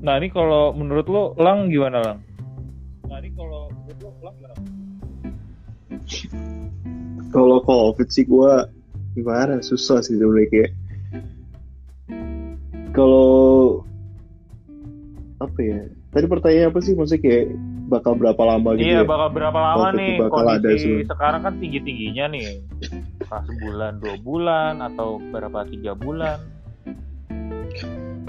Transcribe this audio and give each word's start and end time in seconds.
Nah 0.00 0.16
ini 0.16 0.28
kalau 0.28 0.72
menurut 0.72 1.06
lo 1.06 1.36
Lang 1.36 1.68
gimana 1.68 2.00
Lang? 2.00 2.18
Nah 3.06 3.16
ini 3.20 3.30
kalau 3.32 3.68
menurut 3.68 3.98
lo 4.00 4.10
Lang 4.22 4.34
gimana? 4.36 4.56
Kalau 7.30 7.58
COVID 7.62 8.08
sih 8.10 8.24
gue 8.24 8.52
gimana 9.12 9.58
susah 9.60 10.00
sih 10.00 10.14
sebenarnya 10.14 10.48
kayak 10.48 10.70
kalau 12.90 13.82
apa 15.38 15.58
ya 15.58 15.78
tadi 16.10 16.26
pertanyaannya 16.26 16.68
apa 16.68 16.78
sih 16.80 16.92
maksudnya 16.94 17.22
kayak 17.22 17.44
bakal 17.86 18.14
berapa 18.14 18.38
lama 18.38 18.74
gitu 18.74 18.86
Iya 18.86 19.02
ya? 19.02 19.06
bakal 19.06 19.28
berapa 19.30 19.58
lama 19.58 19.78
Covid 19.84 19.98
nih 19.98 20.14
bakal 20.18 20.42
ada 20.42 20.58
kondisi 20.62 20.82
sih. 20.82 20.96
sekarang 21.06 21.40
kan 21.42 21.54
tinggi 21.58 21.78
tingginya 21.82 22.24
nih 22.30 22.46
Pas 23.26 23.42
sebulan 23.46 23.92
dua 23.98 24.16
bulan 24.18 24.74
atau 24.82 25.18
berapa 25.30 25.60
tiga 25.66 25.92
bulan 25.94 26.38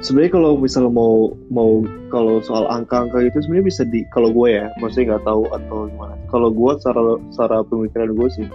sebenarnya 0.01 0.33
kalau 0.33 0.57
misalnya 0.57 0.89
mau 0.89 1.37
mau 1.53 1.85
kalau 2.09 2.41
soal 2.41 2.65
angka-angka 2.67 3.21
itu 3.21 3.37
sebenarnya 3.45 3.65
bisa 3.69 3.83
di 3.85 4.01
kalau 4.09 4.33
gue 4.33 4.49
ya 4.49 4.73
maksudnya 4.81 5.15
nggak 5.15 5.25
tahu 5.29 5.43
atau 5.53 5.77
gimana 5.93 6.15
kalau 6.33 6.49
gue 6.49 6.71
secara 6.81 7.01
secara 7.29 7.57
pemikiran 7.69 8.09
gue 8.17 8.27
sih 8.33 8.47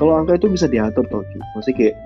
kalau 0.00 0.12
angka 0.16 0.40
itu 0.40 0.48
bisa 0.48 0.66
diatur 0.66 1.04
toh 1.12 1.20
Ki. 1.20 1.38
maksudnya 1.52 1.76
kayak 1.76 1.96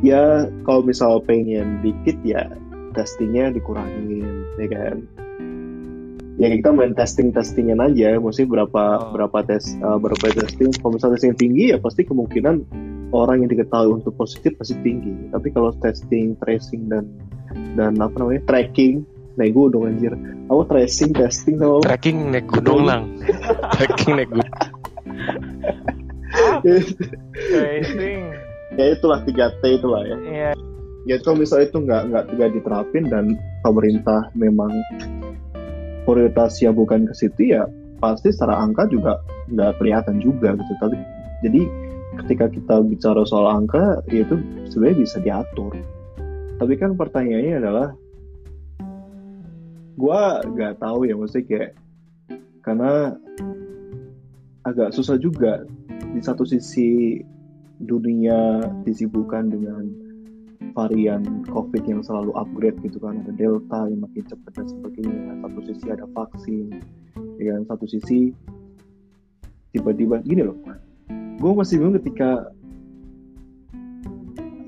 ya 0.00 0.24
kalau 0.64 0.80
misal 0.80 1.20
pengen 1.20 1.84
dikit 1.84 2.16
ya 2.24 2.48
testingnya 2.96 3.52
dikurangin 3.52 4.24
ya 4.56 4.66
kan 4.72 4.96
ya 6.40 6.48
kita 6.52 6.68
main 6.72 6.96
testing 6.96 7.32
testingan 7.32 7.84
aja 7.84 8.16
maksudnya 8.16 8.60
berapa 8.60 8.82
Oh. 8.96 9.12
berapa 9.12 9.38
tes 9.44 9.76
uh, 9.84 10.00
berapa 10.00 10.24
testing 10.32 10.72
kalau 10.80 10.96
misalnya 10.96 11.20
testing 11.20 11.36
tinggi 11.36 11.72
ya 11.72 11.78
pasti 11.80 12.04
kemungkinan 12.04 12.64
orang 13.12 13.44
yang 13.44 13.50
diketahui 13.52 14.00
untuk 14.00 14.16
positif 14.16 14.56
pasti 14.56 14.76
tinggi 14.80 15.12
tapi 15.32 15.52
kalau 15.52 15.72
testing 15.80 16.36
tracing 16.40 16.88
dan 16.88 17.08
dan 17.76 17.96
apa 18.00 18.14
namanya 18.16 18.42
tracking 18.48 19.04
naik 19.36 19.52
gunung 19.52 19.84
anjir. 19.86 20.12
Aku 20.48 20.62
tracing 20.66 21.12
testing 21.12 21.60
sama 21.60 21.84
Trekking 21.84 22.32
naik 22.32 22.48
gunung 22.48 22.88
lang. 22.88 23.02
Trekking 23.76 24.12
naik 24.16 24.28
gunung. 24.32 24.50
tracing. 27.52 28.20
Ya 28.76 28.84
itulah 28.92 29.20
3 29.24 29.60
T 29.60 29.62
itulah 29.78 30.02
ya. 30.04 30.16
Iya. 30.26 30.50
Ya 31.06 31.16
kalau 31.22 31.38
misalnya 31.38 31.70
itu 31.70 31.78
nggak 31.86 32.02
nggak 32.10 32.24
nggak 32.34 32.50
diterapin 32.58 33.04
dan 33.06 33.24
pemerintah 33.62 34.26
memang 34.34 34.74
prioritasnya 36.02 36.74
bukan 36.74 37.06
ke 37.06 37.14
situ 37.14 37.54
ya 37.54 37.66
pasti 38.02 38.34
secara 38.34 38.58
angka 38.58 38.90
juga 38.90 39.22
nggak 39.52 39.78
kelihatan 39.78 40.18
juga 40.18 40.58
gitu. 40.58 40.72
Tapi 40.82 40.96
jadi 41.46 41.62
ketika 42.24 42.50
kita 42.50 42.74
bicara 42.82 43.22
soal 43.28 43.46
angka 43.46 44.02
ya 44.10 44.24
itu 44.26 44.40
sebenarnya 44.72 44.96
bisa 44.98 45.16
diatur 45.22 45.72
tapi 46.56 46.74
kan 46.80 46.96
pertanyaannya 46.96 47.54
adalah 47.60 47.88
gua 49.96 50.44
nggak 50.44 50.80
tahu 50.80 51.08
ya 51.08 51.14
maksudnya 51.16 51.44
kayak 51.48 51.70
karena 52.64 53.14
agak 54.66 54.90
susah 54.92 55.16
juga 55.16 55.62
di 56.12 56.20
satu 56.20 56.42
sisi 56.42 57.20
dunia 57.80 58.64
disibukkan 58.82 59.52
dengan 59.52 59.84
varian 60.72 61.44
COVID 61.48 61.84
yang 61.88 62.00
selalu 62.04 62.36
upgrade 62.36 62.76
gitu 62.84 63.00
kan. 63.00 63.22
Ada 63.24 63.32
Delta 63.36 63.88
yang 63.88 64.04
makin 64.04 64.24
cepat 64.28 64.52
dan 64.60 64.66
sebagainya. 64.68 65.40
Satu 65.40 65.60
sisi 65.64 65.86
ada 65.88 66.04
vaksin 66.10 66.66
ya 67.38 67.44
kan? 67.54 67.60
Satu 67.68 67.86
sisi 67.86 68.34
tiba-tiba 69.76 70.24
gini 70.24 70.40
loh 70.40 70.56
gue 71.36 71.52
masih 71.52 71.76
bingung 71.76 72.00
ketika 72.00 72.48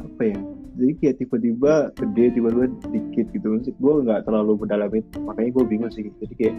apa 0.04 0.22
ya 0.22 0.38
jadi 0.78 0.92
kayak 1.02 1.16
tiba-tiba 1.26 1.90
gede 1.98 2.24
tiba-tiba 2.38 2.66
dikit 2.94 3.26
gitu. 3.34 3.46
Maksud 3.50 3.74
gue 3.74 3.94
nggak 4.06 4.20
terlalu 4.30 4.62
mendalam 4.62 4.90
itu 4.94 5.16
makanya 5.26 5.50
gue 5.58 5.64
bingung 5.66 5.90
sih. 5.90 6.06
Jadi 6.22 6.34
kayak 6.38 6.54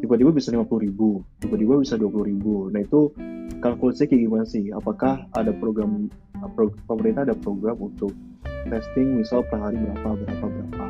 tiba-tiba 0.00 0.30
bisa 0.34 0.50
50 0.50 0.66
ribu 0.82 1.20
tiba-tiba 1.38 1.78
bisa 1.78 1.94
20 2.00 2.30
ribu. 2.32 2.72
Nah 2.72 2.80
itu 2.80 3.12
kalkulasinya 3.60 4.08
kayak 4.08 4.22
gimana 4.24 4.44
sih? 4.48 4.64
Apakah 4.72 5.28
ada 5.36 5.52
program 5.60 6.08
pro- 6.56 6.74
pemerintah 6.88 7.28
ada 7.28 7.36
program 7.36 7.76
untuk 7.78 8.16
testing 8.72 9.20
misal 9.20 9.44
per 9.46 9.60
hari 9.60 9.76
berapa 9.76 10.08
berapa 10.16 10.46
berapa? 10.48 10.86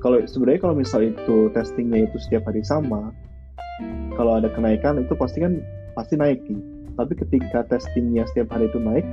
Kalau 0.00 0.16
sebenarnya 0.28 0.60
kalau 0.60 0.76
misal 0.76 1.00
itu 1.08 1.48
testingnya 1.56 2.04
itu 2.04 2.16
setiap 2.20 2.48
hari 2.52 2.60
sama 2.60 3.16
kalau 4.14 4.36
ada 4.36 4.52
kenaikan 4.52 5.00
itu 5.00 5.16
pasti 5.16 5.40
kan 5.40 5.56
pasti 5.96 6.20
naik 6.20 6.44
nih. 6.44 6.60
Tapi 7.00 7.12
ketika 7.16 7.64
testingnya 7.64 8.28
setiap 8.28 8.52
hari 8.52 8.68
itu 8.68 8.76
naik 8.76 9.06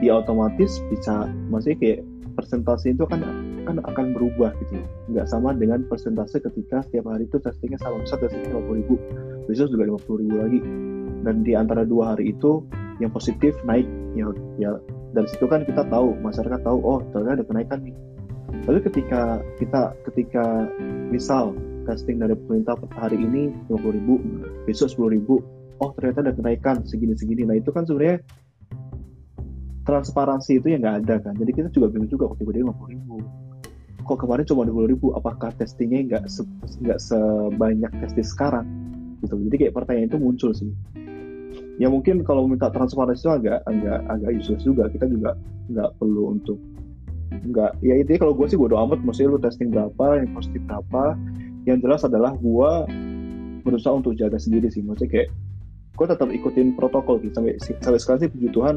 ya 0.00 0.22
otomatis 0.24 0.80
bisa 0.88 1.28
maksudnya 1.52 1.78
kayak 1.78 2.00
persentase 2.32 2.96
itu 2.96 3.04
kan 3.04 3.20
kan 3.68 3.76
akan 3.84 4.16
berubah 4.16 4.50
gitu. 4.64 4.80
Nggak 5.12 5.26
sama 5.28 5.52
dengan 5.52 5.84
persentase 5.86 6.40
ketika 6.40 6.82
setiap 6.88 7.12
hari 7.12 7.28
itu 7.28 7.36
testingnya 7.38 7.78
sama. 7.78 8.00
Misal 8.00 8.18
testingnya 8.24 8.56
50 8.58 8.80
ribu 8.80 8.94
besok 9.46 9.68
juga 9.70 9.84
50 10.00 10.22
ribu 10.24 10.36
lagi. 10.40 10.60
Dan 11.22 11.46
di 11.46 11.52
antara 11.54 11.86
dua 11.86 12.16
hari 12.16 12.32
itu 12.32 12.64
yang 12.98 13.12
positif 13.12 13.54
naik. 13.68 13.86
Ya 14.16 14.28
ya 14.58 14.70
dari 15.12 15.28
situ 15.28 15.44
kan 15.46 15.68
kita 15.68 15.84
tahu 15.92 16.16
masyarakat 16.24 16.60
tahu 16.64 16.78
oh 16.80 17.00
ternyata 17.12 17.42
ada 17.42 17.46
kenaikan 17.46 17.78
nih. 17.84 17.94
Tapi 18.52 18.78
ketika 18.84 19.40
kita 19.60 19.96
ketika 20.10 20.44
misal 21.08 21.56
testing 21.84 22.22
dari 22.22 22.34
pemerintah 22.38 22.78
hari 22.94 23.18
ini 23.18 23.50
50 23.70 23.96
ribu 23.96 24.14
besok 24.66 24.88
10 24.94 25.16
ribu 25.18 25.42
oh 25.82 25.90
ternyata 25.98 26.30
ada 26.30 26.32
kenaikan 26.34 26.86
segini 26.86 27.18
segini 27.18 27.42
nah 27.42 27.58
itu 27.58 27.74
kan 27.74 27.82
sebenarnya 27.82 28.22
transparansi 29.82 30.62
itu 30.62 30.66
yang 30.70 30.80
nggak 30.86 30.96
ada 31.06 31.14
kan? 31.22 31.34
Jadi 31.34 31.50
kita 31.50 31.68
juga 31.74 31.90
bingung 31.90 32.10
juga 32.10 32.30
kok 32.30 32.38
tiba-tiba 32.38 32.70
50 32.70 32.94
ribu. 32.94 33.16
Kok 34.02 34.18
kemarin 34.18 34.44
cuma 34.46 34.62
20 34.66 34.92
ribu 34.92 35.06
apakah 35.14 35.50
testingnya 35.54 36.00
nggak 36.06 36.24
se- 36.26 36.48
nggak 36.82 36.98
sebanyak 36.98 37.92
testing 38.02 38.26
sekarang? 38.26 38.66
Gitu. 39.22 39.34
Jadi 39.50 39.56
kayak 39.66 39.74
pertanyaan 39.74 40.08
itu 40.10 40.18
muncul 40.18 40.50
sih. 40.54 40.70
Ya 41.78 41.90
mungkin 41.90 42.22
kalau 42.22 42.46
minta 42.46 42.70
transparansi 42.70 43.26
itu 43.26 43.30
agak 43.30 43.58
agak 43.66 43.98
agak 44.10 44.30
useless 44.38 44.62
juga. 44.62 44.86
Kita 44.90 45.06
juga 45.06 45.34
nggak 45.70 45.90
perlu 45.98 46.34
untuk 46.38 46.58
nggak 47.32 47.80
ya 47.80 47.96
intinya 47.96 48.28
kalau 48.28 48.34
gue 48.38 48.46
sih 48.50 48.58
bodo 48.58 48.78
amat. 48.78 49.02
Maksudnya 49.02 49.34
lu 49.34 49.40
testing 49.42 49.70
berapa 49.70 50.22
yang 50.22 50.30
positif 50.34 50.62
berapa. 50.66 51.14
Yang 51.62 51.78
jelas 51.86 52.02
adalah 52.02 52.34
gue 52.34 52.70
berusaha 53.62 53.94
untuk 53.94 54.18
jaga 54.18 54.38
sendiri 54.38 54.66
sih. 54.70 54.82
Maksudnya 54.82 55.10
kayak 55.10 55.28
gue 55.94 56.06
tetap 56.10 56.28
ikutin 56.30 56.74
protokol 56.74 57.22
gitu. 57.22 57.38
Sampai 57.38 57.54
sampai 57.62 57.98
sekarang 58.02 58.20
sih 58.26 58.30
puji 58.34 58.50
Tuhan 58.50 58.76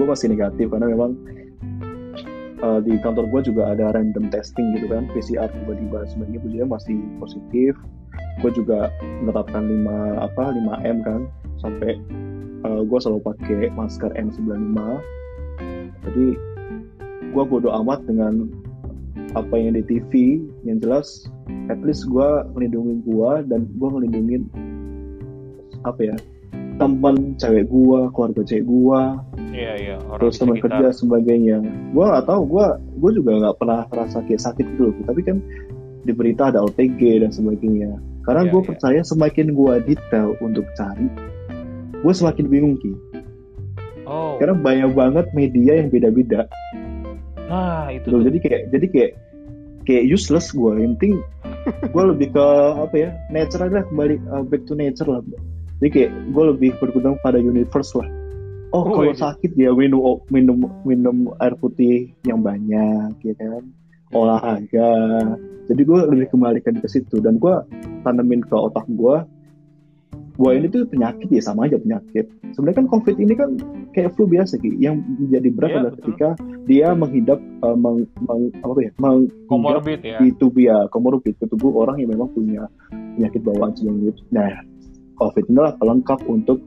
gue 0.00 0.06
masih 0.08 0.32
negatif 0.32 0.72
karena 0.72 0.96
memang 0.96 1.12
uh, 2.64 2.80
di 2.80 2.96
kantor 3.04 3.28
gue 3.28 3.52
juga 3.52 3.76
ada 3.76 3.92
random 3.92 4.32
testing 4.32 4.80
gitu 4.80 4.88
kan 4.88 5.04
PCR 5.12 5.52
tiba-tiba 5.52 6.08
sebenarnya 6.08 6.40
puji 6.40 6.56
Tuhan 6.56 6.70
masih 6.72 6.98
positif. 7.20 7.76
Gue 8.40 8.50
juga 8.56 8.88
menerapkan 9.20 9.68
5 9.68 10.26
apa 10.26 10.44
5 10.56 10.88
m 10.88 10.96
kan 11.04 11.20
sampai 11.60 12.00
uh, 12.64 12.82
gue 12.84 12.98
selalu 13.00 13.20
pakai 13.24 13.68
masker 13.76 14.10
N95 14.16 14.78
jadi 16.08 16.26
gue 17.30 17.44
bodo 17.46 17.70
amat 17.84 18.04
dengan 18.08 18.48
apa 19.38 19.54
yang 19.54 19.78
di 19.78 19.84
TV 19.86 20.42
yang 20.66 20.82
jelas 20.82 21.30
at 21.70 21.78
least 21.86 22.08
gue 22.10 22.28
ngelindungin 22.56 23.04
gue 23.06 23.32
dan 23.46 23.68
gue 23.78 23.88
ngelindungin 23.88 24.42
apa 25.86 26.00
ya 26.02 26.16
teman 26.82 27.36
cewek 27.38 27.68
gue 27.70 28.00
keluarga 28.16 28.42
cewek 28.42 28.66
gue 28.66 29.00
iya 29.50 29.72
iya. 29.76 29.96
Orang 30.06 30.20
terus 30.22 30.38
teman 30.38 30.58
kerja 30.58 30.88
sebagainya. 30.94 31.58
Gue 31.94 32.04
nggak 32.06 32.26
tahu 32.26 32.42
gue 32.46 32.66
gue 33.02 33.10
juga 33.18 33.30
nggak 33.42 33.56
pernah 33.58 33.80
rasa 33.90 34.22
kayak 34.24 34.42
sakit 34.42 34.66
gitu 34.78 34.94
tapi 35.04 35.20
kan 35.26 35.38
di 36.00 36.12
berita 36.16 36.48
ada 36.48 36.64
OTG 36.64 37.22
dan 37.22 37.30
sebagainya. 37.34 37.98
Karena 38.24 38.46
Iya, 38.46 38.50
gue 38.52 38.60
iya. 38.62 38.68
percaya 38.68 39.00
semakin 39.02 39.46
gue 39.52 39.74
detail 39.86 40.28
untuk 40.40 40.64
cari 40.76 41.08
gue 42.00 42.12
semakin 42.16 42.46
bingung 42.48 42.76
ki. 42.80 42.92
Oh. 44.08 44.40
Karena 44.40 44.56
banyak 44.56 44.90
banget 44.96 45.26
media 45.36 45.84
yang 45.84 45.92
beda-beda. 45.92 46.48
Nah 47.46 47.92
itu 47.92 48.08
Loh, 48.08 48.24
jadi 48.24 48.38
kayak 48.40 48.62
jadi 48.72 48.86
kayak 48.88 49.12
kayak 49.84 50.04
useless 50.08 50.54
gue 50.54 50.72
yang 50.80 50.94
penting 50.96 51.18
gue 51.92 52.04
lebih 52.04 52.32
ke 52.32 52.46
apa 52.78 52.94
ya 52.96 53.10
nature 53.28 53.66
aja 53.68 53.84
kembali 53.90 54.16
uh, 54.32 54.44
back 54.46 54.64
to 54.64 54.72
nature 54.72 55.06
lah. 55.06 55.20
Jadi 55.80 55.88
kayak 55.92 56.10
gue 56.32 56.44
lebih 56.56 56.70
berpegang 56.80 57.16
pada 57.20 57.40
universe 57.40 57.92
lah 57.96 58.19
oh 58.70 58.80
Oh, 58.80 58.94
kalau 58.94 59.12
sakit 59.12 59.52
ya 59.54 59.74
minum 59.74 60.22
minum 60.30 60.58
minum 60.86 61.16
air 61.38 61.54
putih 61.58 62.14
yang 62.22 62.40
banyak 62.40 63.12
ya 63.20 63.34
kan? 63.34 63.64
Olahraga. 64.10 64.90
Jadi 65.70 65.82
gue 65.86 65.98
lebih 66.10 66.34
kembalikan 66.34 66.74
ke 66.78 66.86
situ. 66.86 67.22
Dan 67.22 67.38
gue 67.38 67.54
tanemin 68.02 68.42
ke 68.42 68.54
otak 68.54 68.82
gue 68.90 69.22
bahwa 70.34 70.52
ini 70.56 70.66
tuh 70.66 70.88
penyakit 70.88 71.28
ya 71.28 71.42
sama 71.44 71.68
aja 71.68 71.76
penyakit. 71.76 72.26
Sebenarnya 72.50 72.82
kan 72.82 72.86
covid 72.88 73.16
ini 73.20 73.34
kan 73.36 73.50
kayak 73.92 74.14
flu 74.16 74.24
biasa 74.26 74.56
Ki. 74.58 74.72
yang 74.78 74.98
menjadi 75.04 75.48
berat 75.52 75.68
Iya, 75.70 75.76
adalah 75.78 75.92
betul. 75.92 76.02
ketika 76.02 76.28
dia 76.64 76.88
menghidap 76.94 77.38
uh, 77.62 77.76
meng, 77.76 78.06
meng- 78.24 78.54
apa 78.62 78.80
ya 78.80 78.90
menghidap 78.98 79.46
comorbid 79.50 80.00
ya. 80.06 80.18
di 80.22 80.28
tubuh 80.38 80.62
ya 80.62 80.78
komorbid 80.88 81.34
ke 81.36 81.46
tubuh 81.50 81.74
orang 81.82 81.98
yang 81.98 82.14
memang 82.14 82.30
punya 82.30 82.70
penyakit 83.18 83.42
bawaan 83.42 83.74
sebenarnya 83.74 84.14
nah 84.30 84.50
covid 85.18 85.44
ini 85.50 85.54
adalah 85.58 85.74
pelengkap 85.82 86.20
untuk 86.30 86.58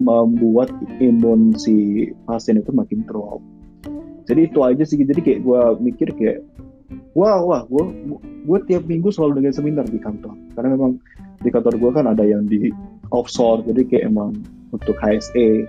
membuat 0.00 0.72
imun 0.98 1.52
si 1.54 2.08
pasien 2.24 2.58
itu 2.58 2.72
makin 2.72 3.04
drop. 3.04 3.38
Jadi 4.24 4.48
itu 4.48 4.58
aja 4.64 4.82
sih 4.82 5.00
jadi 5.04 5.20
kayak 5.20 5.40
gue 5.44 5.60
mikir 5.84 6.08
kayak 6.16 6.40
wah 7.12 7.44
wah 7.44 7.62
gue 7.68 7.84
gue 8.48 8.58
tiap 8.66 8.88
minggu 8.88 9.12
selalu 9.12 9.44
dengan 9.44 9.52
seminar 9.52 9.86
di 9.86 10.00
kantor. 10.00 10.34
Karena 10.56 10.68
memang 10.74 10.96
di 11.44 11.48
kantor 11.52 11.74
gue 11.76 11.90
kan 11.92 12.06
ada 12.08 12.24
yang 12.24 12.48
di 12.48 12.72
offshore 13.12 13.62
jadi 13.68 13.84
kayak 13.86 14.04
emang 14.08 14.40
untuk 14.72 14.96
HSE 14.98 15.68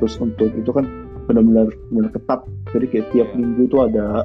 terus 0.00 0.14
untuk 0.22 0.48
itu 0.54 0.70
kan 0.70 0.86
benar-benar 1.26 1.68
benar 1.90 2.10
ketat. 2.14 2.40
Jadi 2.70 2.86
kayak 2.94 3.06
tiap 3.10 3.28
Iya. 3.32 3.36
minggu 3.36 3.62
tuh 3.68 3.90
ada 3.90 4.22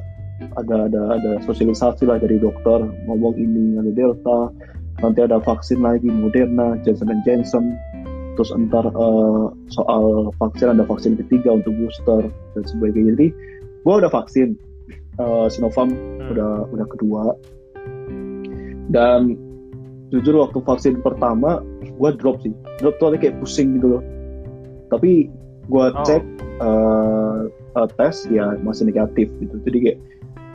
ada 0.56 0.88
ada 0.88 1.02
ada 1.20 1.32
sosialisasi 1.44 2.08
lah 2.08 2.20
dari 2.20 2.40
dokter 2.40 2.80
ngomong 3.08 3.36
ini 3.36 3.76
ada 3.76 3.92
delta 3.92 4.40
nanti 5.04 5.20
ada 5.24 5.40
vaksin 5.40 5.84
lagi 5.84 6.08
Moderna 6.08 6.80
Johnson 6.84 7.12
Johnson 7.24 7.76
terus 8.40 8.56
entar 8.56 8.88
eh, 8.88 9.46
soal 9.68 10.32
vaksin 10.40 10.72
ada 10.72 10.88
vaksin 10.88 11.20
ketiga 11.20 11.60
untuk 11.60 11.76
booster 11.76 12.32
dan 12.56 12.64
sebagainya. 12.64 13.12
Jadi 13.20 13.28
gue 13.84 13.94
udah 14.00 14.08
vaksin 14.08 14.56
eh, 15.20 15.48
Sinovac 15.52 15.92
Hmm. 15.92 16.32
udah 16.32 16.72
udah 16.72 16.88
kedua. 16.88 17.24
Dan 18.88 19.36
jujur 20.08 20.40
waktu 20.40 20.64
vaksin 20.64 21.04
pertama 21.04 21.60
gue 21.84 22.10
drop 22.16 22.40
sih. 22.40 22.56
Drop 22.80 22.96
tuh 23.04 23.12
kayak 23.20 23.44
pusing 23.44 23.76
gitu 23.76 24.00
loh. 24.00 24.04
Tapi 24.88 25.28
gue 25.68 25.86
Oh. 25.92 26.06
cek 26.08 26.24
eh, 26.64 27.40
eh, 27.76 27.88
tes 28.00 28.16
ya 28.32 28.56
masih 28.64 28.88
negatif 28.88 29.28
gitu. 29.44 29.56
Jadi 29.68 29.78
kayak 29.84 30.00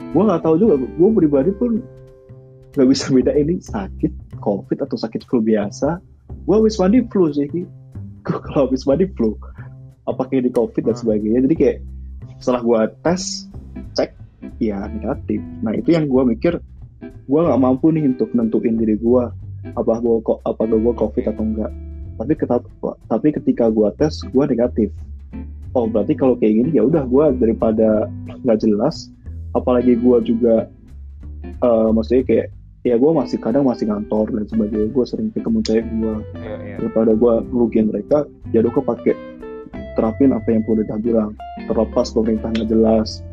gue 0.09 0.23
nggak 0.25 0.41
tahu 0.41 0.57
juga 0.57 0.81
gue 0.81 1.09
pribadi 1.21 1.53
pun 1.53 1.85
nggak 2.73 2.87
bisa 2.89 3.05
beda 3.21 3.29
ini 3.37 3.61
sakit 3.61 4.41
covid 4.41 4.81
atau 4.81 4.97
sakit 4.97 5.21
flu 5.29 5.45
biasa 5.45 6.01
gue 6.29 6.55
habis 6.55 6.77
mandi 6.77 7.01
flu 7.09 7.29
sih. 7.33 7.47
Gua 8.25 8.41
kalau 8.41 8.65
habis 8.69 8.85
mandi 8.89 9.05
flu 9.13 9.37
apakah 10.05 10.33
ini 10.37 10.49
covid 10.53 10.85
dan 10.85 10.95
Hmm. 10.95 11.01
sebagainya 11.01 11.39
jadi 11.49 11.55
kayak 11.57 11.77
setelah 12.41 12.61
gue 12.61 12.79
tes 13.01 13.21
cek 13.97 14.11
ya 14.61 14.85
negatif 14.89 15.41
nah 15.65 15.73
itu 15.73 15.89
yang 15.93 16.05
gue 16.05 16.23
mikir 16.25 16.53
gue 17.01 17.39
nggak 17.41 17.61
mampu 17.61 17.89
nih 17.93 18.05
untuk 18.13 18.29
nentuin 18.37 18.77
diri 18.77 18.95
gue 18.97 19.23
apa 19.73 19.93
gue 19.97 20.15
kok 20.21 20.39
apa 20.45 20.61
gue 20.69 20.93
covid 20.93 21.25
atau 21.25 21.43
enggak 21.43 21.71
tapi 22.15 22.31
ketat, 22.37 22.63
tapi 23.11 23.27
ketika 23.35 23.67
gue 23.67 23.89
tes 23.97 24.13
gue 24.23 24.43
negatif 24.45 24.89
oh 25.75 25.89
berarti 25.89 26.13
kalau 26.15 26.37
kayak 26.37 26.63
gini 26.63 26.69
ya 26.77 26.85
udah 26.85 27.03
gue 27.03 27.25
daripada 27.41 28.07
nggak 28.45 28.61
jelas 28.61 29.09
apalagi 29.57 29.97
gue 29.97 30.17
juga 30.23 30.69
eh, 31.43 31.89
maksudnya 31.91 32.23
kayak 32.23 32.47
ya 32.85 32.95
gue 32.95 33.11
masih 33.11 33.41
kadang 33.41 33.65
masih 33.65 33.89
ngantor 33.89 34.29
dan 34.29 34.45
sebagainya. 34.45 34.93
Gue 34.93 35.03
sering 35.03 35.33
ketemu 35.33 35.59
cewek 35.65 35.85
gue 35.89 36.15
Iya, 36.37 36.55
iya. 36.61 36.75
daripada 36.77 37.11
gue 37.17 37.33
ngerugiin 37.49 37.89
mereka 37.89 38.17
ya 38.53 38.61
udah 38.61 38.71
gue 38.71 38.83
pakai 38.85 39.13
terapin 39.97 40.29
apa 40.31 40.47
yang 40.53 40.61
pemerintah 40.63 41.01
bilang. 41.01 41.31
Terlepas 41.65 42.13
pemerintah 42.13 42.53
nggak 42.53 42.69
jelas 42.69 43.25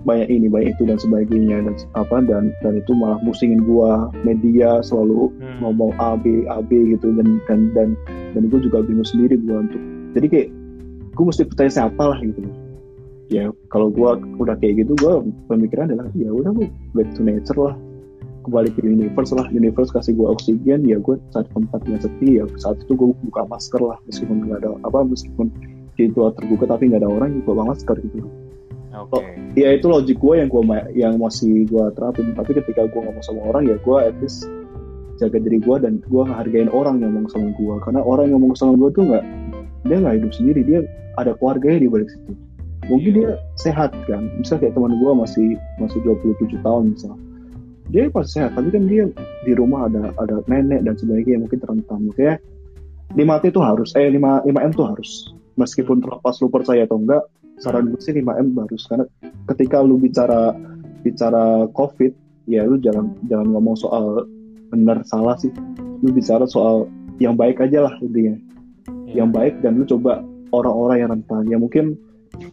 banyak 0.00 0.32
ini 0.32 0.48
banyak 0.48 0.74
itu 0.74 0.82
dan 0.88 0.98
sebagainya. 0.98 1.62
Dan 1.62 1.74
apa 1.94 2.16
dan 2.26 2.50
dan 2.60 2.74
itu 2.76 2.90
malah 2.90 3.22
musingin 3.22 3.62
gue 3.62 3.90
media 4.26 4.82
selalu 4.82 5.30
Hmm. 5.38 5.58
ngomong 5.62 5.94
A 6.02 6.18
B 6.18 6.42
A 6.50 6.58
B 6.58 6.98
gitu. 6.98 7.14
Dan 7.14 7.38
dan 7.46 7.70
dan 7.72 7.88
dan 8.34 8.42
gue 8.50 8.58
juga 8.58 8.82
bingung 8.82 9.06
sendiri 9.06 9.38
gue 9.38 9.56
untuk 9.56 9.80
jadi 10.10 10.26
kayak 10.26 10.48
gue 11.14 11.24
mesti 11.24 11.46
percaya 11.46 11.70
siapa 11.70 12.02
lah 12.02 12.18
gitu. 12.18 12.42
Ya 13.30 13.46
kalau 13.70 13.94
gue 13.94 14.10
udah 14.42 14.58
kayak 14.58 14.82
gitu 14.82 14.98
gue 14.98 15.12
pemikiran 15.46 15.86
adalah 15.86 16.10
ya 16.18 16.34
udah 16.34 16.50
gue 16.50 16.66
back 16.98 17.14
to 17.14 17.22
nature 17.22 17.54
lah 17.54 17.78
kembali 18.44 18.68
ke 18.72 18.80
universe 18.84 19.32
lah. 19.36 19.46
Universe 19.52 19.92
kasih 19.92 20.16
gue 20.16 20.26
oksigen 20.26 20.84
ya 20.88 20.96
gue 21.00 21.16
saat 21.32 21.46
tempatnya 21.52 22.00
sepi 22.00 22.40
ya 22.40 22.44
saat 22.56 22.80
itu 22.80 22.92
gue 22.96 23.08
buka 23.30 23.44
masker 23.48 23.80
lah. 23.80 23.98
Meskipun 24.08 24.48
nggak 24.48 24.64
ada 24.64 24.76
apa 24.84 25.04
meskipun 25.04 25.52
itu 26.00 26.16
terbuka 26.16 26.64
tapi 26.64 26.88
nggak 26.88 27.04
ada 27.04 27.10
orang 27.10 27.40
gue 27.40 27.44
bawa 27.44 27.76
masker 27.76 27.96
gitu. 28.00 28.24
Oke. 28.90 29.22
ya 29.54 29.70
itu 29.70 29.86
logik 29.86 30.18
gue 30.18 30.34
yang 30.42 30.50
gue 30.50 30.62
yang 30.96 31.14
masih 31.20 31.68
gue 31.68 31.84
terapin. 31.94 32.32
Tapi 32.34 32.50
ketika 32.56 32.88
gue 32.90 33.00
ngomong 33.00 33.24
sama 33.24 33.40
orang 33.46 33.68
ya 33.68 33.76
gue 33.78 33.96
at 34.00 34.16
least 34.18 34.48
jaga 35.20 35.36
diri 35.36 35.60
gue 35.60 35.76
dan 35.78 36.00
gue 36.00 36.22
ngehargain 36.24 36.72
orang 36.72 37.04
yang 37.04 37.12
ngomong 37.12 37.30
sama 37.30 37.48
gue 37.54 37.74
karena 37.84 38.00
orang 38.00 38.32
yang 38.32 38.40
ngomong 38.40 38.56
sama 38.56 38.72
gue 38.80 38.90
tuh 38.96 39.04
nggak 39.04 39.24
dia 39.86 39.96
nggak 40.00 40.14
hidup 40.20 40.32
sendiri. 40.34 40.60
Dia 40.66 40.80
ada 41.20 41.36
keluarganya 41.36 41.86
di 41.86 41.88
balik 41.92 42.08
situ. 42.08 42.32
Mungkin 42.88 43.10
dia 43.14 43.30
sehat 43.60 43.94
kan. 44.10 44.26
Misal 44.40 44.58
kayak 44.58 44.74
teman 44.74 44.98
gue 44.98 45.12
masih 45.14 45.54
masih 45.78 46.00
27 46.02 46.58
tahun 46.64 46.96
misal 46.96 47.14
dia 47.90 48.06
pasti 48.10 48.38
sehat 48.38 48.54
tapi 48.54 48.70
kan 48.70 48.86
dia 48.86 49.04
di 49.42 49.52
rumah 49.52 49.90
ada 49.90 50.14
ada 50.22 50.40
nenek 50.46 50.86
dan 50.86 50.94
sebagainya 50.94 51.32
yang 51.38 51.42
mungkin 51.46 51.60
rentan 51.66 52.00
makanya 52.06 52.36
5 53.10 53.42
T 53.42 53.44
itu 53.50 53.60
harus 53.60 53.90
eh 53.98 54.06
5 54.06 54.46
5 54.46 54.66
M 54.70 54.72
tuh 54.74 54.86
harus. 54.86 55.10
Meskipun 55.58 55.98
terlepas 55.98 56.38
lu 56.38 56.46
percaya 56.46 56.86
atau 56.86 57.02
enggak 57.02 57.26
saran 57.58 57.90
gue 57.90 57.98
sih 57.98 58.14
5 58.14 58.22
M 58.22 58.54
harus. 58.54 58.82
Karena 58.86 59.04
ketika 59.50 59.82
lu 59.82 59.98
bicara 59.98 60.54
bicara 61.02 61.66
covid 61.74 62.14
ya 62.46 62.62
lu 62.62 62.78
jangan 62.78 63.10
jangan 63.26 63.50
ngomong 63.50 63.74
soal 63.74 64.30
benar 64.70 65.02
salah 65.10 65.34
sih. 65.42 65.50
Lu 66.06 66.14
bicara 66.14 66.46
soal 66.46 66.86
yang 67.18 67.34
baik 67.34 67.58
aja 67.58 67.90
lah 67.90 67.94
intinya. 67.98 68.38
Iya. 69.10 69.26
yang 69.26 69.34
baik 69.34 69.58
dan 69.58 69.74
lu 69.74 69.84
coba 69.90 70.22
orang-orang 70.54 70.96
yang 71.02 71.10
rentan. 71.10 71.42
Ya 71.50 71.58
mungkin 71.58 71.98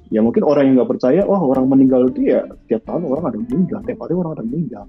ya 0.10 0.25
mungkin 0.25 0.42
orang 0.42 0.74
yang 0.74 0.81
nggak 0.81 0.90
percaya 0.98 1.22
wah 1.22 1.38
orang 1.38 1.69
meninggal 1.69 2.10
itu 2.10 2.33
ya 2.33 2.42
tiap 2.66 2.81
tahun 2.90 3.06
orang 3.06 3.30
ada 3.30 3.38
meninggal 3.45 3.80
tiap 3.86 4.00
hari 4.01 4.13
orang 4.18 4.31
ada 4.33 4.44
meninggal 4.44 4.86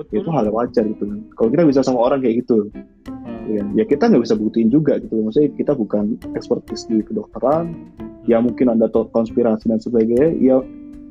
Betul. 0.00 0.24
itu 0.24 0.28
hal 0.32 0.48
yang 0.48 0.56
wajar 0.56 0.84
gitu 0.88 1.04
kan. 1.04 1.20
Kalau 1.36 1.48
kita 1.52 1.62
bisa 1.68 1.80
sama 1.84 1.98
orang 2.00 2.24
kayak 2.24 2.40
gitu. 2.40 2.72
Hmm. 2.72 3.52
ya, 3.52 3.62
ya 3.76 3.84
kita 3.84 4.08
nggak 4.08 4.22
bisa 4.24 4.34
buktiin 4.38 4.72
juga 4.72 4.96
gitu. 4.96 5.20
Maksudnya 5.20 5.50
kita 5.60 5.72
bukan 5.76 6.16
ekspertis 6.32 6.88
di 6.88 7.04
kedokteran. 7.04 7.76
Ya 8.24 8.40
mungkin 8.40 8.72
ada 8.72 8.88
konspirasi 8.88 9.68
dan 9.68 9.80
sebagainya. 9.80 10.32
Ya 10.40 10.56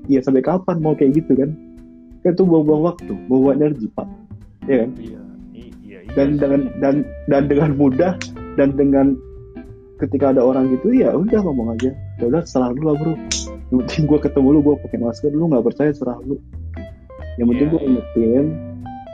ya 0.10 0.20
sampai 0.26 0.42
kapan 0.42 0.82
mau 0.82 0.98
kayak 0.98 1.22
gitu 1.22 1.38
kan? 1.38 1.54
Kan 2.26 2.32
itu 2.34 2.44
buang-buang 2.44 2.84
waktu 2.90 3.14
buang 3.30 3.62
energi 3.62 3.86
pak. 3.94 4.10
Ya 4.66 4.86
kan? 4.86 4.90
Iya. 4.98 5.22
Iya. 5.54 5.70
iya. 5.86 6.00
Dan 6.18 6.42
dengan 6.42 6.62
dan 6.82 6.96
dan 7.30 7.44
dengan 7.46 7.78
mudah 7.78 8.18
dan 8.58 8.74
dengan 8.74 9.14
ketika 10.00 10.32
ada 10.32 10.42
orang 10.42 10.72
gitu 10.74 10.96
ya 10.96 11.14
udah 11.14 11.40
ngomong 11.46 11.78
aja. 11.78 11.94
Ya 12.18 12.26
udah 12.26 12.42
serah 12.42 12.74
lu 12.74 12.90
lah 12.90 12.96
bro. 12.98 13.14
Yang 13.70 13.86
penting 13.86 14.04
gue 14.10 14.20
ketemu 14.26 14.48
lu 14.58 14.60
gue 14.66 14.76
pakai 14.82 14.98
masker 14.98 15.30
lu 15.30 15.46
nggak 15.46 15.62
percaya 15.62 15.94
serah 15.94 16.18
lu. 16.26 16.42
Yang 17.38 17.48
penting 17.54 17.68
Iya, 17.68 17.72
gue 17.72 17.80
iya. 17.80 17.88
ingetin 17.88 18.46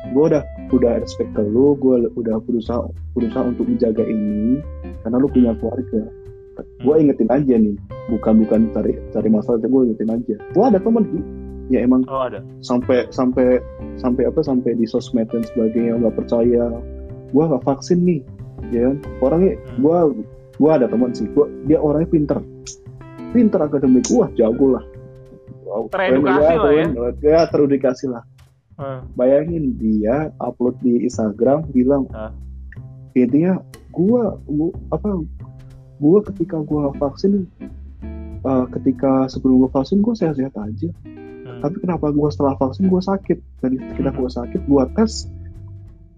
gue 0.07 0.24
udah 0.28 0.44
udah 0.69 0.94
respect 1.00 1.31
ke 1.31 1.42
lu 1.42 1.74
gue 1.75 2.10
udah 2.13 2.38
berusaha 2.42 2.84
berusaha 3.13 3.44
untuk 3.46 3.66
menjaga 3.66 4.04
ini 4.04 4.62
karena 5.02 5.18
lu 5.18 5.28
punya 5.28 5.52
keluarga 5.56 6.02
gue 6.56 6.94
Hmm. 6.94 7.02
ingetin 7.02 7.28
aja 7.28 7.56
nih 7.56 7.75
bukan 8.07 8.34
bukan 8.42 8.60
cari 8.72 8.94
cari 9.10 9.28
masalah 9.28 9.60
gue 9.60 9.81
ingetin 9.84 10.10
aja 10.10 10.36
gue 10.40 10.63
ada 10.63 10.78
temen 10.78 11.04
Ki. 11.06 11.19
ya 11.68 11.80
emang 11.81 12.06
Oh 12.06 12.21
ada. 12.21 12.40
sampai 12.62 13.09
sampai 13.09 13.57
sampai 13.95 14.24
apa 14.24 14.40
sampai 14.40 14.71
di 14.74 14.85
sosmed 14.85 15.26
dan 15.28 15.42
sebagainya 15.44 15.97
nggak 15.97 16.16
percaya 16.16 16.69
gue 17.28 17.44
nggak 17.44 17.64
vaksin 17.64 18.00
nih 18.02 18.21
ya 18.69 18.88
kan 18.88 18.95
orangnya 19.21 19.54
Hmm. 19.57 19.81
gue 19.81 19.97
gue 20.56 20.71
ada 20.71 20.88
teman 20.88 21.12
sih 21.12 21.28
gua, 21.30 21.52
dia 21.66 21.76
orangnya 21.78 22.07
pinter 22.07 22.40
pinter 23.31 23.59
akademik 23.59 24.07
wah 24.09 24.30
jago 24.33 24.71
lah 24.71 24.85
Wow, 25.66 25.90
Teredukasi 25.92 26.54
lah 26.56 26.71
ya. 26.71 26.85
ya 27.19 27.40
teredukasi 27.50 28.06
lah 28.07 28.24
Hmm. 28.76 29.08
bayangin 29.14 29.80
dia 29.80 30.36
upload 30.38 30.76
di 30.80 31.04
Instagram 31.04 31.64
bilang 31.70 32.12
Ah. 32.12 32.36
intinya 33.12 33.64
gue 33.90 34.22
gua 34.46 34.70
apa 34.92 35.24
gue 35.96 36.20
ketika 36.28 36.60
gue 36.60 36.84
vaksin 36.98 37.48
eh, 38.42 38.66
ketika 38.72 39.26
sebelum 39.26 39.64
gue 39.64 39.72
vaksin 39.72 40.04
gue 40.04 40.12
sehat-sehat 40.12 40.52
aja 40.54 40.92
Hmm. 41.46 41.62
tapi 41.62 41.80
kenapa 41.80 42.12
gue 42.12 42.28
setelah 42.28 42.58
vaksin 42.58 42.90
gue 42.90 43.00
sakit 43.00 43.38
dan 43.62 43.72
ketika 43.80 44.12
gue 44.12 44.30
sakit 44.30 44.62
gue 44.66 44.84
tes 44.92 45.12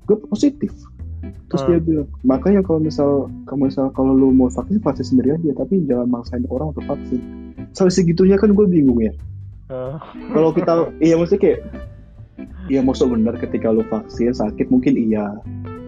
gue 0.04 0.18
positif 0.26 0.74
terus 1.46 1.62
Hmm. 1.62 1.70
dia 1.70 1.80
bilang 1.80 2.08
makanya 2.24 2.66
kalau 2.66 2.80
misal 2.80 3.10
kalau 3.44 3.70
misal 3.70 3.86
kalau 3.92 4.12
lu 4.12 4.32
mau 4.32 4.48
vaksin 4.48 4.80
vaksin 4.80 5.06
sendiri 5.14 5.36
aja 5.36 5.52
tapi 5.54 5.86
jangan 5.86 6.10
maksain 6.10 6.42
orang 6.48 6.74
untuk 6.74 6.90
vaksin 6.90 7.22
sampai 7.70 7.94
segitunya 7.94 8.34
kan 8.34 8.50
gue 8.50 8.66
bingung 8.66 8.98
ya 8.98 9.14
Hmm. 9.70 10.00
kalau 10.34 10.50
kita 10.50 10.74
iya 11.06 11.14
maksudnya 11.14 11.44
kayak 11.44 11.60
iya 12.72 12.82
maksud 12.84 13.10
benar 13.12 13.36
ketika 13.39 13.72
lu 13.72 13.84
vaksin 13.88 14.34
sakit 14.34 14.67
mungkin 14.70 14.96
iya. 14.96 15.34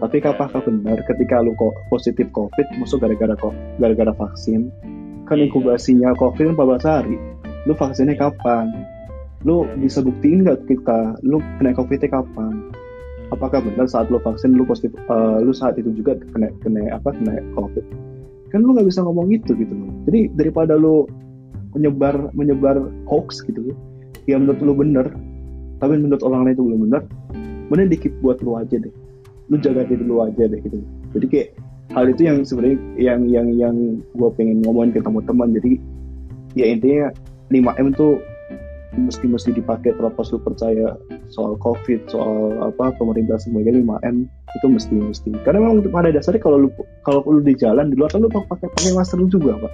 Tapi 0.00 0.24
apakah 0.24 0.64
benar 0.64 0.96
ketika 1.04 1.44
lu 1.44 1.52
kok 1.60 1.76
positif 1.92 2.26
covid 2.32 2.64
maksud 2.80 3.04
gara-gara 3.04 3.36
kok 3.36 3.52
gara-gara 3.76 4.12
vaksin? 4.16 4.72
Kan 5.28 5.38
Iya. 5.38 5.52
inkubasinya 5.52 6.16
covid 6.16 6.52
kan 6.52 6.56
14 6.56 6.84
hari. 6.88 7.16
Lu 7.68 7.76
vaksinnya 7.76 8.16
kapan? 8.16 8.72
Lu 9.44 9.68
bisa 9.76 10.00
buktiin 10.00 10.44
nggak 10.44 10.64
kita 10.66 11.20
lu 11.20 11.38
kena 11.60 11.76
covid 11.76 12.00
kapan? 12.08 12.72
Apakah 13.30 13.62
benar 13.62 13.86
saat 13.86 14.10
lu 14.10 14.18
vaksin 14.18 14.56
lu 14.56 14.66
positif 14.66 14.96
eh, 14.96 15.38
lu 15.44 15.52
saat 15.54 15.78
itu 15.78 15.92
juga 15.94 16.16
kena 16.32 16.48
kena 16.64 16.96
apa 16.96 17.12
kena 17.12 17.38
covid? 17.54 17.84
Kan 18.50 18.64
lu 18.66 18.74
nggak 18.74 18.88
bisa 18.88 19.04
ngomong 19.04 19.30
gitu 19.30 19.52
gitu 19.54 19.70
loh. 19.70 19.92
Jadi 20.08 20.32
daripada 20.34 20.74
lu 20.74 21.06
menyebar 21.76 22.34
menyebar 22.34 22.82
hoax 23.06 23.46
gitu 23.46 23.70
ya 24.26 24.36
menurut 24.38 24.60
lu 24.62 24.72
bener 24.74 25.06
tapi 25.80 25.96
menurut 25.96 26.22
orang 26.22 26.44
lain 26.44 26.54
itu 26.54 26.64
belum 26.68 26.80
bener 26.86 27.02
mending 27.70 27.90
dikit 27.94 28.12
buat 28.20 28.42
lu 28.42 28.58
aja 28.58 28.76
deh. 28.76 28.92
Lu 29.48 29.56
jaga 29.62 29.86
diri 29.86 30.02
lu 30.02 30.20
aja 30.20 30.44
deh 30.44 30.58
gitu. 30.60 30.76
Jadi 31.16 31.26
kayak 31.30 31.48
hal 31.94 32.04
itu 32.10 32.22
yang 32.26 32.42
sebenarnya 32.42 32.78
yang 32.98 33.20
yang 33.30 33.46
yang 33.54 33.74
gue 34.14 34.30
pengen 34.34 34.60
ngomongin 34.66 34.98
ke 34.98 35.00
teman-teman. 35.00 35.54
Jadi 35.56 35.72
ya 36.58 36.66
intinya 36.66 37.14
5M 37.54 37.94
tuh 37.94 38.18
mesti 38.90 39.22
mesti 39.30 39.54
dipakai 39.54 39.94
terlepas 39.94 40.34
lu 40.34 40.42
percaya 40.42 40.98
soal 41.30 41.54
covid 41.62 42.02
soal 42.10 42.58
apa 42.58 42.90
pemerintah 42.98 43.38
semuanya 43.38 43.70
5M 43.78 44.26
itu 44.26 44.66
mesti 44.66 44.94
mesti. 44.98 45.30
Karena 45.46 45.62
memang 45.62 45.86
pada 45.94 46.10
dasarnya 46.10 46.42
kalau 46.42 46.66
lu 46.66 46.68
kalau 47.06 47.22
lu 47.30 47.40
di 47.42 47.54
jalan 47.54 47.90
di 47.90 47.94
luar 47.94 48.10
kan 48.10 48.26
lu 48.26 48.30
pakai 48.30 48.66
pakai 48.66 48.92
masker 48.98 49.22
juga 49.30 49.54
pak. 49.62 49.72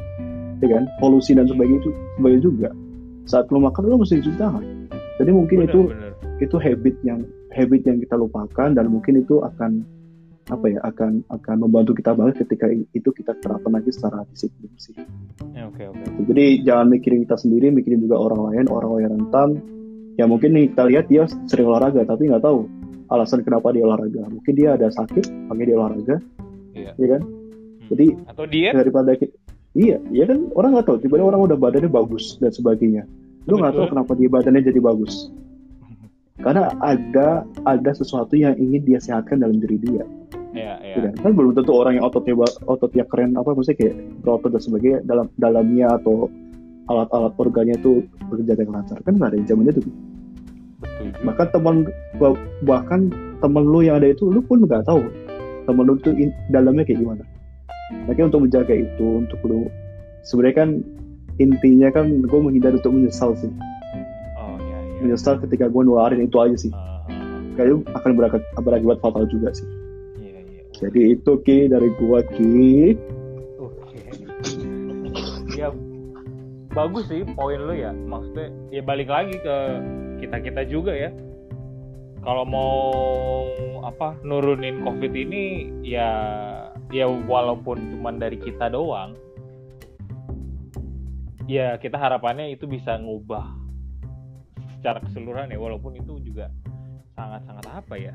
Ya 0.64 0.72
kan? 0.72 0.84
Polusi 1.00 1.36
dan 1.36 1.48
sebagainya 1.48 1.84
ju- 1.84 1.96
sebagainya 2.20 2.42
juga. 2.44 2.68
Saat 3.28 3.48
lu 3.48 3.60
makan 3.60 3.88
lu 3.88 4.00
mesti 4.00 4.20
cuci 4.20 4.36
tangan 4.40 4.75
jadi 5.16 5.30
mungkin 5.32 5.58
Bener, 5.64 5.70
itu 5.72 5.80
bener. 5.88 6.12
itu 6.44 6.56
habit 6.60 6.96
yang 7.00 7.20
habit 7.52 7.82
yang 7.88 7.98
kita 8.04 8.14
lupakan 8.20 8.68
dan 8.76 8.86
mungkin 8.92 9.24
itu 9.24 9.40
akan 9.40 9.80
apa 10.46 10.66
ya 10.70 10.78
akan 10.86 11.26
akan 11.26 11.56
membantu 11.58 11.98
kita 11.98 12.14
banget 12.14 12.46
ketika 12.46 12.70
itu 12.70 13.10
kita 13.10 13.34
terapkan 13.42 13.74
lagi 13.74 13.90
secara 13.90 14.22
disiplin 14.30 14.70
sih. 14.78 14.94
Ya, 15.56 15.66
oke 15.66 15.82
oke. 15.90 16.04
Jadi 16.30 16.62
jangan 16.62 16.86
mikirin 16.94 17.26
kita 17.26 17.34
sendiri 17.34 17.74
mikirin 17.74 17.98
juga 17.98 18.20
orang 18.20 18.54
lain 18.54 18.66
orang 18.70 18.90
yang 19.02 19.12
rentan. 19.18 19.48
Ya 20.14 20.24
mungkin 20.30 20.54
nih 20.54 20.70
kita 20.70 20.84
lihat 20.86 21.04
dia 21.10 21.26
sering 21.50 21.66
olahraga 21.66 22.06
tapi 22.06 22.30
nggak 22.30 22.44
tahu 22.46 22.70
alasan 23.10 23.42
kenapa 23.42 23.74
dia 23.74 23.82
olahraga. 23.82 24.22
Mungkin 24.30 24.52
dia 24.54 24.78
ada 24.78 24.86
sakit 24.86 25.50
makanya 25.50 25.66
dia 25.66 25.76
olahraga. 25.82 26.16
Iya. 26.76 26.92
ya 27.00 27.06
kan? 27.16 27.22
Hmm. 27.24 27.88
jadi 27.88 28.06
atau 28.28 28.44
diet? 28.44 28.72
daripada 28.76 29.10
kita 29.16 29.34
iya 29.74 29.96
iya 30.12 30.24
kan? 30.30 30.38
Orang 30.54 30.78
nggak 30.78 30.86
tahu 30.86 30.96
tiba-tiba 31.02 31.26
orang 31.32 31.42
udah 31.50 31.58
badannya 31.58 31.90
bagus 31.90 32.38
dan 32.38 32.52
sebagainya 32.54 33.02
lu 33.46 33.54
nggak 33.62 33.74
tahu 33.74 33.86
kenapa 33.90 34.12
dia 34.18 34.28
badannya 34.30 34.62
jadi 34.62 34.80
bagus. 34.82 35.30
Karena 36.44 36.70
ada 36.82 37.46
ada 37.64 37.90
sesuatu 37.94 38.34
yang 38.36 38.54
ingin 38.58 38.82
dia 38.84 38.98
sehatkan 39.00 39.40
dalam 39.40 39.58
diri 39.62 39.78
dia. 39.80 40.04
Ya 40.56 40.80
ya 40.80 40.96
ya 40.96 41.12
kan? 41.12 41.14
kan 41.20 41.32
belum 41.36 41.52
tentu 41.52 41.72
orang 41.76 42.00
yang 42.00 42.04
ototnya 42.08 42.34
ototnya 42.64 43.04
keren 43.12 43.36
apa 43.36 43.52
maksudnya 43.52 43.76
kayak 43.76 43.94
berotot 44.24 44.50
dan 44.56 44.62
sebagainya 44.64 44.98
dalam 45.04 45.26
dalamnya 45.36 46.00
atau 46.00 46.32
alat-alat 46.88 47.34
organnya 47.36 47.76
itu 47.76 48.04
bekerja 48.30 48.56
dengan 48.56 48.80
lancar. 48.80 48.98
Kan 49.04 49.20
nggak 49.20 49.30
ada 49.32 49.36
yang 49.36 49.48
zaman 49.48 49.68
itu. 49.68 49.82
Betul 49.84 51.08
bahkan 51.24 51.46
teman 51.52 51.76
bah- 52.20 52.40
bahkan 52.64 53.00
teman 53.40 53.64
lu 53.64 53.84
yang 53.84 54.00
ada 54.00 54.12
itu 54.12 54.28
lu 54.28 54.40
pun 54.44 54.64
nggak 54.64 54.84
tahu 54.84 55.04
teman 55.64 55.84
lu 55.88 55.94
itu 56.00 56.10
in- 56.16 56.36
dalamnya 56.52 56.84
kayak 56.84 57.00
gimana. 57.04 57.24
Makanya 58.10 58.34
untuk 58.34 58.42
menjaga 58.48 58.74
itu 58.74 59.06
untuk 59.22 59.40
lu 59.46 59.70
sebenarnya 60.26 60.56
kan 60.56 60.70
intinya 61.36 61.88
kan 61.92 62.08
gue 62.24 62.40
menghindar 62.40 62.76
untuk 62.76 62.92
menyesal 62.92 63.36
sih 63.36 63.52
oh 64.40 64.56
ya 64.60 64.78
ya 64.80 65.00
menyesal 65.04 65.36
ketika 65.40 65.68
gue 65.68 65.82
nularin 65.84 66.24
itu 66.24 66.36
aja 66.40 66.56
sih 66.56 66.72
Ah, 66.72 67.02
ah, 67.04 67.12
ah. 67.12 67.40
kayaknya 67.54 67.76
akan 67.96 68.10
berakibat, 68.16 68.44
berakibat 68.64 68.98
fatal 69.04 69.24
juga 69.28 69.52
sih 69.52 69.68
iya 70.20 70.40
iya 70.42 70.62
jadi 70.76 71.00
itu 71.16 71.32
ki 71.44 71.72
dari 71.72 71.88
gua 71.96 72.20
ki 72.36 72.96
Oke. 73.56 73.98
Ya 75.56 75.72
bagus 76.76 77.08
sih 77.08 77.24
poin 77.24 77.56
lu 77.56 77.72
ya. 77.72 77.96
Maksudnya 77.96 78.52
ya 78.68 78.82
balik 78.84 79.08
lagi 79.08 79.40
ke 79.40 79.56
kita 80.20 80.36
kita 80.44 80.62
juga 80.68 80.92
ya. 80.92 81.08
Kalau 82.20 82.44
mau 82.44 82.76
apa 83.86 84.18
nurunin 84.20 84.84
covid 84.84 85.14
ini 85.16 85.72
ya 85.80 86.10
ya 86.92 87.08
walaupun 87.08 87.96
cuman 87.96 88.20
dari 88.20 88.36
kita 88.36 88.68
doang. 88.68 89.16
Ya 91.46 91.78
kita 91.78 91.94
harapannya 91.94 92.50
itu 92.50 92.66
bisa 92.66 92.98
ngubah 92.98 93.54
secara 94.86 94.98
keseluruhan 95.02 95.50
ya 95.50 95.58
walaupun 95.58 95.98
itu 95.98 96.18
juga 96.22 96.50
sangat-sangat 97.16 97.66
apa 97.66 97.94
ya 97.98 98.14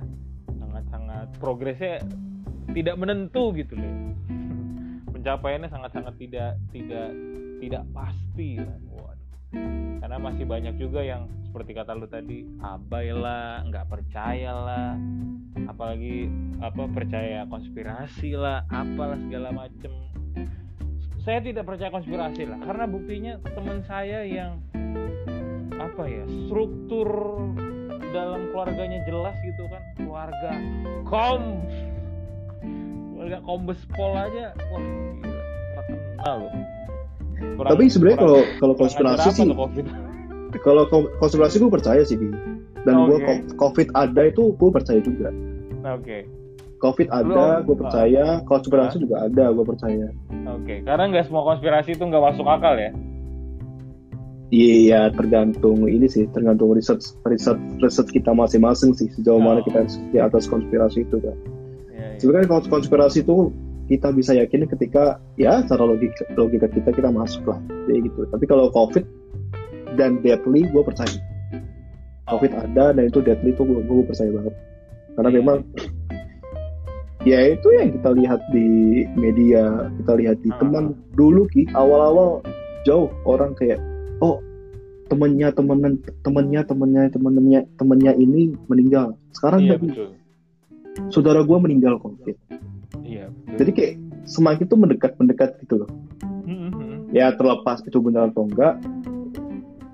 sangat-sangat 0.56 1.28
progresnya 1.42 2.00
tidak 2.72 2.96
menentu 2.96 3.52
gitu 3.58 3.76
loh 3.76 3.92
pencapaiannya 5.16 5.68
sangat-sangat 5.68 6.16
tidak 6.22 6.56
tidak 6.72 7.10
tidak 7.60 7.84
pasti 7.92 8.58
lah. 8.62 8.80
Waduh. 8.88 9.28
karena 10.00 10.18
masih 10.22 10.46
banyak 10.48 10.76
juga 10.80 11.04
yang 11.04 11.28
seperti 11.44 11.76
kata 11.76 11.92
lu 11.92 12.08
tadi 12.08 12.48
abai 12.64 13.12
lah 13.12 13.68
nggak 13.68 13.92
percaya 13.92 14.56
lah 14.56 14.96
apalagi 15.68 16.32
apa 16.64 16.88
percaya 16.88 17.44
konspirasi 17.52 18.40
lah 18.40 18.64
apalah 18.72 19.20
segala 19.28 19.52
macem 19.52 19.92
saya 21.22 21.40
tidak 21.40 21.70
percaya 21.70 21.94
konspirasi 21.94 22.50
lah 22.50 22.58
karena 22.66 22.86
buktinya 22.90 23.34
teman 23.54 23.86
saya 23.86 24.26
yang 24.26 24.58
apa 25.78 26.04
ya 26.06 26.26
struktur 26.46 27.10
dalam 28.12 28.50
keluarganya 28.52 29.00
jelas 29.06 29.38
gitu 29.46 29.64
kan 29.70 29.82
keluarga 29.98 30.52
kom 31.06 31.62
keluarga 33.14 33.38
kombes 33.46 33.80
pol 33.94 34.14
aja 34.18 34.52
wah 34.74 34.82
gila 35.16 35.42
terkenal 35.78 36.38
loh. 36.42 36.54
Kurang- 37.58 37.72
tapi 37.74 37.84
sebenarnya 37.90 38.20
kalau 38.22 38.40
kalau 38.58 38.74
konspirasi 38.78 39.28
sih 39.32 39.48
kalau 40.68 40.84
ko- 40.90 41.12
konspirasi 41.22 41.62
gue 41.62 41.72
percaya 41.72 42.02
sih 42.02 42.18
dan 42.82 42.96
Oke. 43.06 43.22
ko- 43.22 43.46
covid 43.70 43.88
ada 43.94 44.26
itu 44.26 44.58
gue 44.58 44.70
percaya 44.74 45.00
juga. 45.02 45.30
Oke 45.86 46.26
covid 46.82 47.08
ada 47.08 47.62
gue 47.62 47.76
percaya 47.78 48.42
konspirasi 48.44 48.98
Ah. 48.98 49.02
juga 49.02 49.16
ada 49.24 49.46
gue 49.54 49.66
percaya 49.66 50.08
oke 50.50 50.76
karena 50.82 51.04
nggak 51.08 51.26
semua 51.30 51.44
konspirasi 51.46 51.94
itu 51.94 52.04
nggak 52.04 52.24
masuk 52.28 52.46
akal 52.46 52.76
ya 52.76 52.92
Iya, 54.52 55.16
tergantung 55.16 55.88
ini 55.88 56.12
sih, 56.12 56.28
tergantung 56.36 56.76
riset 56.76 57.00
riset 57.24 57.56
riset 57.80 58.04
kita 58.12 58.36
masing-masing 58.36 58.92
sih 58.92 59.08
sejauh 59.08 59.40
Oh. 59.40 59.44
mana 59.44 59.64
kita 59.64 59.88
di 60.12 60.20
atas 60.20 60.44
konspirasi 60.44 61.08
itu 61.08 61.24
kan. 61.24 61.32
Iya, 61.88 61.96
iya. 61.96 62.20
Sebenarnya 62.20 62.60
konspirasi 62.68 63.24
itu 63.24 63.48
kita 63.88 64.12
bisa 64.12 64.36
yakin 64.36 64.68
ketika 64.68 65.24
ya 65.40 65.64
secara 65.64 65.88
logika 65.88 66.28
logika 66.36 66.68
kita 66.68 66.92
kita 66.92 67.08
masuk 67.08 67.48
lah, 67.48 67.64
kayak 67.88 68.12
gitu. 68.12 68.28
Tapi 68.28 68.44
kalau 68.44 68.68
COVID 68.76 69.08
dan 69.96 70.20
deadly, 70.20 70.68
gue 70.68 70.84
percaya. 70.84 71.16
COVID 72.28 72.52
ada 72.52 72.92
dan 72.92 73.08
itu 73.08 73.24
deadly 73.24 73.56
itu 73.56 73.64
gue, 73.64 73.80
gue 73.80 74.04
percaya 74.04 74.36
banget. 74.36 74.56
Karena 75.16 75.30
Iya. 75.32 75.38
memang 75.40 75.58
ya 77.28 77.54
itu 77.54 77.68
yang 77.78 77.90
kita 77.94 78.10
lihat 78.18 78.42
di 78.50 78.68
media, 79.14 79.90
kita 80.02 80.14
lihat 80.18 80.38
di 80.42 80.50
Ah. 80.50 80.58
teman 80.58 80.98
dulu 81.14 81.46
ki 81.52 81.70
awal-awal 81.78 82.42
jauh 82.88 83.14
orang 83.30 83.54
kayak 83.54 83.78
oh 84.26 84.42
temennya 85.12 85.54
temenan 85.54 86.02
temennya 86.26 86.62
temennya 86.66 87.04
temennya 87.14 87.60
temennya 87.78 88.14
ini 88.18 88.56
meninggal. 88.66 89.14
Sekarang 89.36 89.62
iya 89.66 89.78
jadi 89.78 89.88
betul 89.88 90.10
saudara 91.08 91.40
gue 91.44 91.58
meninggal 91.60 92.00
COVID. 92.04 92.36
iya 93.08 93.32
betul 93.32 93.56
Jadi 93.64 93.72
kayak 93.72 93.94
semakin 94.28 94.66
tuh 94.68 94.80
mendekat 94.80 95.12
mendekat 95.18 95.50
gitu 95.64 95.86
loh. 95.86 95.90
Hmm, 96.44 96.68
hmm, 96.68 96.72
hmm. 96.74 96.98
Ya 97.16 97.32
terlepas 97.36 97.84
itu 97.84 98.00
benar 98.00 98.32
atau 98.32 98.48
enggak, 98.48 98.80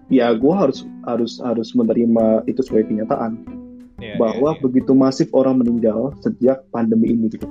ya 0.08 0.32
gue 0.34 0.54
harus 0.54 0.86
harus 1.06 1.42
harus 1.42 1.70
menerima 1.74 2.46
itu 2.48 2.62
sebagai 2.64 2.94
kenyataan 2.94 3.57
Iya, 3.98 4.16
bahwa 4.22 4.54
iya, 4.54 4.58
iya. 4.58 4.64
begitu 4.64 4.92
masif 4.94 5.28
orang 5.34 5.58
meninggal 5.58 6.14
sejak 6.22 6.62
pandemi 6.70 7.12
ini 7.12 7.34
gitu. 7.34 7.50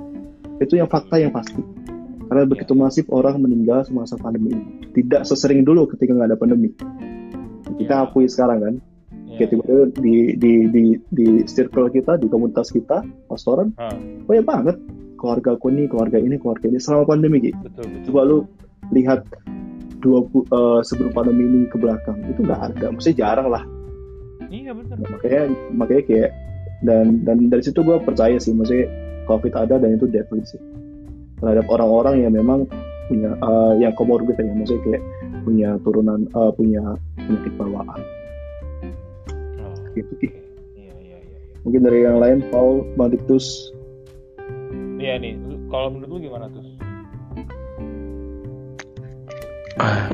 Itu 0.57 0.79
yang 0.79 0.87
fakta 0.87 1.19
yang 1.19 1.35
pasti. 1.35 1.59
Karena 2.27 2.43
Iya. 2.43 2.51
begitu 2.51 2.73
masif 2.73 3.05
orang 3.11 3.39
meninggal 3.39 3.83
semasa 3.83 4.15
pandemi 4.15 4.55
ini. 4.55 4.63
Tidak 4.95 5.27
sesering 5.27 5.67
dulu 5.67 5.87
ketika 5.91 6.15
nggak 6.15 6.31
ada 6.31 6.39
pandemi. 6.39 6.71
Kita 7.77 7.95
Iya. 7.99 8.07
akui 8.07 8.27
sekarang 8.27 8.59
kan. 8.63 8.75
Kayak 9.27 9.53
tiba-tiba 9.53 9.83
di, 10.01 10.15
di, 10.33 10.53
di, 10.71 10.83
di 11.13 11.27
circle 11.45 11.93
kita, 11.93 12.17
di 12.17 12.25
komunitas 12.25 12.73
kita, 12.73 13.05
pastoran, 13.29 13.69
Ah, 13.77 13.93
banyak 14.25 14.45
banget 14.47 14.75
keluarga 15.13 15.53
aku 15.53 15.69
nih, 15.69 15.85
keluarga 15.85 16.17
ini, 16.17 16.41
keluarga 16.41 16.65
ini 16.65 16.79
selama 16.79 17.05
pandemi 17.05 17.37
gitu. 17.43 17.53
betul 17.61 17.85
betul 17.85 18.01
Coba 18.09 18.21
lu 18.25 18.37
lihat 18.95 19.27
dua 19.99 20.25
bu- 20.25 20.47
eh, 20.47 20.79
sebelum 20.81 21.11
pandemi 21.11 21.43
ini 21.43 21.59
ke 21.69 21.77
belakang 21.77 22.17
itu 22.25 22.39
nggak 22.41 22.61
ada, 22.71 22.85
maksudnya 22.89 23.17
jarang 23.29 23.49
lah. 23.51 23.61
Iya 24.49 24.71
betul 24.73 24.95
Nah, 24.97 25.09
makanya 25.13 25.41
makanya 25.73 26.03
kayak 26.07 26.29
dan 26.85 27.25
dan 27.25 27.37
dari 27.49 27.63
situ 27.65 27.81
gue 27.81 27.97
percaya 28.01 28.37
sih, 28.37 28.53
maksudnya 28.53 28.85
covid 29.25 29.53
ada 29.57 29.81
dan 29.81 29.97
itu 29.97 30.05
deadly 30.07 30.45
sih 30.45 30.61
terhadap 31.41 31.65
orang-orang 31.69 32.21
yang 32.25 32.33
memang 32.33 32.65
punya 33.07 33.33
eh, 33.33 33.73
yang 33.81 33.93
komorbid 33.95 34.35
ya, 34.37 34.53
maksudnya 34.53 34.83
kayak 34.85 35.01
punya 35.41 35.69
turunan 35.81 36.27
eh, 36.27 36.51
punya 36.53 36.83
penyakit 37.17 37.53
bawaan. 37.57 37.99
Oh, 39.63 39.73
Gitu. 39.95 40.13
Ki. 40.21 40.27
iya 40.77 40.93
iya 41.01 41.17
iya 41.23 41.37
iya. 41.41 41.57
Mungkin 41.65 41.81
dari 41.81 41.99
yang 42.05 42.17
lain, 42.21 42.39
Paul, 42.53 42.85
Bang 42.99 43.09
Diktus, 43.15 43.73
iya 44.97 45.17
nih 45.17 45.37
kalau 45.69 45.93
menurut 45.93 46.09
lu 46.09 46.17
gimana 46.25 46.45
tuh 46.51 46.61
Ah, 49.77 50.09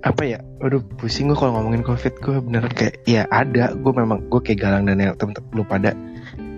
apa 0.00 0.22
ya? 0.24 0.40
Aduh 0.64 0.80
pusing 0.80 1.28
gue 1.28 1.36
kalau 1.36 1.60
ngomongin 1.60 1.84
covid. 1.84 2.16
Gue 2.20 2.40
beneran 2.40 2.72
kayak 2.72 3.04
ya 3.04 3.28
ada. 3.28 3.76
Gue 3.76 3.92
memang 3.92 4.32
gue 4.32 4.40
kayak 4.40 4.58
galang 4.60 4.84
dan 4.88 4.96
yang 4.96 5.16
temen-temen 5.16 5.52
lu 5.52 5.64
pada 5.68 5.92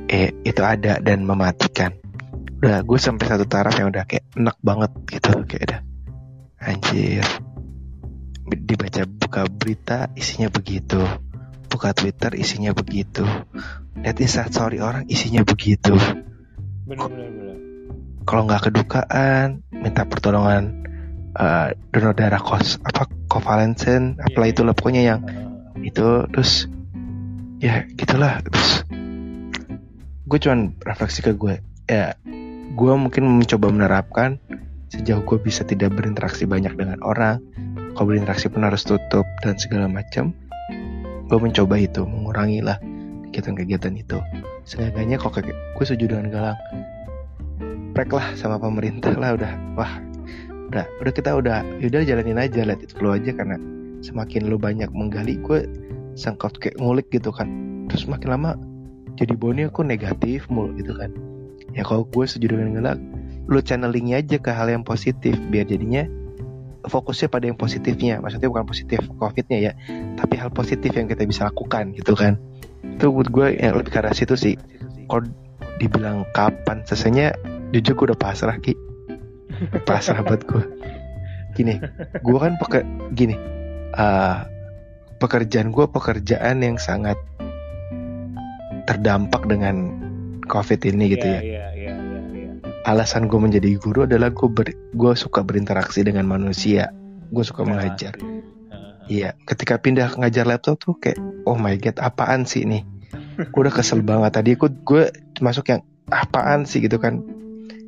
eh 0.06 0.30
itu 0.46 0.62
ada 0.62 1.02
dan 1.02 1.26
mematikan. 1.26 1.99
Udah 2.62 2.87
gue 2.87 2.99
sampai 2.99 3.26
satu 3.26 3.44
taraf 3.50 3.75
yang 3.75 3.90
udah 3.90 4.06
kayak 4.06 4.25
enak 4.38 4.56
banget 4.62 4.90
gitu. 5.11 5.30
Kayak 5.46 5.62
udah 5.66 5.80
anjir. 6.62 7.26
Dibaca 8.52 9.02
buka 9.06 9.42
berita 9.50 9.99
isinya 10.14 10.46
begitu. 10.46 11.02
Buka 11.66 11.90
twitter 11.96 12.38
isinya 12.38 12.70
begitu. 12.70 13.26
Lihat 13.99 14.18
instastory 14.22 14.78
orang 14.78 15.11
isinya 15.11 15.42
begitu. 15.42 15.99
Bener 16.87 17.06
bener 17.11 17.28
bener. 17.32 17.56
Kalau 18.22 18.46
nggak 18.46 18.70
kedukaan 18.70 19.66
minta 19.75 20.06
pertolongan 20.06 20.87
eh, 21.34 21.75
donor 21.90 22.14
darah 22.14 22.38
kos 22.38 22.78
apa 22.87 23.22
kovalen 23.33 23.73
apalah 24.21 24.45
Iya. 24.45 24.53
itulah 24.53 24.75
pokoknya 24.77 25.03
yang 25.09 25.21
Ah, 25.73 25.81
itu 25.81 26.29
terus 26.29 26.69
ya 27.57 27.89
gitulah. 27.97 28.45
Terus 28.45 28.85
gue 30.29 30.39
cuman 30.39 30.77
refleksi 30.85 31.25
ke 31.25 31.33
gue 31.33 31.65
ya 31.89 32.17
gue 32.73 32.93
mungkin 32.97 33.25
mencoba 33.29 33.73
menerapkan 33.73 34.41
sejauh 34.93 35.25
gue 35.25 35.41
bisa 35.41 35.65
tidak 35.65 35.93
berinteraksi 35.97 36.45
banyak 36.45 36.73
dengan 36.77 37.01
orang 37.05 37.41
kalau 37.93 38.12
berinteraksi 38.12 38.49
pun 38.49 38.65
harus 38.65 38.85
tutup 38.85 39.25
dan 39.45 39.57
segala 39.57 39.89
macam 39.89 40.33
gue 41.29 41.39
mencoba 41.41 41.81
itu 41.81 42.05
mengurangi 42.05 42.61
lah 42.61 42.77
kegiatan-kegiatan 43.33 43.97
itu. 43.97 44.21
Seenggaknya 44.69 45.17
kok 45.17 45.41
gue 45.41 45.85
setuju 45.85 46.17
dengan 46.17 46.29
Galang. 46.29 46.59
Prek 47.97 48.12
lah 48.12 48.37
sama 48.37 48.61
pemerintah 48.61 49.12
lah 49.17 49.37
udah 49.37 49.53
wah 49.77 50.12
udah 50.73 50.88
udah 51.05 51.12
kita 51.12 51.31
udah 51.37 51.61
yaudah 51.85 52.00
jalanin 52.00 52.41
aja 52.41 52.64
lihat 52.64 52.81
itu 52.81 52.97
flow 52.97 53.12
aja 53.12 53.37
karena 53.37 53.61
semakin 54.00 54.49
lu 54.49 54.57
banyak 54.57 54.88
menggali 54.97 55.37
gue 55.45 55.69
sangkut 56.17 56.57
kayak 56.57 56.81
ngulik 56.81 57.12
gitu 57.12 57.29
kan. 57.29 57.49
Terus 57.93 58.09
makin 58.09 58.33
lama 58.33 58.57
jadi 59.21 59.37
boni 59.37 59.69
aku 59.69 59.85
negatif 59.85 60.49
mulu 60.49 60.73
gitu 60.81 60.97
kan. 60.97 61.12
Ya 61.76 61.85
kalau 61.85 62.09
gue 62.09 62.25
setuju 62.25 62.57
dengan 62.57 62.81
Galang 62.81 63.00
lu 63.52 63.61
channelingnya 63.61 64.25
aja 64.25 64.41
ke 64.41 64.49
hal 64.49 64.73
yang 64.73 64.81
positif 64.81 65.37
biar 65.52 65.69
jadinya 65.69 66.09
fokusnya 66.88 67.29
pada 67.29 67.45
yang 67.52 67.61
positifnya. 67.61 68.25
Maksudnya 68.25 68.49
bukan 68.49 68.64
positif 68.64 69.05
covidnya 69.21 69.59
ya 69.61 69.73
tapi 70.17 70.41
hal 70.41 70.49
positif 70.49 70.97
yang 70.97 71.05
kita 71.05 71.29
bisa 71.29 71.52
lakukan 71.52 71.93
gitu 71.93 72.17
kan. 72.17 72.41
Itu 72.81 73.12
buat 73.12 73.29
gue 73.29 73.61
yang 73.61 73.76
lebih 73.76 73.93
ke 73.93 74.00
arah 74.00 74.17
situ 74.17 74.41
sih. 74.41 74.57
Kalau 75.05 75.29
dibilang 75.76 76.25
kapan 76.33 76.81
selesainya 76.88 77.37
jujur 77.76 77.93
gue 77.93 78.07
udah 78.12 78.21
pasrah 78.21 78.57
ki 78.57 78.91
pasrah 79.88 80.23
buat 80.25 80.42
gue 80.47 80.64
gini 81.52 81.78
gue 82.25 82.38
kan 82.40 82.57
peke 82.57 82.81
gini 83.12 83.37
uh, 83.97 84.47
pekerjaan 85.21 85.71
gue 85.71 85.87
pekerjaan 85.87 86.64
yang 86.64 86.76
sangat 86.81 87.19
terdampak 88.88 89.47
dengan 89.47 89.95
covid 90.50 90.81
ini 90.83 91.14
gitu 91.14 91.26
Iya, 91.28 91.38
ya 91.38 91.42
iya, 91.45 91.66
iya, 91.76 91.92
iya, 91.95 92.21
iya. 92.35 92.50
alasan 92.88 93.31
gue 93.31 93.38
menjadi 93.38 93.78
guru 93.78 94.09
adalah 94.09 94.35
gue 94.35 94.49
ber, 94.50 94.75
gue 94.75 95.12
suka 95.14 95.47
berinteraksi 95.47 96.02
dengan 96.02 96.26
manusia 96.26 96.90
gue 97.31 97.45
suka 97.47 97.62
Nah, 97.62 97.78
mengajar 97.78 98.19
Heeh. 98.19 98.42
Iya, 99.11 99.35
ketika 99.45 99.83
pindah 99.83 100.14
ngajar 100.14 100.47
laptop 100.47 100.78
tuh 100.78 100.95
kayak, 100.95 101.19
oh 101.42 101.59
my 101.59 101.75
god, 101.75 101.99
apaan 101.99 102.47
sih 102.47 102.62
ini? 102.62 102.87
Gue 103.50 103.66
udah 103.66 103.75
kesel 103.75 103.99
banget 104.00 104.38
tadi. 104.38 104.54
Gue 104.54 104.71
gue 104.71 105.11
masuk 105.42 105.75
yang 105.75 105.83
apaan 106.07 106.64
sih 106.64 106.78
gitu 106.78 107.02
kan? 107.02 107.19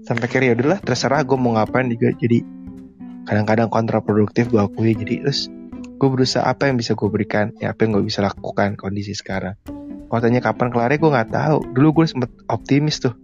Sampai 0.04 0.28
kira 0.28 0.52
ya 0.52 0.54
udahlah, 0.56 0.80
terserah 0.84 1.25
gue 1.25 1.37
mau 1.37 1.56
ngapain 1.56 1.88
juga. 1.88 2.12
Jadi 2.12 2.44
kadang-kadang 3.25 3.73
kontraproduktif 3.73 4.52
gue 4.52 4.61
akui. 4.61 4.92
Jadi 4.92 5.25
terus 5.25 5.49
gue 5.96 6.08
berusaha 6.08 6.44
apa 6.44 6.68
yang 6.68 6.76
bisa 6.76 6.92
gue 6.92 7.08
berikan, 7.08 7.56
ya 7.56 7.73
apa 7.73 7.88
yang 7.88 7.96
gue 7.96 8.04
bisa 8.04 8.20
lakukan 8.20 8.76
kondisi 8.76 9.16
sekarang. 9.16 9.56
Kalau 10.12 10.20
tanya 10.20 10.44
kapan 10.44 10.68
kelarnya 10.68 10.99
gue 11.00 11.11
nggak 11.11 11.30
tahu. 11.32 11.58
Dulu 11.73 11.88
gue 12.02 12.06
sempet 12.06 12.30
optimis 12.46 13.00
tuh, 13.00 13.16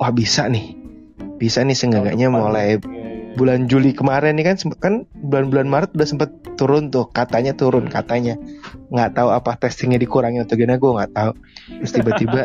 wah 0.00 0.08
bisa 0.08 0.48
nih, 0.48 0.74
bisa 1.36 1.60
nih 1.62 1.76
seenggaknya 1.76 2.32
mulai 2.32 2.80
Iya, 3.32 3.38
iya. 3.38 3.40
bulan 3.40 3.64
Juli 3.64 3.96
kemarin 3.96 4.36
nih 4.36 4.44
kan 4.44 4.56
sempet 4.60 4.78
kan 4.78 4.94
bulan-bulan 5.16 5.64
Maret 5.64 5.90
udah 5.96 6.04
sempet 6.04 6.30
turun 6.60 6.92
tuh 6.92 7.08
katanya 7.08 7.56
turun 7.56 7.88
katanya 7.88 8.36
nggak 8.92 9.16
tahu 9.16 9.32
apa 9.32 9.56
testingnya 9.56 9.96
dikurangi 9.96 10.44
atau 10.44 10.52
gimana 10.52 10.76
gue 10.76 10.92
nggak 10.92 11.12
tahu 11.16 11.32
terus 11.80 11.92
tiba-tiba 11.96 12.42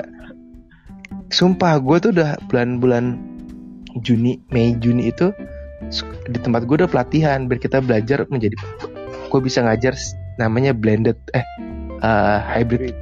sumpah 1.38 1.76
gue 1.84 1.98
tuh 2.00 2.12
udah 2.16 2.40
bulan-bulan 2.48 3.20
Juni 4.02 4.42
Mei 4.54 4.76
Juni 4.78 5.10
itu 5.10 5.32
di 6.28 6.40
tempat 6.42 6.66
gue 6.66 6.84
udah 6.84 6.90
pelatihan 6.90 7.46
biar 7.46 7.62
kita 7.62 7.80
belajar 7.80 8.26
menjadi 8.28 8.58
gue 9.28 9.40
bisa 9.44 9.62
ngajar 9.62 9.94
namanya 10.42 10.74
blended 10.74 11.18
eh 11.34 11.46
uh, 12.02 12.42
hybrid 12.44 12.94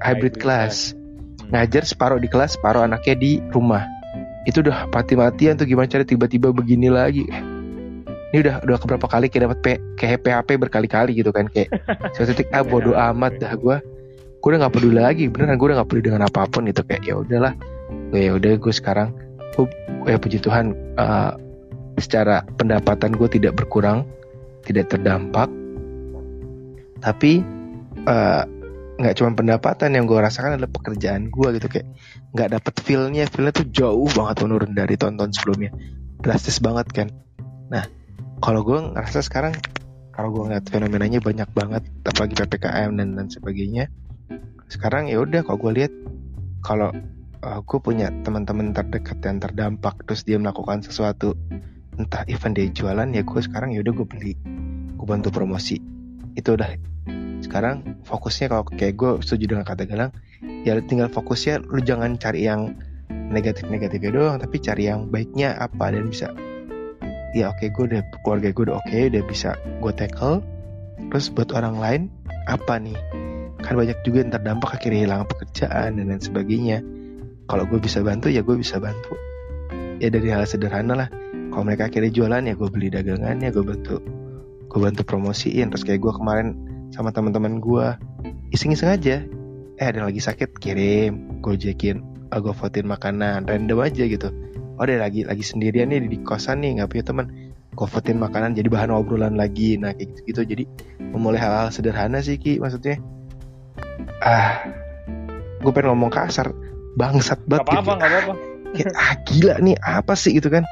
hybrid. 0.00 0.36
class. 0.40 0.92
Hmm. 0.92 0.98
ngajar 1.50 1.82
separuh 1.82 2.22
di 2.22 2.30
kelas 2.30 2.54
separuh 2.54 2.86
anaknya 2.86 3.18
di 3.18 3.32
rumah. 3.50 3.82
Itu 4.46 4.62
udah 4.62 4.86
mati-matian 4.86 5.58
tuh 5.58 5.66
gimana 5.66 5.90
cara 5.90 6.06
tiba-tiba 6.06 6.54
begini 6.54 6.86
lagi. 6.86 7.26
Ini 8.30 8.38
udah 8.38 8.54
udah 8.62 8.78
keberapa 8.78 9.06
kali 9.10 9.26
kayak 9.26 9.50
dapat 9.50 9.58
P, 9.58 9.66
kayak 9.98 10.22
PHP 10.22 10.48
berkali-kali 10.62 11.18
gitu 11.18 11.34
kan 11.34 11.50
kayak 11.50 11.74
suatu 12.14 12.30
titik 12.30 12.54
ah 12.54 12.62
bodo 12.62 12.94
amat 12.94 13.42
dah 13.42 13.58
gue 13.58 13.76
gue 14.40 14.48
udah 14.48 14.58
nggak 14.62 14.74
peduli 14.78 15.02
lagi 15.02 15.26
beneran 15.26 15.58
gue 15.58 15.66
udah 15.74 15.82
nggak 15.82 15.90
peduli 15.90 16.04
dengan 16.06 16.22
apa 16.30 16.46
pun 16.46 16.70
gitu. 16.70 16.86
Kayak 16.86 17.02
ya 17.02 17.14
udahlah. 17.18 17.52
Ya 18.14 18.30
udah 18.38 18.52
gue 18.54 18.72
sekarang 18.74 19.10
gue 19.68 20.08
ya 20.08 20.18
puji 20.20 20.38
Tuhan 20.40 20.72
eh, 20.96 21.32
secara 22.00 22.46
pendapatan 22.56 23.12
gue 23.12 23.28
tidak 23.28 23.58
berkurang 23.58 24.06
tidak 24.64 24.92
terdampak. 24.92 25.48
Tapi 27.00 27.32
eh, 28.06 28.42
nggak 29.00 29.14
cuma 29.16 29.32
pendapatan 29.32 29.96
yang 29.96 30.04
gue 30.04 30.20
rasakan 30.20 30.60
adalah 30.60 30.68
pekerjaan 30.68 31.32
gue 31.32 31.48
gitu 31.56 31.66
kayak 31.72 31.86
nggak 32.36 32.48
dapet 32.56 32.74
feelnya. 32.84 33.24
Feelnya 33.28 33.52
tuh 33.56 33.66
jauh 33.72 34.08
banget 34.12 34.44
menurun 34.44 34.72
dari 34.76 34.94
tonton 34.94 35.32
sebelumnya. 35.32 35.72
Drastis 36.20 36.60
banget 36.60 36.86
kan? 36.92 37.08
Nah 37.72 37.84
kalau 38.40 38.64
gue 38.64 38.78
ngerasa 38.96 39.24
sekarang 39.24 39.56
kalau 40.12 40.36
gue 40.36 40.42
ngeliat 40.52 40.66
fenomenanya 40.68 41.20
banyak 41.24 41.48
banget 41.56 41.82
apalagi 42.04 42.34
ppkm 42.36 42.92
dan 43.00 43.16
dan 43.16 43.26
sebagainya 43.32 43.88
sekarang 44.68 45.08
ya 45.08 45.16
udah 45.20 45.40
kalau 45.44 45.58
gue 45.68 45.72
lihat 45.80 45.92
kalau 46.60 46.92
uh, 47.44 47.60
gue 47.64 47.78
punya 47.80 48.12
teman-teman 48.22 48.72
terdekat 48.76 49.18
yang 49.24 49.40
terdampak 49.40 49.96
terus 50.04 50.24
dia 50.24 50.36
melakukan 50.36 50.84
sesuatu. 50.84 51.36
Entah 51.96 52.24
event 52.28 52.56
dia 52.56 52.68
jualan 52.72 53.08
ya 53.12 53.22
gue 53.24 53.40
sekarang 53.40 53.76
ya 53.76 53.84
udah 53.84 53.92
gue 53.92 54.06
beli. 54.06 54.34
Gue 54.96 55.06
bantu 55.08 55.32
promosi. 55.32 55.80
Itu 56.36 56.56
udah. 56.56 56.76
Sekarang 57.40 58.00
fokusnya 58.04 58.52
kalau 58.52 58.64
kayak 58.68 58.94
gue 59.00 59.10
setuju 59.24 59.56
dengan 59.56 59.64
kata 59.64 59.88
Galang 59.88 60.12
ya 60.64 60.76
tinggal 60.84 61.08
fokusnya 61.08 61.64
lu 61.72 61.80
jangan 61.80 62.20
cari 62.20 62.44
yang 62.44 62.76
negatif-negatifnya 63.08 64.12
doang 64.12 64.36
tapi 64.36 64.60
cari 64.60 64.92
yang 64.92 65.08
baiknya 65.08 65.56
apa 65.56 65.88
dan 65.88 66.12
bisa 66.12 66.28
ya 67.32 67.48
oke 67.48 67.64
gue 67.64 67.84
udah 67.96 68.02
keluarga 68.26 68.52
gue 68.52 68.64
udah 68.68 68.76
oke 68.76 68.98
udah 69.12 69.22
bisa 69.24 69.56
gue 69.56 69.92
tackle. 69.96 70.44
Terus 71.10 71.26
buat 71.32 71.50
orang 71.56 71.80
lain 71.80 72.02
apa 72.46 72.78
nih? 72.78 72.94
Kan 73.64 73.76
banyak 73.76 73.98
juga 74.06 74.22
yang 74.22 74.32
terdampak 74.32 74.78
akhirnya 74.78 75.00
hilang 75.08 75.26
pekerjaan 75.26 75.98
dan 75.98 76.06
lain 76.12 76.22
sebagainya 76.22 76.78
kalau 77.50 77.66
gue 77.66 77.82
bisa 77.82 77.98
bantu 78.06 78.30
ya 78.30 78.46
gue 78.46 78.54
bisa 78.54 78.78
bantu. 78.78 79.18
Ya 79.98 80.06
dari 80.06 80.30
hal 80.30 80.46
sederhana 80.46 80.94
lah. 80.94 81.08
Kalau 81.50 81.66
mereka 81.66 81.90
akhirnya 81.90 82.14
jualan 82.14 82.46
ya 82.46 82.54
gue 82.54 82.68
beli 82.70 82.94
dagangannya 82.94 83.50
gue 83.50 83.64
bantu 83.66 83.98
gue 84.70 84.78
bantu 84.78 85.02
promosiin. 85.02 85.74
Terus 85.74 85.82
kayak 85.82 85.98
gue 85.98 86.12
kemarin 86.14 86.54
sama 86.94 87.10
teman-teman 87.10 87.58
gue 87.58 87.86
iseng-iseng 88.54 88.94
aja. 88.94 89.26
Eh 89.82 89.84
ada 89.84 89.98
yang 89.98 90.06
lagi 90.06 90.22
sakit 90.22 90.62
kirim. 90.62 91.42
Gojekin 91.42 92.30
ah, 92.30 92.38
gue 92.38 92.54
votin 92.54 92.86
makanan. 92.86 93.50
Random 93.50 93.82
aja 93.82 94.06
gitu. 94.06 94.30
Oh 94.78 94.86
ada 94.86 95.02
lagi 95.02 95.26
lagi 95.26 95.42
sendirian 95.42 95.90
nih 95.90 96.06
di 96.06 96.22
kosan 96.22 96.62
nih 96.62 96.78
nggak 96.78 96.88
punya 96.94 97.04
teman. 97.04 97.26
Gue 97.74 97.86
votin 97.90 98.22
makanan 98.22 98.54
jadi 98.54 98.70
bahan 98.70 98.94
obrolan 98.94 99.34
lagi. 99.34 99.74
Nah 99.74 99.90
kayak 99.98 100.22
gitu 100.22 100.22
gitu 100.30 100.40
jadi 100.54 100.64
memulai 101.02 101.42
hal-hal 101.42 101.74
sederhana 101.74 102.22
sih 102.22 102.38
ki 102.38 102.62
maksudnya. 102.62 103.02
Ah 104.22 104.70
gue 105.60 105.72
pengen 105.74 105.92
ngomong 105.92 106.14
kasar 106.14 106.69
bangsat 106.98 107.38
Gak 107.46 107.48
banget 107.48 107.66
apa-apa, 107.66 107.80
gitu. 107.82 108.00
gak 108.00 108.10
apa-apa. 108.10 108.34
Kayak, 108.70 108.92
ah 108.94 109.12
gila 109.26 109.54
nih 109.58 109.76
apa 109.82 110.12
sih 110.14 110.30
gitu 110.38 110.48
kan? 110.50 110.64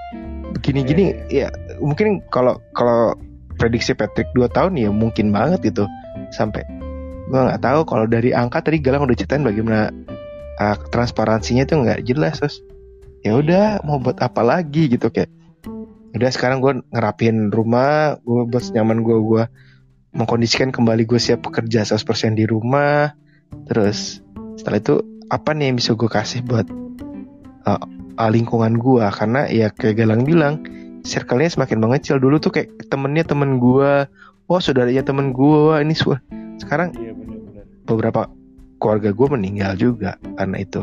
Begini-gini 0.55 1.05
ya 1.29 1.51
mungkin 1.83 2.23
kalau 2.31 2.63
kalau 2.75 3.19
prediksi 3.59 3.93
Patrick 3.93 4.31
2 4.39 4.49
tahun 4.55 4.79
ya 4.79 4.91
mungkin 4.95 5.35
banget 5.35 5.75
gitu 5.75 5.85
sampai 6.31 6.63
gue 7.29 7.37
nggak 7.37 7.61
tahu 7.61 7.85
kalau 7.85 8.09
dari 8.09 8.33
angka 8.33 8.65
tadi 8.65 8.81
Galang 8.81 9.05
udah 9.05 9.19
ceritain 9.19 9.45
bagaimana 9.45 9.93
uh, 10.63 10.77
transparansinya 10.89 11.69
tuh 11.69 11.85
nggak 11.85 12.01
jelas 12.09 12.41
terus 12.41 12.57
ya 13.27 13.37
udah 13.37 13.83
mau 13.85 13.99
buat 13.99 14.19
apa 14.23 14.41
lagi 14.47 14.89
gitu 14.91 15.11
kayak. 15.11 15.31
Udah 16.17 16.31
sekarang 16.33 16.65
gue 16.65 16.81
ngerapin 16.89 17.53
rumah 17.53 18.17
gue 18.25 18.49
buat 18.49 18.65
nyaman 18.73 19.05
gue 19.05 19.19
gue 19.21 19.45
mengkondisikan 20.17 20.73
kembali 20.73 21.05
gue 21.05 21.21
siap 21.21 21.45
bekerja 21.45 21.85
100% 21.85 22.33
di 22.33 22.49
rumah. 22.49 23.13
Terus 23.69 24.25
setelah 24.57 24.81
itu 24.81 24.97
apa 25.29 25.53
nih 25.53 25.73
yang 25.73 25.77
bisa 25.77 25.93
gue 25.93 26.11
kasih 26.11 26.41
buat 26.45 26.67
uh, 27.69 28.31
lingkungan 28.33 28.81
gue 28.81 29.05
karena 29.13 29.47
ya 29.49 29.69
kayak 29.71 30.05
Galang 30.05 30.25
bilang 30.25 30.65
circle-nya 31.05 31.53
semakin 31.53 31.79
mengecil. 31.79 32.17
Dulu 32.19 32.41
tuh 32.41 32.53
kayak 32.53 32.89
temennya 32.89 33.25
temen 33.29 33.61
gue 33.61 34.09
oh 34.49 34.61
saudaranya 34.61 35.05
temen 35.05 35.37
gue 35.37 35.77
ini 35.85 35.95
semua. 35.95 36.19
Sekarang 36.59 36.97
Iya 36.97 37.13
benar-benar. 37.15 37.65
beberapa 37.85 38.23
keluarga 38.81 39.11
gue 39.13 39.27
meninggal 39.29 39.73
juga 39.77 40.11
karena 40.37 40.57
itu. 40.59 40.83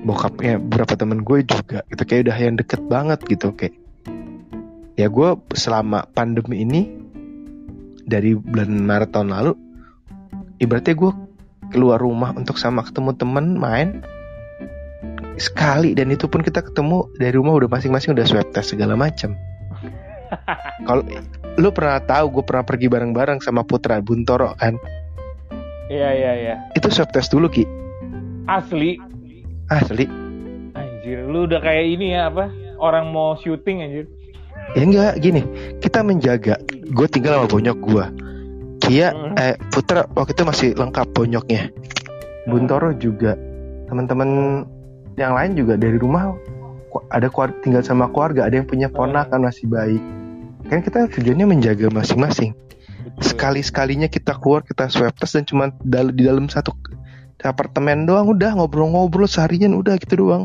Bokapnya 0.00 0.56
beberapa 0.56 0.94
temen 0.96 1.24
gue 1.24 1.44
juga. 1.44 1.84
Itu 1.88 2.02
kayak 2.04 2.28
udah 2.28 2.36
yang 2.36 2.56
deket 2.56 2.80
banget 2.88 3.20
gitu 3.28 3.52
kayak. 3.52 3.76
Ya 4.96 5.08
gue 5.08 5.28
selama 5.56 6.04
pandemi 6.12 6.60
ini 6.60 6.82
dari 8.04 8.36
bulan 8.36 8.84
Maret 8.84 9.10
tahun 9.16 9.32
lalu 9.32 9.52
ibaratnya 10.60 10.94
gue 10.98 11.12
keluar 11.70 12.02
rumah 12.02 12.34
untuk 12.34 12.58
sama 12.58 12.82
ketemu 12.82 13.14
temen 13.16 13.56
main 13.56 14.02
sekali 15.40 15.96
dan 15.96 16.12
itu 16.12 16.28
pun 16.28 16.44
kita 16.44 16.60
ketemu 16.60 17.08
dari 17.16 17.32
rumah 17.32 17.56
udah 17.56 17.70
masing-masing 17.72 18.12
udah 18.12 18.28
swab 18.28 18.50
test 18.52 18.76
segala 18.76 18.92
macam 18.92 19.32
kalau 20.86 21.02
lu 21.56 21.68
pernah 21.72 21.98
tahu 22.04 22.38
gue 22.38 22.44
pernah 22.44 22.62
pergi 22.62 22.86
bareng-bareng 22.92 23.40
sama 23.40 23.64
Putra 23.64 23.98
Buntoro 24.04 24.52
kan 24.60 24.76
Iya 25.90 26.10
iya 26.14 26.32
iya. 26.38 26.54
itu 26.78 26.86
swab 26.92 27.10
test 27.10 27.34
dulu 27.34 27.50
ki 27.50 27.66
Asli. 28.46 28.94
asli 29.70 30.06
Anjir, 30.74 31.26
lu 31.26 31.50
udah 31.50 31.58
kayak 31.58 31.86
ini 31.98 32.14
ya 32.14 32.30
apa? 32.30 32.46
Orang 32.78 33.10
mau 33.10 33.34
syuting 33.42 33.82
anjir. 33.82 34.06
ya 34.78 34.82
enggak 34.86 35.18
gini 35.18 35.42
kita 35.82 36.06
menjaga 36.06 36.54
gue 36.70 37.06
tinggal 37.10 37.42
sama 37.42 37.46
bonyok 37.50 37.78
gue 37.82 38.04
Kia 38.90 39.14
Hmm. 39.14 39.38
eh 39.38 39.54
Putra 39.70 40.02
waktu 40.18 40.34
itu 40.34 40.42
masih 40.42 40.68
lengkap 40.74 41.14
bonyoknya. 41.14 41.70
Buntoro 42.50 42.90
juga. 42.90 43.38
Teman-teman 43.86 44.62
yang 45.14 45.38
lain 45.38 45.54
juga 45.54 45.78
dari 45.78 45.94
rumah 45.94 46.34
ku- 46.90 47.06
ada 47.06 47.30
keluar- 47.30 47.54
tinggal 47.62 47.86
sama 47.86 48.10
keluarga 48.10 48.50
ada 48.50 48.58
yang 48.58 48.66
punya 48.66 48.90
ponakan 48.90 49.46
masih 49.46 49.70
baik. 49.70 50.02
Kan 50.66 50.82
kita 50.82 51.06
tujuannya 51.06 51.46
menjaga 51.46 51.86
masing-masing. 51.86 52.50
Betul. 53.00 53.32
sekali 53.32 53.60
sekalinya 53.64 54.08
kita 54.08 54.36
keluar 54.36 54.60
kita 54.60 54.90
swab 54.90 55.16
test 55.16 55.32
dan 55.32 55.44
cuma 55.48 55.72
dal- 55.80 56.12
di 56.12 56.20
dalam 56.20 56.50
satu 56.50 56.72
apartemen 57.40 58.04
doang 58.04 58.28
udah 58.28 58.52
ngobrol-ngobrol 58.52 59.24
seharian 59.24 59.72
udah 59.72 59.96
gitu 59.96 60.20
doang. 60.20 60.44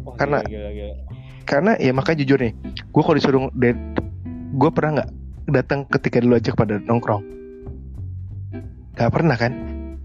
Wah, 0.00 0.16
karena- 0.16 0.40
gila, 0.40 0.70
gila, 0.72 0.92
gila. 0.94 0.94
karena 1.44 1.72
ya 1.76 1.92
makanya 1.92 2.24
jujur 2.24 2.38
nih 2.40 2.52
gue 2.64 3.02
kalau 3.02 3.16
disuruh 3.18 3.42
gue 4.56 4.70
pernah 4.72 4.90
nggak 5.00 5.10
datang 5.52 5.84
ketika 5.90 6.22
dulu 6.22 6.38
aja 6.38 6.54
pada 6.54 6.80
nongkrong 6.80 7.22
Gak 8.94 9.10
pernah 9.10 9.34
kan 9.34 9.52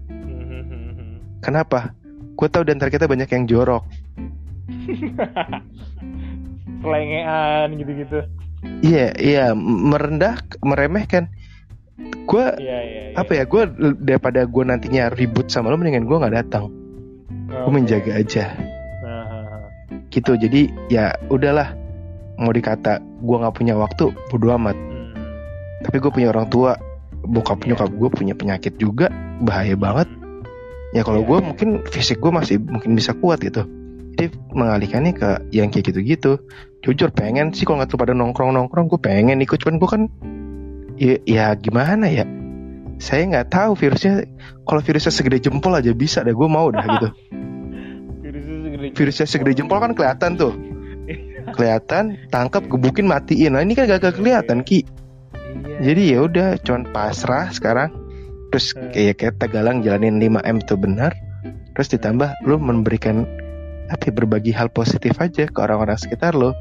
Hmm, 0.08 1.20
kenapa 1.38 1.92
gue 2.34 2.48
tahu 2.48 2.62
di 2.62 2.72
antara 2.72 2.88
kita 2.88 3.04
banyak 3.04 3.28
yang 3.28 3.44
jorok 3.44 3.84
Selengean 6.78 7.68
gitu-gitu. 7.74 8.18
iya 8.80 9.10
iya 9.14 9.44
m- 9.50 9.88
merendah 9.88 10.34
meremehkan 10.60 11.26
gue 12.24 12.46
Iya 12.56 12.78
iya. 12.80 13.02
iya. 13.10 13.14
apa 13.14 13.32
ya 13.32 13.44
gue 13.44 13.62
daripada 13.98 14.44
gue 14.44 14.64
nantinya 14.64 15.10
ribut 15.10 15.46
sama 15.46 15.68
lo 15.68 15.76
mendingan 15.76 16.04
gue 16.04 16.16
nggak 16.16 16.36
datang 16.36 16.70
gue 17.46 17.58
Oke. 17.60 17.72
menjaga 17.72 18.12
aja 18.14 18.44
nah. 19.00 19.62
gitu 20.08 20.34
jadi 20.34 20.60
ya 20.86 21.04
udahlah 21.28 21.74
mau 22.36 22.50
dikata 22.50 22.98
gue 23.00 23.36
nggak 23.36 23.54
punya 23.54 23.74
waktu 23.74 24.10
bodo 24.28 24.54
amat 24.54 24.76
Hmm. 24.78 25.10
tapi 25.82 25.96
gue 25.98 26.10
punya 26.10 26.28
orang 26.28 26.46
tua 26.46 26.78
bokap 27.24 27.64
Iya. 27.64 27.74
nyokap 27.74 27.90
gue 27.94 28.08
punya 28.12 28.34
penyakit 28.36 28.74
juga 28.78 29.10
bahaya 29.42 29.74
banget. 29.74 30.08
Ya 30.96 31.04
kalau 31.04 31.20
Iya, 31.20 31.28
gue 31.28 31.38
mungkin 31.52 31.68
fisik 31.88 32.18
gue 32.22 32.32
masih 32.32 32.56
mungkin 32.62 32.96
bisa 32.96 33.12
kuat 33.18 33.44
gitu. 33.44 33.66
Jadi 34.18 34.34
mengalihkannya 34.50 35.12
ke 35.14 35.28
yang 35.54 35.70
kayak 35.70 35.94
gitu-gitu. 35.94 36.42
Jujur 36.82 37.14
pengen 37.14 37.54
sih 37.54 37.68
kalau 37.68 37.78
nggak 37.82 37.90
tuh 37.94 38.00
pada 38.00 38.16
nongkrong 38.16 38.50
nongkrong 38.50 38.90
gue 38.90 38.98
pengen 38.98 39.38
ikut. 39.44 39.60
Cuman 39.62 39.76
gue 39.78 39.88
kan 39.88 40.02
ya, 40.98 41.16
ya 41.22 41.46
gimana 41.54 42.08
ya? 42.10 42.24
Saya 42.98 43.30
nggak 43.30 43.54
tahu 43.54 43.78
virusnya. 43.78 44.26
Kalau 44.66 44.80
virusnya 44.82 45.12
segede 45.14 45.38
jempol 45.38 45.70
aja 45.76 45.94
bisa 45.94 46.26
deh 46.26 46.34
gue 46.34 46.48
mau 46.50 46.72
dah 46.72 46.82
gitu. 46.82 47.08
Virusnya 48.24 48.58
segede 48.66 48.86
virusnya 48.96 49.26
segede 49.28 49.52
jempol 49.54 49.78
kan 49.78 49.92
kelihatan 49.94 50.34
tuh. 50.34 50.52
Kelihatan 51.56 52.18
tangkap 52.28 52.66
gebukin 52.66 53.06
matiin. 53.08 53.54
Nah 53.54 53.62
ini 53.62 53.72
kan 53.72 53.88
gak 53.88 54.18
kelihatan 54.18 54.66
ki 54.66 54.84
Iya. 55.64 55.78
jadi 55.92 56.02
ya 56.14 56.18
udah 56.26 56.48
cuman 56.62 56.82
pasrah 56.90 57.50
sekarang. 57.50 57.90
Terus 58.48 58.72
Hmm. 58.72 58.90
kayak 58.94 59.14
kayak 59.20 59.34
Tagalang 59.36 59.84
jalanin 59.84 60.16
5M 60.16 60.64
itu 60.64 60.74
benar. 60.78 61.12
Terus 61.76 61.88
ditambah 61.94 62.32
lu 62.48 62.56
memberikan 62.58 63.28
apa 63.88 64.08
ya, 64.08 64.12
berbagi 64.12 64.52
hal 64.52 64.68
positif 64.72 65.16
aja 65.16 65.48
ke 65.48 65.58
orang-orang 65.58 65.96
sekitar 65.96 66.36
lo 66.36 66.52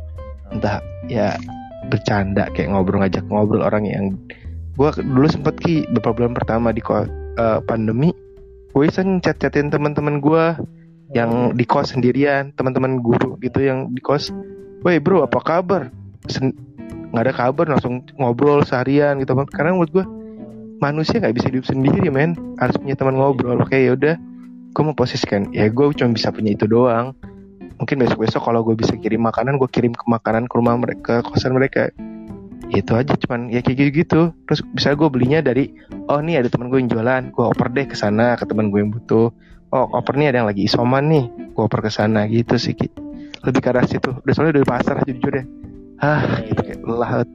entah 0.48 0.80
ya 1.12 1.36
bercanda 1.92 2.48
kayak 2.56 2.72
ngobrol 2.72 3.04
ngajak 3.04 3.28
ngobrol 3.28 3.68
orang 3.68 3.84
yang 3.84 4.16
gua 4.80 4.96
dulu 4.96 5.28
sempet 5.28 5.60
ki 5.60 5.92
beberapa 5.92 6.24
bulan 6.24 6.34
pertama 6.40 6.72
di 6.72 6.80
eh, 6.80 7.60
pandemi 7.68 8.16
gue 8.72 8.84
iseng 8.88 9.20
chat-chatin 9.20 9.74
teman-teman 9.74 10.22
gua 10.24 10.56
yang 11.16 11.56
di 11.56 11.66
kos 11.66 11.96
sendirian 11.96 12.54
teman-teman 12.56 13.00
guru 13.02 13.40
gitu 13.40 13.64
yang 13.64 13.90
di 13.92 14.00
kos. 14.04 14.30
Woi 14.86 15.02
bro 15.02 15.26
apa 15.26 15.40
kabar? 15.42 15.90
Sen- 16.30 16.54
nggak 17.12 17.24
ada 17.24 17.34
kabar 17.34 17.66
langsung 17.72 18.04
ngobrol 18.20 18.64
seharian 18.68 19.16
gitu 19.24 19.32
karena 19.54 19.72
menurut 19.76 19.92
gue 19.92 20.06
manusia 20.78 21.18
nggak 21.18 21.36
bisa 21.36 21.48
hidup 21.50 21.66
sendiri 21.66 22.08
men. 22.10 22.38
Harus 22.62 22.78
punya 22.78 22.96
teman 22.98 23.18
ngobrol. 23.18 23.58
Oke 23.62 23.78
ya 23.78 23.94
udah. 23.98 24.16
Gue 24.74 24.84
mau 24.86 24.96
posisikan. 24.96 25.50
Ya 25.54 25.70
gue 25.70 25.86
cuma 25.98 26.14
bisa 26.14 26.30
punya 26.30 26.54
itu 26.54 26.70
doang. 26.70 27.18
Mungkin 27.78 28.02
besok 28.02 28.26
besok 28.26 28.42
kalau 28.46 28.66
gue 28.66 28.74
bisa 28.74 28.98
kirim 28.98 29.26
makanan 29.26 29.62
gue 29.62 29.70
kirim 29.70 29.94
ke 29.94 30.06
makanan 30.10 30.50
ke 30.50 30.54
rumah 30.58 30.78
mereka 30.78 31.22
ke 31.22 31.30
kosan 31.30 31.58
mereka. 31.58 31.90
Ya 32.68 32.84
itu 32.84 32.94
aja 32.94 33.14
cuman 33.16 33.48
ya 33.48 33.64
kayak 33.64 33.78
gitu 33.80 33.92
gitu 34.04 34.22
terus 34.44 34.60
bisa 34.76 34.92
gue 34.92 35.08
belinya 35.08 35.40
dari 35.40 35.72
oh 36.12 36.20
nih 36.20 36.44
ada 36.44 36.50
teman 36.50 36.70
gue 36.70 36.82
yang 36.82 36.90
jualan. 36.90 37.22
Gue 37.34 37.46
oper 37.46 37.68
deh 37.74 37.86
ke 37.86 37.96
sana 37.98 38.38
ke 38.38 38.46
teman 38.46 38.70
gue 38.70 38.82
yang 38.82 38.92
butuh. 38.94 39.34
Oh 39.74 39.86
oper 39.94 40.18
nih 40.18 40.34
ada 40.34 40.44
yang 40.44 40.50
lagi 40.50 40.66
isoman 40.66 41.10
nih. 41.10 41.26
Gue 41.54 41.64
oper 41.66 41.86
ke 41.86 41.92
sana 41.94 42.26
gitu 42.30 42.58
sih 42.58 42.78
lebih 43.46 43.62
ke 43.62 43.70
arah 43.70 43.86
situ. 43.86 44.12
Udah 44.12 44.34
soalnya 44.34 44.60
dari 44.60 44.68
pasar 44.68 45.06
jujur 45.06 45.34
deh 45.98 46.06
ah 46.06 46.22
gitu 46.46 46.62
kayak 46.62 46.82
lelah 46.86 47.12
ya, 47.12 47.26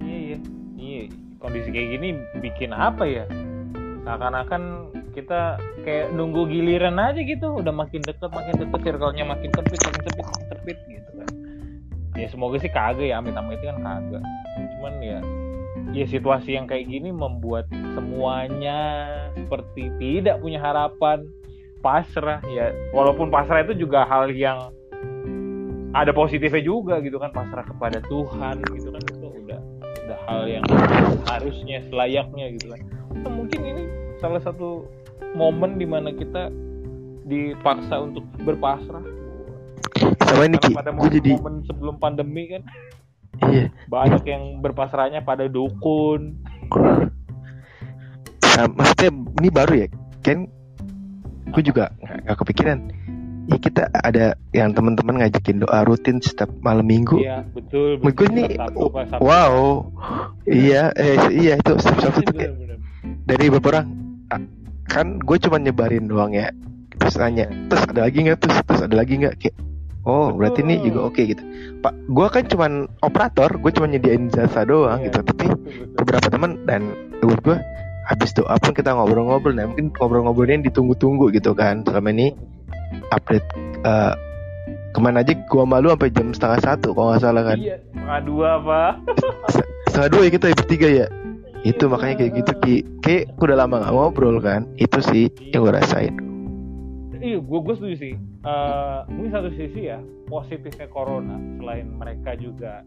Iya 0.00 0.16
iya. 0.16 0.38
Iya. 0.76 1.02
Kondisi 1.36 1.68
kayak 1.68 1.88
gini 1.98 2.08
bikin 2.40 2.72
apa 2.72 3.04
ya? 3.04 3.24
Seakan-akan 4.06 4.92
kita 5.12 5.60
kayak 5.84 6.12
nunggu 6.16 6.48
giliran 6.48 6.96
aja 6.96 7.20
gitu. 7.20 7.60
Udah 7.60 7.72
makin 7.72 8.00
deket, 8.04 8.28
makin 8.32 8.54
deket, 8.56 8.80
circle-nya 8.84 9.24
makin 9.28 9.50
sempit, 9.52 9.80
makin 9.84 10.02
sempit, 10.04 10.24
makin 10.24 10.46
sempit 10.48 10.78
gitu 10.88 11.10
kan. 11.16 11.30
Ya 12.16 12.26
semoga 12.32 12.56
sih 12.60 12.72
kagak 12.72 13.08
ya, 13.12 13.20
amit-amit 13.20 13.60
kan 13.60 13.76
kagak. 13.80 14.24
Cuman 14.76 14.94
ya, 15.04 15.18
ya 15.92 16.04
situasi 16.08 16.56
yang 16.56 16.64
kayak 16.64 16.88
gini 16.88 17.12
membuat 17.12 17.68
semuanya 17.92 19.04
seperti 19.36 19.92
tidak 20.00 20.40
punya 20.40 20.60
harapan, 20.60 21.24
pasrah 21.84 22.40
ya. 22.48 22.72
Walaupun 22.96 23.28
pasrah 23.28 23.64
itu 23.64 23.76
juga 23.76 24.08
hal 24.08 24.32
yang 24.32 24.72
ada 25.96 26.12
positifnya 26.12 26.60
juga 26.60 27.00
gitu 27.00 27.16
kan 27.16 27.32
pasrah 27.32 27.64
kepada 27.64 28.04
Tuhan 28.04 28.60
gitu 28.76 28.92
kan. 28.92 29.02
Itu 29.08 29.28
udah 29.32 29.60
udah 30.04 30.18
hal 30.28 30.42
yang 30.44 30.64
harusnya 31.24 31.80
selayaknya 31.88 32.52
gitu 32.60 32.76
kan. 32.76 32.80
Atau 33.16 33.30
mungkin 33.32 33.60
ini 33.64 33.82
salah 34.20 34.44
satu 34.44 34.84
momen 35.32 35.80
di 35.80 35.88
mana 35.88 36.12
kita 36.12 36.52
dipaksa 37.24 37.96
untuk 38.04 38.28
berpasrah. 38.44 39.02
Sama 40.28 40.44
ini 40.44 40.60
Ki. 40.60 40.76
Pada 40.76 40.92
momen, 40.92 41.08
jadi 41.08 41.32
momen 41.40 41.64
sebelum 41.64 41.96
pandemi 41.96 42.52
kan. 42.52 42.62
Iya. 43.48 43.72
Banyak 43.88 44.22
yang 44.28 44.60
berpasrahnya 44.60 45.24
pada 45.24 45.48
dukun. 45.48 46.36
Nah, 48.56 48.66
maksudnya 48.72 49.10
ini 49.12 49.48
baru 49.52 49.72
ya? 49.84 49.88
Kan 50.24 50.48
gue 51.52 51.62
juga 51.62 51.92
nggak 52.00 52.36
kepikiran 52.42 52.90
ya 53.46 53.56
kita 53.62 53.82
ada 53.94 54.34
yang 54.50 54.74
teman-teman 54.74 55.22
ngajakin 55.22 55.62
doa 55.62 55.86
rutin 55.86 56.18
setiap 56.18 56.50
malam 56.60 56.86
minggu. 56.86 57.22
Iya 57.22 57.46
betul 57.54 58.02
gue 58.02 58.10
betul. 58.10 58.26
ini 58.34 58.42
Sabtu, 58.58 58.86
pas 58.90 59.06
Sabtu. 59.06 59.22
wow. 59.22 59.56
Iya 60.46 60.82
eh 60.98 61.18
iya 61.30 61.52
itu 61.58 61.72
setiap 61.78 62.10
Sabtu 62.10 62.20
tuh 62.26 62.34
kayak 62.34 62.52
dari 63.26 63.46
beberapa 63.50 63.82
orang. 63.82 63.86
Ah, 64.34 64.42
kan 64.90 65.22
gue 65.22 65.36
cuma 65.38 65.56
nyebarin 65.62 66.10
doang 66.10 66.34
ya. 66.34 66.50
Terus 66.96 67.14
nanya 67.22 67.46
terus 67.70 67.82
ada 67.86 68.00
lagi 68.06 68.18
nggak? 68.26 68.38
Terus 68.42 68.56
terus 68.66 68.80
ada 68.82 68.94
lagi 68.98 69.14
nggak? 69.22 69.34
Kayak 69.38 69.56
oh 70.06 70.30
berarti 70.34 70.60
ini 70.66 70.74
juga 70.82 71.00
oke 71.06 71.22
gitu. 71.22 71.42
Pak 71.82 71.94
gue 72.10 72.26
kan 72.30 72.44
cuman 72.50 72.72
operator 73.02 73.50
gue 73.58 73.70
cuma 73.74 73.86
nyediain 73.86 74.26
jasa 74.26 74.66
doang 74.66 74.98
Iya, 75.02 75.06
gitu. 75.10 75.18
Tapi 75.22 75.46
betul, 75.46 75.58
betul. 75.62 75.94
beberapa 76.02 76.26
teman 76.30 76.50
dan 76.66 76.82
menurut 77.22 77.40
gue 77.46 77.58
habis 78.06 78.30
doa 78.34 78.54
pun 78.58 78.70
kita 78.74 78.94
ngobrol-ngobrol. 78.94 79.54
Nah 79.54 79.66
mungkin 79.70 79.90
ngobrol-ngobrolnya 79.94 80.62
yang 80.62 80.66
ditunggu-tunggu 80.66 81.30
gitu 81.34 81.54
kan 81.54 81.82
selama 81.82 82.10
ini 82.14 82.34
update 83.12 83.46
eh, 83.84 84.14
ke 84.94 84.98
mana 85.02 85.20
aja? 85.20 85.32
Gua 85.52 85.64
malu 85.68 85.92
sampai 85.92 86.10
jam 86.12 86.32
setengah 86.32 86.60
satu 86.62 86.96
kalau 86.96 87.12
nggak 87.12 87.22
salah 87.22 87.42
kan? 87.44 87.58
Iya 87.60 87.76
setengah 87.80 88.18
dua 88.24 88.48
apa 88.62 88.80
setengah 89.90 90.08
dua 90.12 90.22
ya 90.26 90.30
kita 90.32 90.46
ya 90.50 90.56
bertiga 90.56 90.88
ya? 90.88 91.06
Itu 91.66 91.84
makanya 91.90 92.14
kayak 92.22 92.32
gitu 92.38 92.52
ki. 92.62 92.74
Kayak 93.02 93.22
udah 93.42 93.56
lama 93.58 93.82
gak 93.82 93.90
ngobrol 93.90 94.38
kan? 94.38 94.70
Itu 94.78 95.02
sih 95.02 95.26
yang 95.50 95.66
gue 95.66 95.74
rasain. 95.74 96.14
Iya, 97.18 97.42
gue 97.42 97.58
gue 97.58 97.74
setuju 97.74 97.96
sih. 97.98 98.14
Eh, 98.46 98.98
ini 99.18 99.28
satu 99.34 99.50
sisi 99.50 99.90
ya 99.90 99.98
positifnya 100.30 100.86
corona. 100.86 101.34
Selain 101.58 101.90
mereka 101.90 102.38
juga 102.38 102.86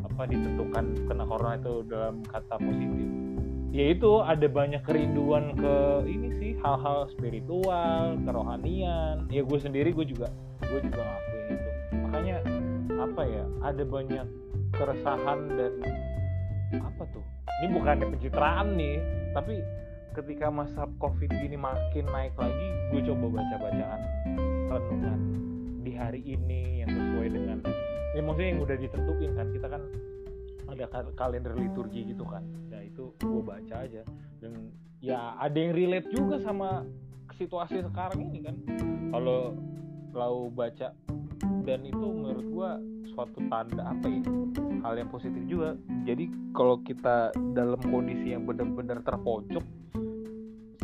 apa 0.00 0.24
ditentukan 0.24 1.04
kena 1.04 1.24
corona 1.28 1.60
itu 1.60 1.84
dalam 1.84 2.24
kata 2.24 2.56
positif. 2.56 3.08
Yaitu 3.68 4.24
ada 4.24 4.48
banyak 4.48 4.80
kerinduan 4.84 5.52
ke 5.54 6.08
ini 6.08 6.28
sih 6.40 6.50
hal-hal 6.64 7.08
spiritual, 7.12 8.16
kerohanian. 8.24 9.28
Ya 9.28 9.42
gue 9.44 9.58
sendiri 9.60 9.92
gue 9.92 10.08
juga 10.08 10.32
gue 10.64 10.80
juga 10.84 11.00
ngakuin 11.04 11.44
itu. 11.52 11.70
Makanya 12.08 12.36
apa 12.96 13.22
ya 13.28 13.44
ada 13.64 13.82
banyak 13.84 14.26
keresahan 14.72 15.40
dan 15.52 15.72
apa 16.80 17.02
tuh? 17.12 17.24
Ini 17.60 17.68
bukannya 17.74 18.06
pencitraan 18.08 18.78
nih, 18.78 18.96
tapi 19.36 19.60
ketika 20.18 20.50
masa 20.50 20.90
covid 20.98 21.30
gini 21.30 21.54
makin 21.54 22.02
naik 22.10 22.34
lagi 22.34 22.68
gue 22.90 23.00
coba 23.06 23.38
baca 23.38 23.56
bacaan 23.62 24.00
renungan 24.66 25.20
di 25.86 25.92
hari 25.94 26.20
ini 26.26 26.82
yang 26.82 26.90
sesuai 26.90 27.28
dengan 27.30 27.58
ya 28.18 28.20
maksudnya 28.26 28.50
yang 28.50 28.60
udah 28.66 28.76
ditentuin 28.82 29.30
kan 29.38 29.46
kita 29.54 29.66
kan 29.70 29.82
ada 30.78 30.86
ka- 30.86 31.14
kalender 31.18 31.58
liturgi 31.58 32.14
gitu 32.14 32.22
kan. 32.22 32.46
Ya 32.70 32.86
itu 32.86 33.10
gue 33.18 33.42
baca 33.42 33.74
aja. 33.82 34.06
Dan 34.38 34.70
ya 35.02 35.34
ada 35.34 35.58
yang 35.58 35.74
relate 35.74 36.06
juga 36.14 36.38
sama 36.38 36.86
situasi 37.34 37.82
sekarang 37.82 38.30
ini 38.30 38.38
kan. 38.46 38.54
Kalau 39.10 39.58
kalau 40.14 40.46
baca 40.54 40.94
dan 41.66 41.80
itu 41.84 42.06
menurut 42.06 42.46
gue 42.46 42.70
suatu 43.12 43.42
tanda 43.50 43.82
apa 43.90 44.06
ya 44.06 44.22
hal 44.86 44.94
yang 44.94 45.10
positif 45.10 45.42
juga. 45.50 45.74
Jadi 46.06 46.30
kalau 46.54 46.78
kita 46.86 47.34
dalam 47.52 47.80
kondisi 47.82 48.32
yang 48.32 48.46
benar-benar 48.46 49.02
terpojok 49.02 49.64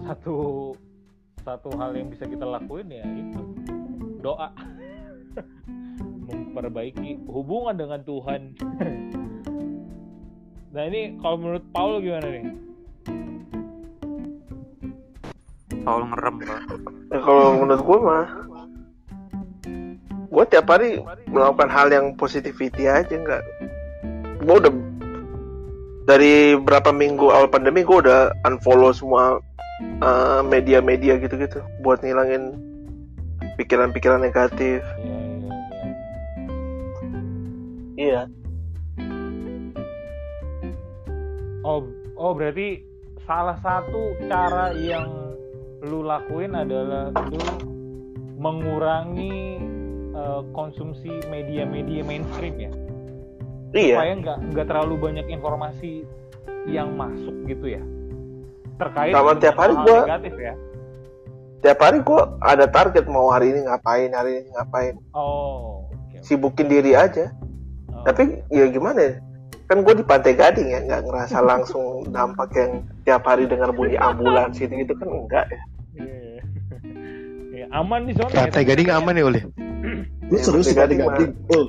satu 0.04 0.36
satu 1.40 1.70
hal 1.76 1.96
yang 1.96 2.12
bisa 2.12 2.28
kita 2.28 2.44
lakuin 2.44 2.90
ya 2.90 3.04
itu 3.06 3.40
doa. 4.20 4.50
Memperbaiki 6.28 7.24
hubungan 7.28 7.76
dengan 7.76 8.00
Tuhan 8.06 8.40
nah 10.74 10.82
ini 10.90 11.14
kalau 11.22 11.38
menurut 11.38 11.64
Paul 11.70 12.02
gimana 12.02 12.26
nih? 12.26 12.44
Paul 15.86 16.02
ngerem 16.10 16.34
Pak. 16.42 16.60
Ya, 17.14 17.18
kalau 17.22 17.46
menurut 17.62 17.82
gue 17.86 17.98
mah 18.02 18.26
gue 20.34 20.44
tiap 20.50 20.66
hari 20.66 20.98
melakukan 21.30 21.70
hal 21.70 21.94
yang 21.94 22.06
positivity 22.18 22.90
aja 22.90 23.14
nggak. 23.14 23.42
Gue 24.42 24.56
udah 24.58 24.72
dari 26.10 26.58
berapa 26.58 26.90
minggu 26.90 27.30
awal 27.30 27.46
pandemi 27.46 27.86
gue 27.86 28.02
udah 28.02 28.34
unfollow 28.42 28.90
semua 28.90 29.38
uh, 30.02 30.42
media-media 30.42 31.22
gitu-gitu 31.22 31.62
buat 31.86 32.02
ngilangin 32.02 32.58
pikiran-pikiran 33.62 34.26
negatif. 34.26 34.82
Ya, 37.94 38.26
ya, 38.26 38.43
oh 41.64 41.88
oh 42.14 42.32
berarti 42.36 42.84
salah 43.24 43.56
satu 43.64 44.14
cara 44.28 44.76
yang 44.76 45.08
lu 45.84 46.04
lakuin 46.04 46.52
adalah 46.52 47.08
lu 47.32 47.40
mengurangi 48.36 49.58
eh, 50.12 50.42
konsumsi 50.52 51.10
media-media 51.32 52.04
mainstream 52.04 52.56
ya? 52.60 52.72
Iya. 53.74 53.96
Supaya 53.98 54.12
nggak 54.20 54.38
nggak 54.54 54.66
terlalu 54.68 54.94
banyak 55.00 55.26
informasi 55.32 56.04
yang 56.68 56.94
masuk 56.94 57.34
gitu 57.48 57.74
ya? 57.74 57.82
Terkait 58.78 59.12
Sama 59.12 59.32
tiap 59.40 59.56
hari 59.58 59.74
gua- 59.74 60.04
negatif 60.06 60.34
ya? 60.38 60.54
Tiap 61.64 61.80
hari 61.80 62.04
gue 62.04 62.20
ada 62.44 62.68
target 62.68 63.08
mau 63.08 63.32
hari 63.32 63.56
ini 63.56 63.64
ngapain 63.64 64.12
hari 64.12 64.44
ini 64.44 64.48
ngapain. 64.52 65.00
Oh 65.16 65.88
oke. 65.88 66.20
sibukin 66.20 66.68
diri 66.68 66.92
aja. 66.92 67.32
Oh. 67.88 68.04
tapi 68.04 68.44
ya 68.52 68.68
gimana 68.68 69.00
ya 69.00 69.12
kan 69.64 69.80
gue 69.80 69.94
di 69.96 70.04
Pantai 70.04 70.34
Gading 70.36 70.68
ya 70.70 70.80
nggak 70.84 71.02
ngerasa 71.08 71.38
langsung 71.50 72.08
dampak 72.12 72.50
yang 72.56 72.72
tiap 73.04 73.24
hari 73.24 73.48
dengar 73.48 73.72
bunyi 73.72 73.96
ambulans 73.96 74.56
gitu 74.56 74.72
gitu 74.72 74.92
kan 74.96 75.08
enggak 75.08 75.46
ya 75.50 75.62
Iya. 75.94 76.42
Ya, 77.54 77.66
aman 77.70 78.10
di 78.10 78.18
zona 78.18 78.34
ya, 78.34 78.50
Pantai 78.50 78.66
Gading 78.66 78.90
aman 78.90 79.14
ya 79.14 79.24
oleh. 79.30 79.42
Lu 80.30 80.34
Ya, 80.34 80.42
serius 80.42 80.66
Pantai 80.74 80.78
Gading 80.82 80.98
gading? 81.06 81.32
Oh, 81.54 81.66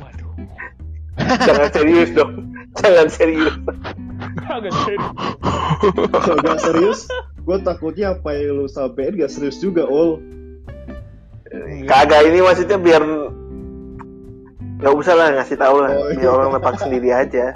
waduh 0.00 0.32
jangan 1.44 1.68
serius 1.68 2.10
dong 2.16 2.32
jangan 2.80 3.08
serius 3.12 3.54
agak 4.48 4.74
serius 4.88 5.06
gak 6.42 6.58
serius, 6.62 7.00
gue 7.42 7.58
takutnya 7.66 8.14
apa 8.14 8.30
yang 8.36 8.62
lu 8.62 8.66
sampein 8.70 9.18
gak 9.18 9.32
serius 9.32 9.58
juga, 9.58 9.82
Ol. 9.86 10.22
kagak 11.84 12.30
ini 12.30 12.38
maksudnya 12.40 12.78
biar 12.78 13.02
nggak 14.82 14.94
usah 14.94 15.14
lah 15.14 15.28
ngasih 15.32 15.56
tahu 15.56 15.76
lah 15.78 15.90
Oh, 15.92 16.10
iya. 16.10 16.26
orang 16.26 16.48
nebak 16.52 16.76
sendiri 16.76 17.08
aja 17.10 17.54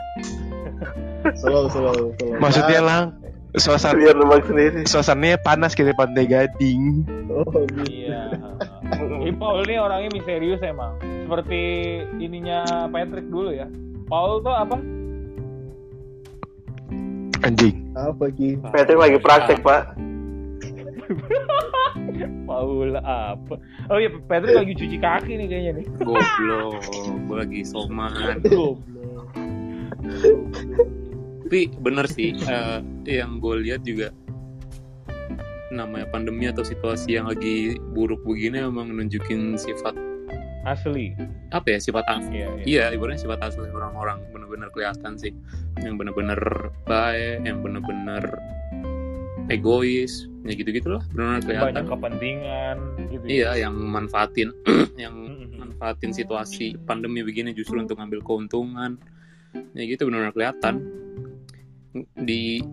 Selalu, 1.34 1.66
selalu. 1.68 2.04
Maksudnya 2.38 2.78
lang 2.80 3.04
suasana 3.52 3.98
biar 3.98 4.14
nebak 4.14 4.46
sendiri 4.46 4.86
suasananya 4.86 5.38
panas 5.38 5.72
gitu 5.72 5.84
di 5.84 5.96
Pantai 5.96 6.22
Gading. 6.24 7.02
Oh, 7.26 7.50
gitu. 7.66 7.82
iya 7.90 8.30
Ini 8.94 9.34
Paul 9.34 9.66
ini 9.66 9.74
orangnya 9.74 10.12
misterius 10.12 10.62
emang 10.62 10.94
seperti 11.20 11.58
ininya 12.16 12.62
Patrick 12.86 13.26
dulu 13.26 13.50
ya 13.50 13.66
Paul 14.06 14.38
tuh 14.40 14.54
apa 14.54 14.78
Anjing. 17.42 17.92
Apa, 17.92 18.26
Ki? 18.30 18.54
Patrick 18.70 18.96
lagi 18.96 19.18
praktek 19.18 19.58
pak 19.60 19.98
Paul 22.44 22.98
apa? 22.98 23.54
Oh 23.90 23.98
iya 23.98 24.10
Patrick 24.26 24.56
lagi 24.56 24.72
cuci 24.74 24.96
kaki 24.98 25.32
nih 25.38 25.46
kayaknya 25.46 25.72
nih. 25.82 25.86
Goblok, 26.02 26.82
gue 27.26 27.36
lagi 27.36 27.60
soman. 27.64 28.40
goblok 28.44 28.80
Tapi 31.46 31.60
bener 31.78 32.06
sih, 32.10 32.34
eh, 32.34 32.78
yang 33.06 33.38
gue 33.38 33.62
lihat 33.62 33.86
juga 33.86 34.10
namanya 35.70 36.06
pandemi 36.10 36.46
atau 36.50 36.62
situasi 36.62 37.18
yang 37.18 37.26
lagi 37.26 37.78
buruk 37.94 38.22
begini 38.22 38.62
emang 38.62 38.94
nunjukin 38.94 39.58
sifat 39.58 39.94
asli. 40.66 41.14
apa 41.54 41.74
ya 41.74 41.78
sifat 41.78 42.02
asli 42.10 42.42
iya 42.42 42.48
iya. 42.50 42.64
iya 42.66 42.84
ibaratnya 42.94 43.22
sifat 43.22 43.38
asli 43.42 43.70
orang-orang 43.70 44.18
bener-bener 44.34 44.68
kelihatan 44.74 45.14
sih. 45.14 45.30
Yang 45.78 45.94
bener-bener 46.02 46.40
baik 46.88 47.46
yang 47.46 47.62
bener-bener 47.62 48.24
egois 49.46 50.26
ya 50.46 50.52
gitu 50.54 50.70
gitulah 50.74 51.02
bener-bener 51.14 51.42
kelihatan. 51.42 51.66
banyak 51.70 51.84
kepentingan 51.86 52.76
gitu 53.10 53.24
ya. 53.26 53.30
iya 53.30 53.50
yang 53.66 53.74
manfaatin 53.78 54.50
yang 55.04 55.14
manfaatin 55.76 56.16
situasi 56.16 56.72
pandemi 56.88 57.20
begini 57.20 57.52
justru 57.52 57.76
untuk 57.76 58.00
ngambil 58.00 58.24
keuntungan. 58.24 58.96
Ya 59.76 59.84
gitu 59.84 60.08
benar-benar 60.08 60.32
kelihatan. 60.32 60.74
Di 62.16 62.64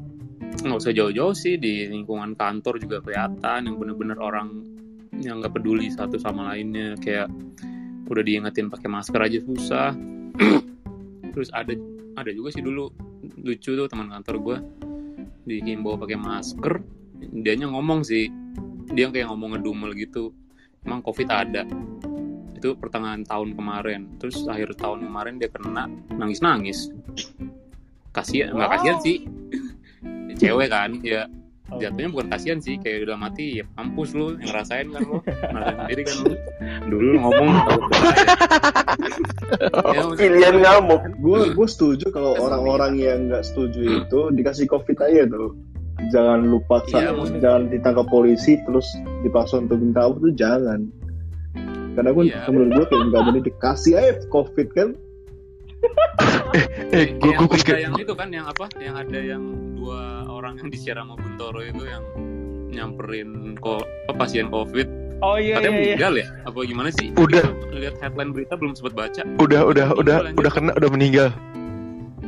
nggak 0.63 0.79
usah 0.79 0.95
jauh-jauh 0.95 1.35
sih 1.35 1.59
di 1.59 1.83
lingkungan 1.91 2.39
kantor 2.39 2.79
juga 2.79 3.03
kelihatan 3.03 3.67
yang 3.67 3.75
bener-bener 3.75 4.15
orang 4.23 4.63
yang 5.19 5.43
nggak 5.43 5.51
peduli 5.51 5.91
satu 5.91 6.15
sama 6.15 6.55
lainnya. 6.55 6.95
Kayak 7.03 7.27
udah 8.07 8.23
diingetin 8.23 8.71
pakai 8.71 8.87
masker 8.87 9.19
aja 9.19 9.39
susah. 9.43 9.91
Terus 11.35 11.51
ada 11.51 11.75
ada 12.15 12.31
juga 12.31 12.55
sih 12.55 12.63
dulu 12.63 12.87
lucu 13.43 13.75
tuh 13.75 13.87
teman 13.91 14.15
kantor 14.15 14.35
gue 14.39 14.57
dihimbau 15.43 15.99
pakai 15.99 16.17
masker 16.19 16.73
dianya 17.23 17.71
ngomong 17.71 18.03
sih. 18.03 18.27
Dia 18.93 19.09
kayak 19.09 19.31
ngomong 19.31 19.57
ngedumel 19.57 19.95
gitu. 19.95 20.35
Emang 20.83 20.99
covid 20.99 21.27
ada. 21.31 21.63
Itu 22.55 22.75
pertengahan 22.75 23.23
tahun 23.23 23.55
kemarin. 23.55 24.19
Terus 24.19 24.43
akhir 24.47 24.75
tahun 24.75 25.07
kemarin 25.07 25.39
dia 25.39 25.49
kena 25.51 25.87
nangis 26.15 26.39
nangis 26.43 26.79
kasihan 28.13 28.53
nggak 28.53 28.69
Wow. 28.69 28.75
kasihan 28.77 28.97
sih. 29.01 29.17
Cewek 30.39 30.69
kan 30.69 31.01
ya. 31.01 31.25
Jatuhnya 31.73 32.09
bukan 32.11 32.27
kasihan 32.29 32.59
sih 32.59 32.75
kayak 32.77 33.07
udah 33.07 33.17
mati 33.17 33.63
ya 33.63 33.65
kampus 33.73 34.13
lu 34.13 34.35
yang 34.35 34.45
ngerasain 34.45 34.87
kan 34.91 35.01
lu 35.01 35.17
ngerasain 35.53 35.77
sendiri 35.79 36.01
kan 36.03 36.15
lu 36.21 36.33
dulu 36.91 37.09
ngomong 37.17 37.49
tahu 37.65 37.79
ya, 39.93 40.03
pilihan 40.19 40.55
ngamuk 40.59 41.01
Gue 41.19 41.39
gue 41.51 41.67
setuju 41.67 42.11
kalau 42.11 42.35
orang-orang 42.37 42.99
yang 42.99 43.19
nggak 43.27 43.43
setuju 43.43 44.03
itu 44.03 44.19
dikasih 44.33 44.67
covid 44.67 44.97
aja 44.99 45.23
tuh. 45.25 45.55
Jangan 46.11 46.51
lupa 46.51 46.83
Iya, 46.89 47.15
maksudnya- 47.15 47.39
jangan 47.39 47.61
ditangkap 47.71 48.07
polisi 48.11 48.59
terus 48.67 48.83
dipaksa 49.23 49.63
untuk 49.63 49.79
minta 49.79 50.03
apa 50.03 50.19
tuh 50.19 50.33
jangan. 50.35 50.79
Karena 51.95 52.09
gue 52.11 52.23
Iya. 52.27 52.43
menurut 52.49 52.69
gue 52.73 52.85
kayak 52.91 53.03
nggak 53.07 53.23
boleh 53.23 53.41
dikasih 53.41 53.93
aja 53.95 54.11
covid 54.27 54.67
kan. 54.75 54.89
Eh, 56.91 57.15
gue 57.17 57.31
yang 57.31 57.47
gue 57.47 57.77
yang 57.79 57.95
itu 57.95 58.13
kan 58.13 58.27
yang 58.29 58.45
apa 58.45 58.67
yang 58.79 58.95
ada 58.95 59.19
yang 59.19 59.43
dua 59.75 60.22
orang 60.53 60.69
yang 60.69 60.69
disiar 60.69 60.95
sama 61.01 61.17
Buntoro 61.17 61.59
itu 61.65 61.83
yang 61.89 62.03
nyamperin 62.73 63.57
kok 63.57 63.81
apa, 64.05 64.13
pasien 64.21 64.53
covid 64.53 64.85
oh 65.25 65.41
iya 65.41 65.57
katanya 65.57 65.65
iya, 65.65 65.73
iya. 65.73 65.81
meninggal 65.97 66.13
ya 66.13 66.27
apa 66.45 66.57
gimana 66.61 66.89
sih 66.93 67.07
Udah. 67.17 67.45
Lihat 67.73 67.95
headline 68.05 68.31
berita 68.37 68.53
belum 68.53 68.77
sempat 68.77 68.93
baca 68.93 69.21
udah 69.41 69.61
udah 69.65 69.87
udah 69.97 70.17
Lanjut. 70.29 70.37
udah 70.37 70.51
kena 70.53 70.71
udah 70.77 70.89
meninggal. 70.93 71.29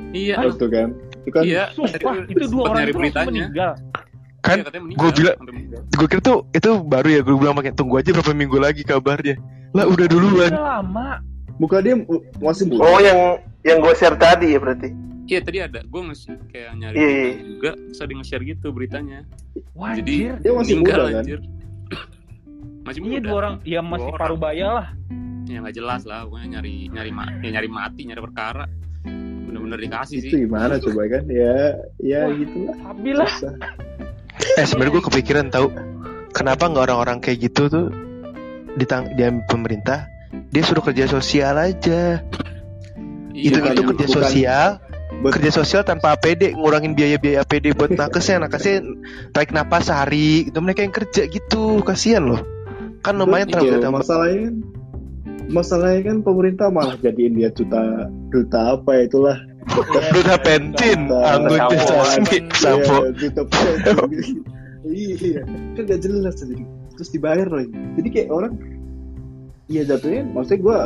iya 0.10 0.42
Itu 0.42 0.66
kan. 0.74 0.90
Itu 1.22 1.30
kan 1.30 1.44
iya 1.46 1.70
Sumpah, 1.70 2.18
itu 2.26 2.46
dua 2.50 2.64
orang 2.74 2.78
nyari 2.82 2.90
itu 2.90 2.98
langsung 2.98 3.02
beritanya. 3.06 3.30
meninggal. 3.46 3.72
Kan 4.42 4.58
Iya, 4.62 4.70
gue 4.98 5.10
bilang 5.18 5.38
gue 5.86 6.08
kira 6.10 6.22
tuh 6.22 6.38
itu 6.54 6.70
baru 6.86 7.08
ya 7.10 7.22
gue 7.22 7.36
bilang 7.38 7.54
pakai 7.58 7.74
tunggu 7.78 7.94
aja 8.02 8.10
berapa 8.10 8.34
minggu 8.34 8.58
lagi 8.58 8.82
kabarnya. 8.82 9.38
Lah 9.78 9.86
udah 9.86 10.06
duluan. 10.10 10.50
Udah 10.50 10.82
lama. 10.82 11.10
bukan 11.56 11.80
dia 11.88 11.96
uh, 11.96 12.22
masih 12.44 12.68
muda. 12.68 12.84
oh 12.84 13.00
yang 13.00 13.20
yang 13.64 13.78
gue 13.80 13.94
share 13.96 14.20
tadi 14.20 14.54
ya 14.54 14.60
berarti 14.60 14.92
Iya 15.26 15.40
tadi 15.42 15.58
ada, 15.58 15.82
gue 15.82 16.02
nge 16.06 16.18
kayak 16.48 16.72
nyari 16.78 16.96
Iya, 16.96 17.02
berita 17.02 17.26
iya. 17.26 17.46
juga, 17.50 17.72
terus 17.74 18.00
ada 18.00 18.14
nge-share 18.14 18.44
gitu 18.46 18.68
beritanya. 18.70 19.20
Wah, 19.74 19.92
Jadi 19.92 20.14
anjir. 20.22 20.36
Dia 20.38 20.52
masih 20.54 20.74
meninggal, 20.76 20.94
muda, 20.96 21.10
kan? 21.10 21.22
anjir. 21.22 21.40
masih 22.86 23.00
Iya 23.02 23.10
muda. 23.10 23.26
dua 23.26 23.36
orang, 23.36 23.56
ya 23.66 23.80
masih 23.82 24.06
Dua 24.08 24.20
paruh 24.20 24.38
baya 24.38 24.68
lah. 24.72 24.88
Ya 25.46 25.58
nggak 25.60 25.76
jelas 25.76 26.02
lah, 26.04 26.20
pokoknya 26.24 26.48
nyari 26.52 26.74
nyari 26.88 27.12
ma 27.12 27.24
ya, 27.36 27.50
nyari 27.52 27.70
mati, 27.70 28.02
nyari 28.04 28.22
perkara. 28.22 28.66
Bener-bener 29.42 29.80
dikasih 29.80 30.18
sih. 30.20 30.30
Itu 30.30 30.38
gimana 30.42 30.78
coba 30.78 31.02
kan? 31.08 31.24
Ya 31.28 31.58
ya 32.00 32.22
Wah. 32.24 32.34
gitulah. 32.36 32.76
Stabil 32.76 33.16
lah. 33.16 33.30
Susah. 33.32 33.54
Eh 34.56 34.64
sebenarnya 34.64 34.94
gue 34.94 35.04
kepikiran 35.04 35.46
tahu 35.50 35.68
kenapa 36.32 36.64
nggak 36.68 36.86
orang-orang 36.86 37.18
kayak 37.18 37.40
gitu 37.42 37.66
tuh 37.66 37.86
ditang 38.76 39.10
dia 39.14 39.34
pemerintah 39.48 40.06
dia 40.52 40.62
suruh 40.62 40.84
kerja 40.84 41.08
sosial 41.08 41.56
aja 41.56 42.20
itu 43.32 43.48
Iya, 43.48 43.50
itu 43.50 43.58
bukan- 43.58 43.88
kerja 43.90 44.06
bukan- 44.06 44.16
sosial 44.22 44.70
Kerja 45.24 45.52
sosial 45.52 45.82
tanpa 45.88 46.14
APD 46.16 46.54
ngurangin 46.54 46.94
biaya-biaya 46.94 47.46
APD 47.48 47.74
buat 47.74 47.92
nakesnya. 47.94 48.46
Nakesnya 48.46 48.84
tarik 49.32 49.56
napas 49.56 49.90
sehari. 49.90 50.50
Itu 50.50 50.60
mereka 50.62 50.84
yang 50.86 50.94
kerja 50.94 51.26
gitu. 51.30 51.82
Kasihan 51.82 52.26
loh. 52.26 52.42
Kan 53.06 53.22
lumayan 53.22 53.50
Betul, 53.50 53.70
tenaga 53.70 53.78
tambah 53.86 54.02
masalahnya 54.02 54.40
kan 54.42 54.56
masalahnya 55.46 56.02
kan 56.10 56.18
pemerintah 56.26 56.68
malah 56.74 56.98
jadiin 56.98 57.38
dia 57.38 57.50
duta 57.54 58.10
duta 58.34 58.60
apa 58.82 58.90
ya 58.98 59.04
itulah. 59.06 59.38
Duta 60.14 60.38
pentin 60.46 61.10
Duta- 61.10 61.26
anggun 61.42 61.62
Sampo. 62.54 63.10
Iya, 64.86 65.16
iya 65.18 65.42
kan 65.74 65.84
gak 65.90 66.02
jelas 66.06 66.38
jadi 66.38 66.62
terus 66.94 67.10
dibayar 67.10 67.50
lagi. 67.50 67.74
Jadi 67.98 68.08
kayak 68.14 68.30
orang 68.30 68.54
iya 69.66 69.82
jatuhnya 69.86 70.30
maksudnya 70.30 70.60
gue 70.62 70.78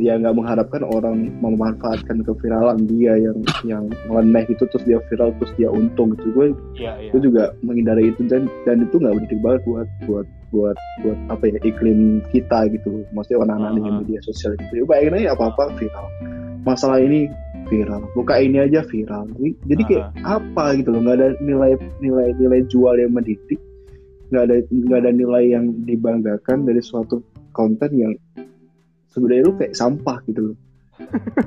ya 0.00 0.16
nggak 0.16 0.32
mengharapkan 0.32 0.80
orang 0.82 1.28
memanfaatkan 1.44 2.24
keviralan 2.24 2.88
dia 2.88 3.20
yang 3.20 3.36
yang 3.62 3.84
ngeleneh 4.08 4.48
gitu 4.48 4.64
terus 4.72 4.84
dia 4.88 4.98
viral 5.12 5.30
terus 5.36 5.52
dia 5.60 5.68
untung 5.68 6.16
gitu. 6.16 6.32
Gue 6.32 6.46
Iya, 6.74 6.96
iya. 6.98 7.10
gue 7.12 7.20
juga 7.20 7.52
menghindari 7.60 8.08
itu. 8.08 8.24
Dan 8.24 8.48
dan 8.64 8.80
itu 8.82 8.96
nggak 8.96 9.12
penting 9.20 9.40
banget 9.44 9.60
buat 9.68 9.88
buat 10.08 10.26
buat 10.50 10.76
buat 11.04 11.18
apa 11.28 11.44
ya 11.52 11.58
iklim 11.62 12.24
kita 12.32 12.72
gitu. 12.72 13.04
Maksudnya 13.12 13.44
anak-anak 13.44 13.70
dengan 13.76 13.92
Uh-huh. 13.92 14.00
media 14.02 14.20
sosial 14.24 14.52
gitu. 14.56 14.72
Ya 14.80 14.84
bayangin 14.88 15.14
aja 15.20 15.28
apa 15.36 15.44
apa 15.52 15.64
viral. 15.76 16.06
Masalah 16.64 16.98
ini 16.98 17.28
viral. 17.68 18.02
Buka 18.16 18.34
ini 18.40 18.58
aja 18.58 18.80
viral. 18.82 19.28
Jadi- 19.68 19.84
kayak 19.86 20.10
apa 20.24 20.64
gitu 20.80 20.90
loh. 20.90 21.00
Nggak 21.04 21.16
ada 21.20 21.28
nilai 21.44 21.72
nilai 22.00 22.28
nilai 22.40 22.60
jual 22.66 22.96
yang 22.96 23.12
mendidik. 23.12 23.60
Nggak 24.32 24.42
ada 24.48 24.56
nggak 24.70 24.98
ada 25.04 25.10
nilai 25.12 25.44
yang 25.52 25.64
dibanggakan 25.84 26.64
dari 26.64 26.80
suatu 26.80 27.20
konten 27.50 27.90
yang 27.98 28.14
sebenarnya 29.10 29.42
lu 29.44 29.54
kayak 29.54 29.74
sampah 29.74 30.18
gitu 30.26 30.40
loh. 30.52 30.56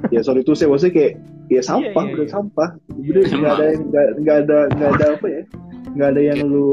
Ya 0.10 0.20
sorry 0.20 0.42
itu 0.42 0.54
saya 0.54 0.68
maksudnya 0.68 0.94
kayak 0.94 1.14
ya 1.48 1.62
sampah 1.62 2.04
iya, 2.04 2.14
udah 2.14 2.26
iya. 2.26 2.34
sampah. 2.34 2.70
Jadi 2.90 3.20
nggak 3.38 3.54
ada 3.54 3.66
yang 3.70 3.82
nggak 4.18 4.38
ada 4.44 4.58
nggak 4.72 4.90
ada 4.92 5.06
apa 5.14 5.28
ya 5.30 5.44
nggak 5.94 6.10
ada 6.10 6.22
yang 6.24 6.40
lu 6.44 6.70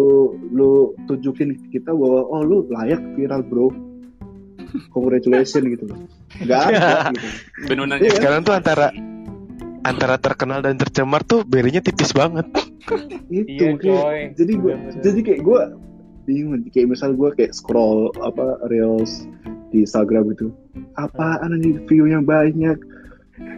lu 0.49 0.71
tunjukin 1.05 1.53
ke 1.53 1.77
kita 1.77 1.93
bahwa 1.93 2.25
oh 2.25 2.41
lu 2.41 2.65
layak 2.69 3.01
viral 3.15 3.43
bro. 3.43 3.69
Congratulations 4.91 5.67
gitu 5.67 5.85
loh. 5.87 5.99
Nggak 6.39 6.61
ada 6.65 6.87
gitu. 7.13 7.27
Benar 7.67 7.99
Iya. 7.99 8.13
sekarang 8.15 8.41
tuh 8.43 8.55
antara 8.55 8.89
antara 9.81 10.17
terkenal 10.17 10.61
dan 10.61 10.77
tercemar 10.77 11.21
tuh 11.23 11.43
berinya 11.43 11.81
tipis 11.81 12.13
banget. 12.13 12.47
Itu 13.29 13.45
Iya, 13.49 13.77
kayak- 13.77 13.81
coy. 13.81 14.19
jadi 14.37 14.53
gue 14.55 14.73
Bener-bener. 14.73 15.03
jadi 15.03 15.21
kayak 15.21 15.41
gue 15.43 15.61
bingung 16.23 16.53
kayak 16.69 16.89
misal 16.89 17.11
gue 17.13 17.29
kayak 17.35 17.53
scroll 17.53 18.13
apa 18.21 18.61
reels 18.67 19.25
di 19.69 19.83
Instagram 19.83 20.31
itu 20.31 20.53
apaan 20.99 21.57
nih 21.61 21.81
view-nya 21.87 22.23
banyak? 22.25 22.79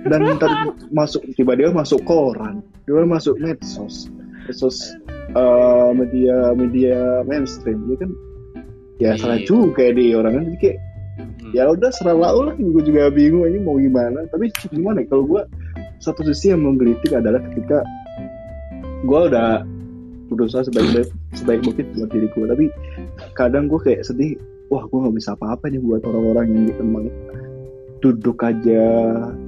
Dan 0.06 0.20
ntar 0.38 0.72
masuk 0.94 1.22
tiba-tiba 1.34 1.74
masuk 1.74 2.02
koran. 2.06 2.62
Tiba 2.86 3.02
masuk 3.06 3.38
medsos. 3.42 4.10
Medsos 4.46 4.94
eh, 5.34 5.90
media 5.94 6.54
media 6.54 7.26
mainstream. 7.26 7.82
Ya 7.90 7.96
kan 7.98 8.10
ya 9.02 9.10
salah 9.18 9.38
Iya. 9.42 9.46
juga 9.48 9.84
di 9.90 10.14
orang 10.14 10.32
kan 10.38 10.44
jadi 10.52 10.58
kayak 10.60 10.78
Hmm. 11.12 11.52
ya 11.52 11.68
udah 11.68 11.92
serah 11.92 12.16
lah. 12.16 12.32
Gue 12.56 12.82
juga 12.88 13.12
bingung 13.12 13.44
ini 13.44 13.60
mau 13.60 13.76
gimana. 13.76 14.24
Tapi 14.32 14.48
gimana 14.72 15.04
ya, 15.04 15.12
kalau 15.12 15.28
gue 15.28 15.42
satu 16.00 16.24
sisi 16.24 16.50
yang 16.56 16.64
menggelitik 16.64 17.12
adalah 17.12 17.38
ketika 17.52 17.84
gue 19.02 19.20
udah 19.28 19.66
berusaha 20.32 20.64
sebaik 20.64 21.12
sebaik 21.36 21.60
mungkin 21.66 21.84
buat 21.92 22.08
diri 22.08 22.28
gue 22.32 22.44
tapi 22.48 22.66
kadang 23.36 23.68
gue 23.68 23.76
kayak 23.84 24.00
sedih 24.06 24.40
wah 24.72 24.88
gue 24.88 24.98
nggak 25.04 25.16
bisa 25.20 25.36
apa-apa 25.36 25.68
nih 25.68 25.84
buat 25.84 26.00
orang-orang 26.08 26.46
yang 26.48 26.64
emang 26.80 27.12
duduk 28.00 28.40
aja 28.42 28.82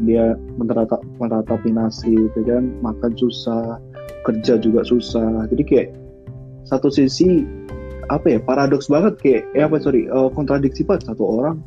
dia 0.04 0.24
menerata 0.60 1.00
meratapi 1.18 1.74
nasi 1.74 2.12
gitu 2.12 2.44
kan 2.46 2.70
makan 2.84 3.16
susah 3.18 3.80
kerja 4.24 4.56
juga 4.58 4.82
susah. 4.82 5.46
Jadi 5.52 5.62
kayak 5.62 5.88
satu 6.64 6.88
sisi 6.88 7.44
apa 8.12 8.36
ya 8.36 8.38
paradoks 8.40 8.88
banget 8.92 9.16
kayak 9.20 9.42
eh 9.56 9.64
apa 9.64 9.76
sorry 9.80 10.08
eh, 10.08 10.28
kontradiksi 10.32 10.82
banget. 10.82 11.12
Satu 11.12 11.22
orang 11.40 11.60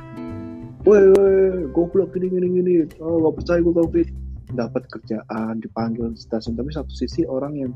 woi 0.84 1.14
woi 1.14 1.68
goblok 1.76 2.16
gini 2.16 2.32
gini 2.32 2.48
gini 2.62 2.74
oh 3.04 3.28
gak 3.28 3.44
percaya 3.44 3.60
gue 3.60 3.74
covid 3.76 4.08
dapat 4.56 4.84
kerjaan 4.90 5.60
dipanggil 5.62 6.14
di 6.14 6.20
stasiun. 6.20 6.58
Tapi 6.58 6.70
satu 6.74 6.92
sisi 6.92 7.28
orang 7.30 7.54
yang 7.58 7.72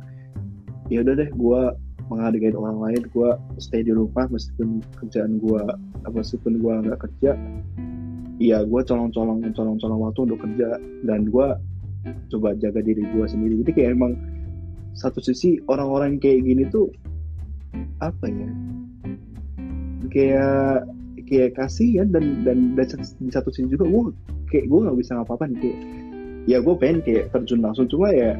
ya 0.90 1.06
udah 1.06 1.14
deh 1.16 1.30
gue 1.30 1.62
menghargai 2.12 2.52
orang 2.52 2.78
lain 2.84 3.02
gue 3.08 3.30
stay 3.64 3.88
di 3.88 3.96
rumah 3.96 4.28
meskipun 4.28 4.84
kerjaan 5.00 5.40
gue 5.40 5.64
apa 6.04 6.12
meskipun 6.12 6.60
gue 6.60 6.74
nggak 6.84 7.00
kerja 7.08 7.40
iya 8.44 8.68
gue 8.68 8.82
colong-colong 8.84 9.40
colong-colong 9.56 10.00
waktu 10.04 10.20
untuk 10.28 10.40
kerja 10.44 10.76
dan 11.08 11.32
gue 11.32 11.48
coba 12.34 12.58
jaga 12.58 12.82
diri 12.82 13.06
gue 13.06 13.26
sendiri. 13.30 13.62
Jadi 13.62 13.72
kayak 13.78 13.92
emang 13.98 14.14
satu 14.98 15.24
sisi 15.24 15.62
orang-orang 15.72 16.20
kayak 16.20 16.44
gini 16.44 16.68
tuh 16.68 16.92
apa 18.04 18.28
ya 18.28 18.50
kayak 20.12 20.84
kayak 21.32 21.52
kasihan 21.56 22.12
dan 22.12 22.44
dan, 22.44 22.76
dan 22.76 22.88
di 23.00 23.32
satu 23.32 23.48
sisi 23.54 23.72
juga 23.72 23.88
gue 23.88 24.12
kayak 24.52 24.68
gue 24.68 24.80
nggak 24.84 24.98
bisa 25.00 25.16
ngapa-ngapain 25.16 25.56
kayak 25.64 25.80
ya 26.50 26.58
gue 26.60 26.76
pengen 26.76 27.00
kayak 27.06 27.32
terjun 27.32 27.64
langsung 27.64 27.88
cuma 27.88 28.12
ya 28.12 28.36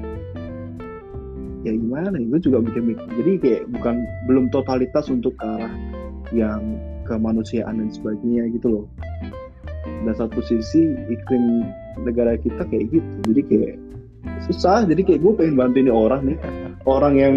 ya 1.64 1.74
gimana 1.74 2.16
ya? 2.18 2.26
Gue 2.28 2.40
juga 2.42 2.58
mikir-mikir. 2.62 3.06
Jadi 3.18 3.32
kayak 3.40 3.62
bukan 3.72 3.96
belum 4.26 4.46
totalitas 4.50 5.08
untuk 5.08 5.36
ke 5.38 5.46
arah 5.46 5.74
yang 6.32 6.62
kemanusiaan 7.06 7.78
dan 7.82 7.90
sebagainya 7.92 8.50
gitu 8.56 8.68
loh. 8.70 8.86
Dan 10.06 10.14
satu 10.14 10.42
sisi 10.42 10.94
iklim 11.10 11.66
negara 12.02 12.38
kita 12.38 12.66
kayak 12.66 12.90
gitu. 12.94 13.16
Jadi 13.34 13.42
kayak 13.46 13.74
susah. 14.50 14.86
Jadi 14.86 15.02
kayak 15.06 15.20
gue 15.22 15.34
pengen 15.38 15.56
bantuin 15.58 15.90
orang 15.90 16.22
nih. 16.26 16.38
Orang 16.86 17.14
yang 17.18 17.36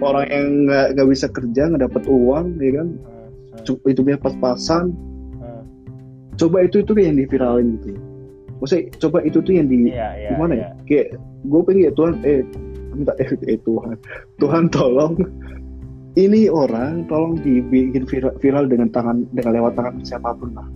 orang 0.00 0.24
yang 0.32 0.46
nggak 0.68 0.86
nggak 0.96 1.08
bisa 1.12 1.26
kerja 1.28 1.62
nggak 1.68 1.82
dapat 1.92 2.02
uang 2.08 2.56
ya 2.56 2.72
kan? 2.80 2.88
Cu- 3.68 3.82
hidupnya 3.84 4.16
pas-pasan. 4.16 4.92
Hmm. 5.36 5.64
coba 6.40 6.64
itu 6.64 6.80
itu 6.80 6.92
yang 6.96 7.20
diviralin 7.20 7.76
gitu. 7.76 8.00
Maksudnya 8.62 8.84
coba 8.96 9.18
itu 9.26 9.38
tuh 9.42 9.52
yang 9.52 9.66
di 9.68 9.90
Iya, 9.90 10.08
iya. 10.16 10.28
gimana 10.32 10.52
iya. 10.54 10.68
ya 10.70 10.84
kayak 10.88 11.06
gue 11.42 11.60
pengen 11.66 11.82
ya 11.82 11.92
Tuhan 11.92 12.14
eh 12.22 12.40
minta 12.94 13.12
eh, 13.18 13.58
Tuhan. 13.64 13.96
Tuhan 14.38 14.64
tolong. 14.70 15.16
Ini 16.12 16.52
orang 16.52 17.08
tolong 17.08 17.40
dibikin 17.40 18.04
viral, 18.04 18.36
viral 18.36 18.68
dengan 18.68 18.92
tangan 18.92 19.24
dengan 19.32 19.52
lewat 19.56 19.72
tangan 19.80 19.94
siapa 20.04 20.36
pun 20.36 20.52
lah. 20.52 20.68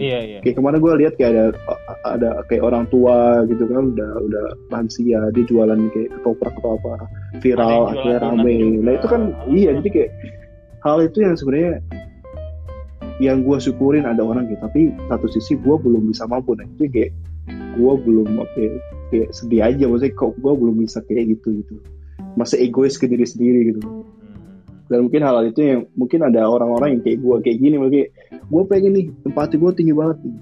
Iya, 0.00 0.18
iya. 0.24 0.38
kayak 0.40 0.56
ke 0.58 0.62
mana 0.64 0.80
gue 0.80 0.92
lihat 0.96 1.14
kayak 1.20 1.30
ada 1.30 1.44
ada 2.08 2.30
kayak 2.48 2.64
orang 2.64 2.88
tua 2.88 3.44
gitu 3.46 3.68
kan 3.68 3.92
udah 3.92 4.10
udah 4.16 4.44
lansia 4.72 5.28
dia 5.36 5.44
jualan 5.44 5.76
kayak 5.92 6.08
ketoprak 6.18 6.56
atau 6.56 6.80
apa 6.80 7.04
viral 7.44 7.92
akhirnya 7.92 8.18
rame. 8.24 8.80
nah 8.80 8.92
itu 8.96 9.06
kan 9.06 9.22
Ah. 9.36 9.44
iya 9.52 9.70
jadi 9.78 9.88
kayak 9.92 10.10
hal 10.88 10.98
itu 11.04 11.18
yang 11.20 11.36
sebenarnya 11.36 11.72
yang 13.22 13.46
gue 13.46 13.58
syukurin 13.60 14.08
ada 14.08 14.24
orang 14.24 14.50
gitu 14.50 14.58
tapi 14.64 14.90
satu 15.06 15.26
sisi 15.30 15.54
gue 15.60 15.76
belum 15.78 16.10
bisa 16.10 16.26
mampu. 16.26 16.56
Nah 16.58 16.66
itu 16.66 16.90
kayak 16.90 17.12
gue 17.78 17.92
belum 18.08 18.40
apa 18.40 18.56
ya, 18.58 18.72
kayak 19.14 19.30
sedih 19.30 19.62
aja 19.62 19.84
maksudnya 19.86 20.18
kok 20.18 20.34
gue 20.34 20.52
belum 20.58 20.74
bisa 20.82 20.98
kayak 21.06 21.38
gitu 21.38 21.62
gitu 21.62 21.74
masih 22.34 22.66
egois 22.66 22.98
ke 22.98 23.06
diri 23.06 23.22
sendiri 23.22 23.70
gitu 23.70 23.80
Hmm. 24.84 24.90
dan 24.90 24.98
mungkin 25.08 25.22
hal, 25.24 25.34
hal 25.40 25.46
itu 25.48 25.60
yang 25.64 25.80
mungkin 25.96 26.20
ada 26.26 26.44
orang-orang 26.44 26.98
yang 26.98 27.02
kayak 27.06 27.18
gue 27.22 27.36
kayak 27.40 27.58
gini 27.62 27.76
mungkin 27.80 28.04
gue 28.28 28.62
pengen 28.68 28.92
nih 28.92 29.06
empati 29.24 29.56
gue 29.56 29.70
tinggi 29.72 29.94
banget 29.96 30.18
nih 30.28 30.36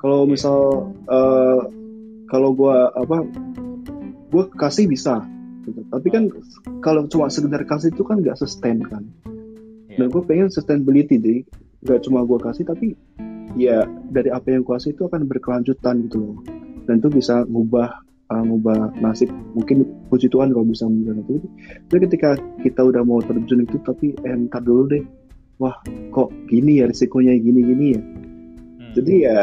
kalau 0.00 0.24
misal 0.24 0.58
eh, 1.06 1.60
kalau 2.26 2.50
gue 2.50 2.74
apa 2.74 3.16
gue 4.32 4.44
kasih 4.58 4.90
bisa 4.90 5.22
gitu. 5.62 5.80
tapi 5.86 6.08
kan 6.10 6.26
kalau 6.82 7.06
cuma 7.06 7.30
sekedar 7.30 7.62
kasih 7.62 7.94
itu 7.94 8.02
kan 8.02 8.18
nggak 8.18 8.34
sustain 8.34 8.80
kan 8.82 9.04
Iya. 9.86 10.02
dan 10.02 10.06
gue 10.10 10.22
pengen 10.26 10.48
sustainability 10.50 11.16
deh 11.22 11.40
nggak 11.86 12.02
cuma 12.02 12.26
gue 12.26 12.38
kasih 12.42 12.66
tapi 12.66 12.98
ya 13.54 13.86
dari 14.10 14.34
apa 14.34 14.50
yang 14.50 14.66
gue 14.66 14.74
kasih 14.74 14.98
itu 14.98 15.06
akan 15.06 15.30
berkelanjutan 15.30 16.10
gitu 16.10 16.18
loh 16.18 16.36
dan 16.84 17.00
itu 17.00 17.08
bisa 17.10 17.44
ngubah 17.48 18.04
uh, 18.30 18.42
ngubah 18.44 18.96
nasib. 19.00 19.30
Mungkin 19.56 19.84
puji 20.08 20.30
Tuhan 20.30 20.52
kalau 20.54 20.66
bisa 20.66 20.88
mengubah 20.88 21.24
itu. 21.28 21.48
Tapi 21.90 21.98
ketika 22.08 22.36
kita 22.62 22.80
udah 22.84 23.02
mau 23.04 23.20
terjun 23.20 23.64
itu 23.64 23.76
tapi 23.84 24.16
eh, 24.24 24.34
ntar 24.48 24.64
dulu 24.64 24.88
deh. 24.88 25.04
Wah 25.62 25.74
kok 26.10 26.34
gini 26.50 26.82
ya 26.82 26.90
risikonya 26.90 27.38
gini 27.38 27.60
gini 27.62 27.86
ya? 27.94 28.02
Hmm. 28.02 28.90
jadi 28.98 29.14
ya 29.22 29.38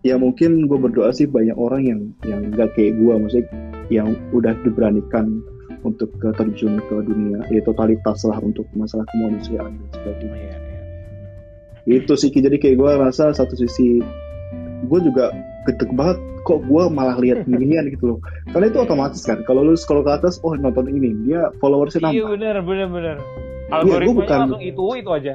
ya 0.00 0.14
mungkin 0.16 0.64
gue 0.64 0.78
berdoa 0.80 1.12
sih 1.12 1.28
banyak 1.28 1.52
orang 1.60 1.82
yang 1.84 2.00
yang 2.24 2.40
nggak 2.56 2.72
kayak 2.72 2.96
gue 2.96 3.12
maksudnya 3.20 3.52
yang 3.92 4.16
udah 4.32 4.56
diberanikan 4.64 5.44
untuk 5.84 6.08
ke 6.16 6.32
terjun 6.40 6.80
ke 6.88 6.96
dunia. 7.04 7.44
Ya 7.52 7.60
totalitas 7.62 8.24
lah 8.24 8.40
untuk 8.40 8.64
masalah 8.72 9.04
kemanusiaan 9.12 9.76
dan 9.76 9.88
sebagainya. 9.92 10.56
Iya. 11.88 12.04
itu 12.04 12.12
sih 12.20 12.28
jadi 12.28 12.60
kayak 12.60 12.76
gue 12.76 12.92
rasa 13.00 13.32
satu 13.32 13.56
sisi 13.56 14.04
gue 14.84 15.00
juga 15.00 15.32
gedek 15.68 15.90
banget 15.92 16.16
kok 16.40 16.60
gue 16.60 16.82
malah 16.88 17.16
lihat 17.16 17.44
ginian 17.50 17.86
gitu 17.86 18.04
loh 18.08 18.18
karena 18.48 18.66
itu 18.66 18.78
otomatis 18.80 19.20
kan 19.22 19.44
kalau 19.44 19.60
lu 19.62 19.74
scroll 19.74 20.00
ke 20.00 20.10
atas 20.10 20.40
oh 20.40 20.52
nonton 20.54 20.88
ini 20.88 21.12
dia 21.22 21.52
followersnya 21.58 22.00
Iya 22.02 22.24
nambah 22.24 22.28
benar 22.34 22.56
benar 22.62 22.88
benar. 22.88 23.16
gua 23.68 23.76
Algoritmanya 23.76 24.16
bukan- 24.18 24.40
langsung 24.42 24.62
itu 24.62 24.84
itu 24.96 25.10
aja. 25.12 25.34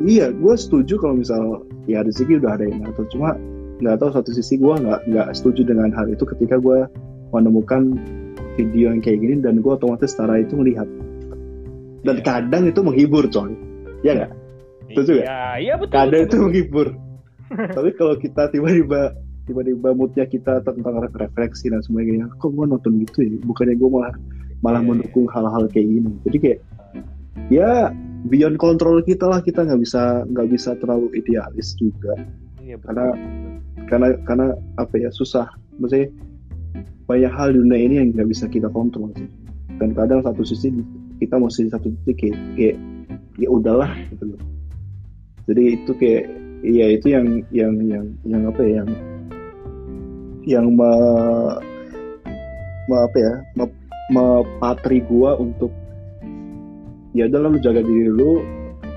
iya 0.00 0.26
gue 0.30 0.54
setuju 0.54 0.94
kalau 0.96 1.14
misal 1.16 1.42
ya 1.84 2.00
rezeki 2.00 2.38
udah 2.38 2.50
ada 2.52 2.64
yang 2.64 2.80
ngatur 2.80 3.04
cuma 3.08 3.34
nggak 3.76 3.98
tahu 3.98 4.10
satu 4.12 4.30
sisi 4.32 4.54
gue 4.56 4.70
nggak 4.72 5.00
nggak 5.04 5.28
setuju 5.34 5.66
dengan 5.66 5.90
hal 5.90 6.06
itu 6.06 6.22
ketika 6.24 6.56
gue 6.56 6.86
menemukan 7.30 7.98
video 8.54 8.88
yang 8.88 9.02
kayak 9.02 9.18
gini 9.18 9.34
dan 9.38 9.58
gue 9.58 9.68
otomatis 9.68 10.08
secara 10.08 10.38
itu 10.38 10.54
melihat 10.54 10.86
dan 12.00 12.14
Iya. 12.14 12.22
kadang 12.22 12.62
itu 12.64 12.80
menghibur 12.80 13.26
coy 13.26 13.50
ya 14.00 14.14
nggak 14.14 14.32
Betul 14.86 15.02
juga? 15.10 15.22
Iya, 15.24 15.40
iya 15.58 15.74
betul. 15.74 15.94
kadang 15.96 16.12
betul, 16.12 16.22
itu 16.22 16.30
betul. 16.30 16.44
menghibur 16.46 16.88
tapi 17.76 17.90
kalau 17.92 18.14
kita 18.16 18.42
tiba-tiba 18.48 19.02
tiba-tiba 19.44 19.92
moodnya 19.92 20.24
kita 20.24 20.64
tentang 20.64 21.04
re- 21.04 21.12
refleksi 21.12 21.68
dan 21.68 21.84
sebagainya. 21.84 22.32
Kok 22.40 22.50
gue 22.52 22.66
nonton 22.68 22.92
gitu 23.04 23.18
ya? 23.24 23.36
Bukannya 23.44 23.76
gue 23.76 23.90
malah 23.92 24.14
malah 24.64 24.80
Iya, 24.80 24.88
mendukung 24.88 25.26
hal-hal 25.28 25.68
kayak 25.68 25.88
gini. 25.88 26.12
Jadi 26.24 26.36
kayak 26.40 26.58
ya 27.52 27.92
beyond 28.28 28.56
control 28.56 29.04
kita 29.04 29.28
lah. 29.28 29.44
Kita 29.44 29.68
nggak 29.68 29.80
bisa 29.80 30.24
nggak 30.24 30.48
bisa 30.48 30.70
terlalu 30.80 31.12
idealis 31.12 31.76
juga. 31.76 32.16
Iya, 32.64 32.80
betul. 32.80 32.88
karena 32.88 33.06
karena 33.84 34.08
karena 34.24 34.46
apa 34.80 34.94
ya 34.96 35.12
susah. 35.12 35.46
Maksudnya 35.76 36.08
banyak 37.04 37.32
hal 37.36 37.52
di 37.52 37.60
dunia 37.60 37.80
ini 37.84 37.94
yang 38.00 38.08
nggak 38.16 38.28
bisa 38.32 38.48
kita 38.48 38.72
kontrol 38.72 39.12
sih. 39.20 39.28
Dan 39.76 39.92
kadang 39.92 40.24
satu 40.24 40.40
sisi 40.46 40.72
kita 41.20 41.36
mesti 41.36 41.68
satu 41.68 41.92
titik 42.04 42.16
kayak, 42.32 42.38
kayak 42.56 42.76
ya 43.36 43.48
udahlah 43.52 43.90
gitu 44.08 44.32
loh. 44.32 44.40
Jadi 45.44 45.62
itu 45.76 45.92
kayak 45.92 46.24
ya 46.64 46.86
itu 46.96 47.06
yang 47.12 47.26
yang 47.52 47.74
yang 47.84 48.04
yang 48.24 48.42
apa 48.48 48.64
ya 48.64 48.80
yang 48.80 48.88
yang 50.44 50.76
me, 50.76 50.92
me- 52.88 53.02
apa 53.04 53.16
ya 53.16 53.32
me, 53.56 53.64
mepatri 54.12 55.00
gua 55.08 55.40
untuk 55.40 55.72
ya 57.16 57.24
udahlah 57.28 57.56
lu 57.56 57.58
jaga 57.60 57.80
diri 57.80 58.12
lu 58.12 58.44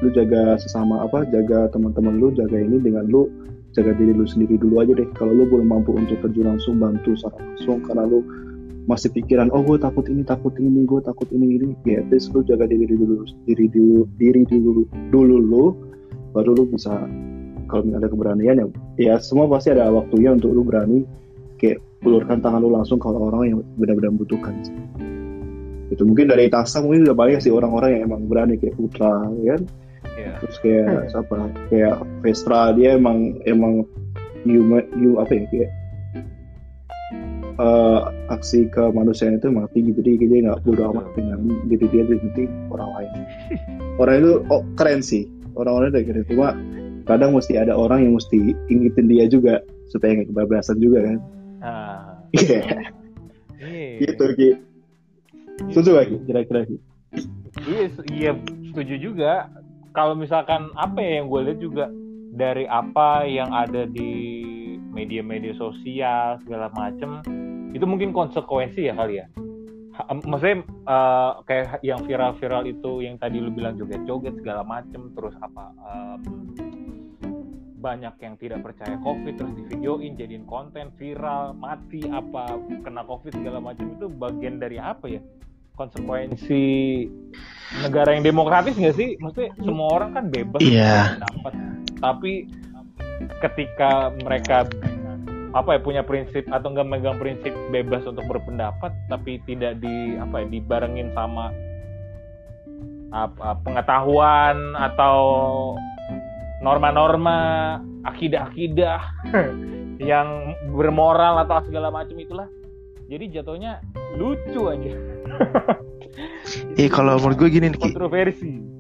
lu 0.04 0.08
jaga 0.14 0.60
sesama 0.62 1.08
apa 1.08 1.26
jaga 1.32 1.72
teman-teman 1.74 2.20
lu 2.20 2.30
jaga 2.36 2.60
ini 2.60 2.78
dengan 2.84 3.08
lu 3.08 3.32
jaga 3.74 3.96
diri 3.96 4.14
lu 4.14 4.26
sendiri 4.26 4.58
dulu 4.58 4.82
aja 4.84 4.94
deh. 4.98 5.08
Kalau 5.16 5.34
lu 5.34 5.46
belum 5.48 5.70
mampu 5.70 5.94
untuk 5.96 6.20
terjun 6.26 6.50
langsung 6.50 6.82
bantu 6.82 7.14
secara 7.16 7.38
langsung 7.40 7.80
karena 7.86 8.04
lu 8.06 8.20
masih 8.88 9.12
pikiran 9.12 9.52
oh 9.52 9.60
gue 9.68 9.76
takut 9.76 10.08
ini 10.08 10.24
takut 10.24 10.56
ini 10.58 10.88
gue 10.88 11.00
takut 11.04 11.28
ini 11.32 11.60
ini. 11.60 11.68
Ya 11.88 12.04
at 12.04 12.10
least 12.12 12.34
lu 12.36 12.44
jaga 12.44 12.68
diri 12.68 12.90
dulu 12.90 13.24
diri 13.48 13.66
dulu 13.72 14.10
diri 14.20 14.42
dulu 14.50 14.84
dulu 15.14 15.36
lu 15.40 15.66
baru 16.36 16.58
lu 16.58 16.64
bisa 16.70 16.94
kalau 17.68 17.84
ada 17.92 18.08
keberanian 18.08 18.64
ya 18.64 18.66
ya 18.98 19.14
semua 19.20 19.46
pasti 19.52 19.76
ada 19.76 19.92
waktunya 19.92 20.32
untuk 20.34 20.56
lu 20.56 20.64
berani 20.64 21.04
kayak 21.58 21.82
ulurkan 22.06 22.40
tangan 22.40 22.62
lu 22.62 22.70
langsung 22.72 23.02
kalau 23.02 23.34
orang 23.34 23.42
yang 23.50 23.60
benar-benar 23.76 24.14
membutuhkan. 24.14 24.54
Itu 25.90 26.04
mungkin 26.06 26.30
dari 26.30 26.52
Tasa 26.52 26.84
mungkin 26.84 27.10
udah 27.10 27.18
banyak 27.18 27.40
sih 27.42 27.52
orang-orang 27.52 27.98
yang 28.00 28.02
emang 28.12 28.30
berani 28.30 28.56
kayak 28.60 28.78
Putra 28.78 29.26
ya 29.42 29.58
kan? 29.58 29.64
Iya. 30.18 30.32
terus 30.42 30.58
kayak 30.62 31.14
siapa? 31.14 31.36
Kayak 31.70 31.96
Vestra 32.22 32.74
dia 32.74 32.98
emang 32.98 33.38
emang 33.46 33.86
human 34.46 34.86
you 34.98 35.18
apa 35.22 35.34
ya 35.34 35.44
kayak 35.50 35.72
eh, 37.58 38.02
aksi 38.30 38.70
kemanusiaan 38.74 39.38
itu 39.42 39.50
emang 39.50 39.70
tinggi 39.74 39.94
jadi 39.98 40.12
dia 40.26 40.40
nggak 40.50 40.62
bodo 40.66 40.94
amat 40.94 41.06
dengan 41.18 41.40
diri 41.70 41.86
dia 41.90 42.04
penting 42.06 42.50
orang 42.70 42.90
lain. 42.98 43.12
Orang 43.98 44.16
itu 44.22 44.32
oh 44.54 44.62
keren 44.78 45.02
sih. 45.02 45.26
Orang-orang 45.58 45.90
itu 45.94 46.14
keren 46.14 46.26
cuma 46.30 46.54
kadang 47.10 47.34
mesti 47.34 47.58
ada 47.58 47.74
orang 47.74 48.06
yang 48.06 48.14
mesti 48.20 48.54
ingetin 48.70 49.08
dia 49.10 49.26
juga 49.26 49.64
supaya 49.88 50.20
nggak 50.20 50.30
kebablasan 50.30 50.78
juga 50.84 51.08
kan 51.08 51.18
Nah, 51.68 52.24
Iya 52.32 52.60
iya. 53.60 53.98
gitu 54.08 54.24
Ki 54.40 54.50
setuju 55.74 55.90
gak 56.00 56.06
Ki 56.08 56.18
kira-kira 56.24 56.62
Ki 56.64 56.78
Iya, 57.68 57.90
iya 58.14 58.32
setuju 58.70 58.96
juga. 59.02 59.50
Kalau 59.92 60.14
misalkan 60.14 60.70
apa 60.78 61.02
ya 61.02 61.20
yang 61.20 61.28
gue 61.28 61.42
lihat 61.42 61.60
juga 61.60 61.86
dari 62.38 62.70
apa 62.70 63.26
yang 63.26 63.50
ada 63.50 63.90
di 63.90 64.14
media-media 64.94 65.58
sosial 65.58 66.38
segala 66.46 66.70
macem 66.78 67.26
itu 67.74 67.82
mungkin 67.90 68.14
konsekuensi 68.14 68.88
ya 68.88 68.94
kali 68.94 69.26
ya. 69.26 69.28
Maksudnya 70.06 70.62
eh, 70.70 71.32
kayak 71.50 71.82
yang 71.82 72.06
viral-viral 72.06 72.70
itu 72.70 73.02
yang 73.02 73.18
tadi 73.18 73.42
lu 73.42 73.50
bilang 73.50 73.74
joget-joget 73.82 74.38
segala 74.38 74.62
macem 74.62 75.10
terus 75.18 75.34
apa 75.42 75.74
em, 75.74 76.22
banyak 77.78 78.18
yang 78.20 78.34
tidak 78.42 78.66
percaya 78.66 78.98
covid 79.06 79.38
terus 79.38 79.54
di 79.54 79.64
videoin 79.70 80.18
jadiin 80.18 80.50
konten 80.50 80.90
viral 80.98 81.54
mati 81.54 82.02
apa 82.10 82.58
kena 82.82 83.06
covid 83.06 83.32
segala 83.38 83.62
macam 83.62 83.94
itu 83.94 84.10
bagian 84.10 84.58
dari 84.58 84.82
apa 84.82 85.06
ya 85.06 85.22
konsekuensi 85.78 86.66
negara 87.86 88.18
yang 88.18 88.26
demokratis 88.26 88.74
nggak 88.74 88.98
sih? 88.98 89.14
Maksudnya 89.22 89.54
semua 89.62 89.88
orang 89.94 90.10
kan 90.18 90.26
bebas 90.34 90.60
Iya. 90.66 91.22
dapat, 91.22 91.54
tapi 92.02 92.34
ketika 93.46 94.10
mereka 94.26 94.66
apa 95.54 95.78
ya 95.78 95.80
punya 95.80 96.02
prinsip 96.02 96.50
atau 96.50 96.74
nggak 96.74 96.90
megang 96.90 97.18
prinsip 97.22 97.54
bebas 97.70 98.02
untuk 98.10 98.26
berpendapat, 98.26 98.90
tapi 99.06 99.38
tidak 99.46 99.78
di 99.78 100.18
apa 100.18 100.42
ya 100.44 100.48
dibarengin 100.50 101.14
sama 101.14 101.54
apa 103.14 103.56
pengetahuan 103.64 104.76
atau 104.76 105.18
norma-norma 106.62 107.38
akidah-akidah 108.06 109.00
yang 110.10 110.54
bermoral 110.74 111.42
atau 111.44 111.62
segala 111.66 111.90
macam 111.90 112.18
itulah 112.18 112.48
jadi 113.08 113.40
jatuhnya 113.40 113.82
lucu 114.20 114.68
aja 114.68 114.94
Eh 116.78 116.90
kalau 116.96 117.20
menurut 117.22 117.38
gue 117.46 117.50
gini 117.54 117.68
nih 117.70 117.80
kontroversi 117.80 118.78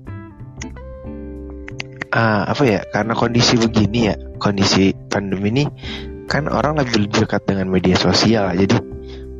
Ah, 2.17 2.47
apa 2.47 2.63
ya? 2.63 2.79
Karena 2.87 3.13
kondisi 3.13 3.59
begini 3.59 4.09
ya, 4.09 4.15
kondisi 4.39 4.95
pandemi 5.11 5.51
ini 5.51 5.63
kan 6.25 6.47
orang 6.47 6.79
lebih 6.79 7.11
dekat 7.11 7.43
dengan 7.45 7.67
media 7.67 7.93
sosial, 7.93 8.55
jadi 8.55 8.79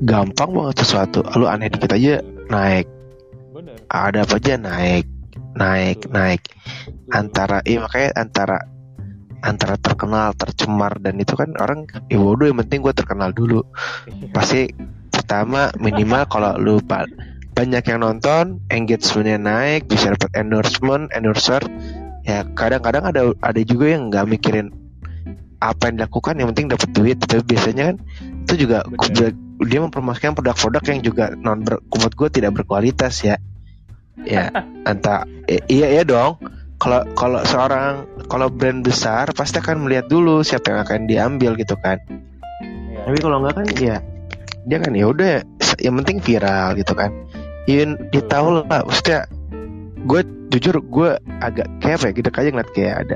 gampang 0.04 0.52
banget 0.52 0.84
sesuatu. 0.84 1.24
Lu 1.40 1.48
aneh 1.48 1.72
dikit 1.72 1.96
aja 1.96 2.20
naik, 2.52 2.86
bener 3.56 3.82
ada 3.88 4.28
apa 4.28 4.36
aja 4.38 4.60
naik, 4.60 5.08
naik, 5.56 5.98
Betul. 6.06 6.12
naik. 6.12 6.42
Antara, 7.08 7.64
iya 7.64 7.80
makanya 7.84 8.10
antara 8.20 8.58
antara 9.42 9.76
terkenal, 9.78 10.34
tercemar 10.34 10.98
dan 11.00 11.22
itu 11.22 11.38
kan 11.38 11.54
orang 11.62 11.86
ya 12.10 12.18
bodoh 12.18 12.50
yang 12.50 12.60
penting 12.66 12.84
gue 12.84 12.94
terkenal 12.94 13.32
dulu. 13.32 13.64
Pasti 14.34 14.68
pertama 15.14 15.72
minimal 15.78 16.26
kalau 16.28 16.58
lu 16.58 16.82
banyak 17.58 17.84
yang 17.90 18.00
nonton, 18.02 18.62
engagementnya 18.70 19.38
naik, 19.42 19.90
bisa 19.90 20.14
dapat 20.14 20.30
endorsement, 20.38 21.10
endorser. 21.14 21.62
Ya 22.28 22.44
kadang-kadang 22.44 23.08
ada 23.08 23.22
ada 23.40 23.62
juga 23.64 23.94
yang 23.94 24.12
nggak 24.12 24.26
mikirin 24.28 24.68
apa 25.58 25.90
yang 25.90 26.02
dilakukan, 26.02 26.38
yang 26.38 26.50
penting 26.54 26.70
dapat 26.70 26.90
duit. 26.94 27.18
Tapi 27.18 27.42
biasanya 27.46 27.84
kan 27.94 27.96
itu 28.46 28.54
juga 28.68 28.86
Bener. 28.86 29.34
dia 29.66 29.80
mempromosikan 29.82 30.38
produk-produk 30.38 30.84
yang 30.86 31.02
juga 31.02 31.26
non 31.34 31.66
ber, 31.66 31.82
gue 31.90 32.30
tidak 32.30 32.62
berkualitas 32.62 33.26
ya. 33.26 33.42
Ya, 34.22 34.50
entah 34.90 35.26
i- 35.50 35.66
iya 35.70 35.98
iya 35.98 36.04
dong. 36.06 36.38
Kalau 36.78 37.02
kalau 37.18 37.42
seorang 37.42 38.06
kalau 38.30 38.54
brand 38.54 38.86
besar 38.86 39.34
pasti 39.34 39.58
akan 39.58 39.90
melihat 39.90 40.06
dulu 40.06 40.46
siapa 40.46 40.70
yang 40.74 40.80
akan 40.86 41.00
diambil 41.10 41.58
gitu 41.58 41.74
kan. 41.82 41.98
Iya. 42.62 43.02
Tapi 43.10 43.18
kalau 43.18 43.42
enggak 43.42 43.56
kan 43.58 43.68
ya 43.82 43.98
dia 44.68 44.78
kan 44.84 44.92
ya 44.94 45.06
udah 45.10 45.42
yang 45.82 45.96
penting 46.04 46.18
viral 46.22 46.78
gitu 46.78 46.94
kan. 46.94 47.10
Ya, 47.68 47.84
dia 47.84 48.24
tahu 48.24 48.64
lah, 48.64 48.64
maksudnya 48.88 49.28
gue 50.08 50.22
jujur 50.56 50.80
gue 50.80 51.10
agak 51.44 51.68
kayak 51.84 51.96
apa 52.00 52.06
ya 52.08 52.14
kita 52.16 52.30
aja 52.32 52.50
ngeliat 52.56 52.72
kayak 52.72 52.96
ada 53.04 53.16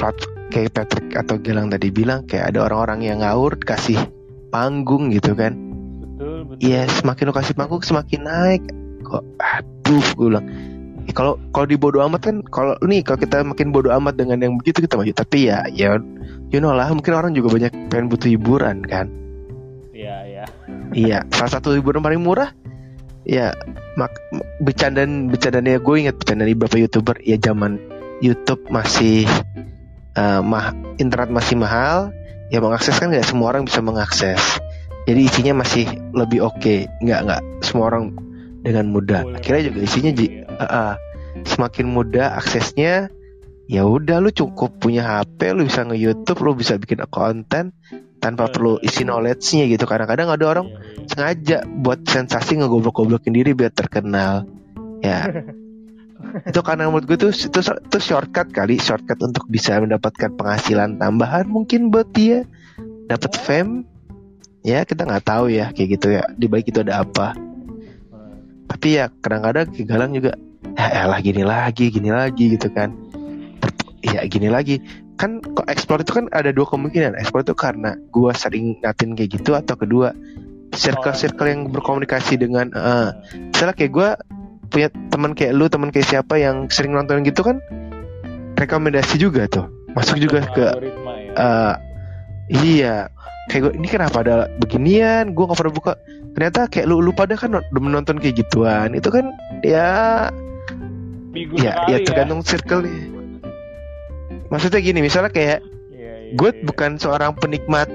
plat 0.00 0.16
kayak 0.48 0.70
Patrick 0.72 1.06
atau 1.12 1.36
Gilang 1.36 1.68
tadi 1.68 1.92
bilang 1.92 2.24
kayak 2.24 2.56
ada 2.56 2.64
orang-orang 2.64 3.04
yang 3.04 3.18
ngawur 3.20 3.60
kasih 3.60 4.00
panggung 4.48 5.12
gitu 5.12 5.36
kan. 5.36 5.52
betul 6.00 6.48
betul 6.48 6.64
Iya 6.64 6.88
semakin 6.88 7.24
lu 7.28 7.34
kasih 7.36 7.54
panggung 7.54 7.84
semakin 7.84 8.20
naik 8.24 8.62
kok 9.04 9.24
aduh 9.36 10.06
gue 10.16 10.26
bilang 10.32 10.46
"Eh, 10.48 10.79
kalau 11.12 11.38
kalau 11.50 11.66
di 11.66 11.76
bodo 11.76 12.00
amat 12.06 12.20
kan 12.30 12.36
kalau 12.48 12.74
nih 12.82 13.04
kalau 13.04 13.18
kita 13.20 13.42
makin 13.44 13.70
bodo 13.70 13.90
amat 13.94 14.16
dengan 14.16 14.40
yang 14.40 14.54
begitu 14.56 14.84
kita 14.84 14.96
maju. 14.96 15.12
Tapi 15.12 15.50
ya 15.50 15.66
ya 15.70 15.98
you 16.50 16.58
know 16.58 16.74
lah 16.74 16.90
mungkin 16.90 17.14
orang 17.14 17.32
juga 17.32 17.54
banyak 17.54 17.72
pengen 17.92 18.06
butuh 18.10 18.28
hiburan 18.30 18.82
kan? 18.84 19.06
Iya 19.94 20.16
iya. 20.24 20.44
Iya, 20.90 21.18
salah 21.30 21.60
satu 21.60 21.76
hiburan 21.76 22.02
paling 22.02 22.18
murah 22.18 22.50
ya 23.22 23.52
mak 23.94 24.16
bercandaan 24.64 25.28
bercandanya 25.28 25.76
gue 25.76 25.94
inget 26.00 26.16
bercandaan 26.16 26.48
di 26.48 26.56
beberapa 26.56 26.80
youtuber 26.80 27.16
ya 27.20 27.36
zaman 27.36 27.76
YouTube 28.24 28.64
masih 28.72 29.28
eh, 30.16 30.40
mah 30.40 30.72
internet 30.96 31.30
masih 31.30 31.60
mahal 31.60 32.10
ya 32.50 32.58
mengakses 32.58 32.96
kan 32.98 33.12
nggak 33.12 33.28
semua 33.28 33.54
orang 33.54 33.68
bisa 33.68 33.80
mengakses. 33.80 34.40
Jadi 35.08 35.20
isinya 35.26 35.64
masih 35.64 35.86
lebih 36.12 36.44
oke. 36.44 36.86
Nggak 37.00 37.20
nggak 37.24 37.42
semua 37.64 37.88
orang 37.88 38.12
dengan 38.60 38.92
mudah. 38.92 39.24
Boleh. 39.24 39.38
akhirnya 39.40 39.62
juga 39.72 39.78
isinya 39.82 40.12
ji- 40.12 40.32
Iya. 40.40 40.44
Ah, 40.60 40.64
ah. 40.64 40.92
semakin 41.46 41.86
mudah 41.88 42.36
aksesnya 42.36 43.08
ya 43.70 43.82
udah 43.86 44.18
lu 44.18 44.28
cukup 44.28 44.82
punya 44.82 45.06
HP 45.06 45.54
lu 45.54 45.62
bisa 45.64 45.86
nge 45.86 45.94
YouTube 45.96 46.42
lu 46.42 46.58
bisa 46.58 46.74
bikin 46.76 47.00
konten 47.06 47.70
tanpa 48.20 48.50
perlu 48.52 48.76
isi 48.82 49.06
knowledge-nya 49.06 49.64
gitu. 49.70 49.88
Kadang-kadang 49.88 50.28
ada 50.28 50.44
orang 50.44 50.66
Iya, 50.68 50.76
iya. 50.76 51.06
sengaja 51.08 51.58
buat 51.64 52.04
sensasi 52.04 52.60
ngegoblok-goblokin 52.60 53.32
diri 53.32 53.56
biar 53.56 53.72
terkenal. 53.72 54.44
Ya. 55.00 55.24
Itu 56.52 56.60
karena 56.60 56.92
menurut 56.92 57.08
gue 57.08 57.16
tuh 57.16 57.32
itu, 57.32 57.58
itu 57.64 57.98
shortcut 57.98 58.52
kali 58.52 58.76
shortcut 58.76 59.16
untuk 59.24 59.48
bisa 59.48 59.80
mendapatkan 59.80 60.28
penghasilan 60.36 61.00
tambahan 61.00 61.48
mungkin 61.48 61.88
buat 61.88 62.12
dia. 62.12 62.44
Dapat 63.08 63.40
fame 63.40 63.88
ya 64.60 64.84
kita 64.84 65.08
nggak 65.08 65.24
tahu 65.24 65.48
ya 65.48 65.72
kayak 65.72 65.88
gitu 65.96 66.12
ya. 66.12 66.28
Di 66.36 66.44
balik 66.44 66.68
itu 66.68 66.84
ada 66.84 67.00
apa 67.08 67.32
tapi 68.70 69.02
ya 69.02 69.10
kadang-kadang 69.18 69.74
kegalang 69.74 70.14
juga 70.14 70.38
ya 70.78 71.02
elah 71.02 71.18
gini 71.18 71.42
lagi 71.42 71.90
gini 71.90 72.14
lagi 72.14 72.54
gitu 72.54 72.70
kan. 72.70 72.94
Ya 74.00 74.22
gini 74.30 74.46
lagi. 74.46 74.78
Kan 75.18 75.42
kok 75.42 75.66
explore 75.66 76.06
itu 76.06 76.14
kan 76.14 76.30
ada 76.30 76.54
dua 76.54 76.70
kemungkinan. 76.70 77.18
Explore 77.18 77.44
itu 77.44 77.54
karena 77.58 77.98
gua 78.14 78.30
sering 78.32 78.78
ngatin 78.80 79.18
kayak 79.18 79.30
gitu 79.42 79.58
atau 79.58 79.74
kedua 79.74 80.14
circle 80.70 81.18
circle 81.18 81.50
yang 81.50 81.66
berkomunikasi 81.74 82.38
dengan 82.38 82.70
eh 82.72 83.10
misalnya 83.50 83.74
kayak 83.74 83.92
gua 83.92 84.08
punya 84.70 84.88
teman 85.10 85.34
kayak 85.34 85.52
lu 85.52 85.66
teman 85.66 85.90
kayak 85.90 86.06
siapa 86.06 86.38
yang 86.38 86.70
sering 86.70 86.94
nonton 86.94 87.26
gitu 87.26 87.42
kan 87.42 87.58
rekomendasi 88.54 89.18
juga 89.18 89.50
tuh. 89.50 89.66
Masuk 89.92 90.22
juga 90.22 90.46
ke 90.46 90.66
eh 91.34 91.74
iya. 92.50 92.96
Kayak 93.48 93.62
gue 93.66 93.72
ini 93.82 93.88
kenapa 93.90 94.22
ada 94.22 94.46
beginian? 94.62 95.34
Gue 95.34 95.46
nggak 95.46 95.58
pernah 95.58 95.74
buka. 95.74 95.92
Ternyata 96.34 96.70
kayak 96.70 96.86
lu 96.86 97.02
lu 97.02 97.10
pada 97.10 97.34
kan 97.34 97.54
udah 97.54 97.82
menonton 97.82 98.18
kayak 98.18 98.42
gituan. 98.42 98.94
Itu 98.94 99.10
kan 99.10 99.34
ya 99.62 100.30
Bigu 101.30 101.62
ya 101.62 101.78
sekali 101.78 101.90
ya 101.94 101.98
tergantung 102.02 102.42
circle 102.42 102.82
nih 102.82 103.20
maksudnya 104.50 104.82
gini 104.82 104.98
misalnya 104.98 105.30
kayak 105.30 105.62
Iya, 105.94 106.34
iya, 106.34 106.34
gue 106.34 106.50
iya. 106.50 106.62
bukan 106.66 106.98
seorang 106.98 107.32
penikmat 107.38 107.86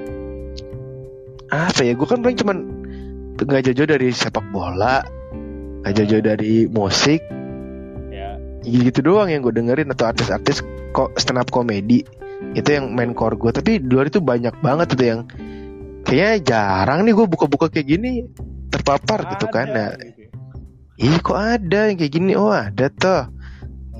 apa 1.52 1.80
ya 1.84 1.92
gue 1.92 2.06
kan 2.08 2.24
paling 2.24 2.38
cuman 2.40 2.56
nggak 3.36 3.62
jauh-jauh 3.68 3.90
dari 3.92 4.08
sepak 4.08 4.42
bola 4.50 5.04
nggak 5.84 5.92
jauh-jauh 6.02 6.24
dari 6.24 6.66
musik. 6.66 7.22
Ya. 8.10 8.40
Gitu 8.64 9.04
doang 9.04 9.30
yang 9.30 9.44
gue 9.44 9.54
dengerin 9.54 9.92
atau 9.94 10.10
artis-artis 10.10 10.64
kok 10.90 11.14
stand 11.20 11.38
up 11.38 11.52
komedi 11.52 12.02
itu 12.56 12.68
yang 12.72 12.96
main 12.96 13.12
core 13.12 13.36
gue 13.36 13.52
tapi 13.52 13.84
di 13.84 13.88
luar 13.92 14.08
itu 14.08 14.24
banyak 14.24 14.56
banget 14.64 14.96
itu 14.96 15.04
yang 15.04 15.20
kayaknya 16.08 16.34
jarang 16.40 17.04
nih 17.04 17.12
gue 17.12 17.26
buka-buka 17.28 17.68
kayak 17.68 17.84
gini 17.84 18.24
terpapar 18.72 19.28
gitu 19.36 19.46
kan. 19.52 19.66
Ada 19.68 19.76
nah 19.76 19.90
gitu 19.98 20.20
ya. 20.24 20.30
ih 20.96 21.16
kok 21.20 21.36
ada 21.36 21.80
yang 21.92 21.96
kayak 22.00 22.12
gini? 22.14 22.32
Oh 22.38 22.54
ada 22.54 22.86
tuh. 22.88 23.28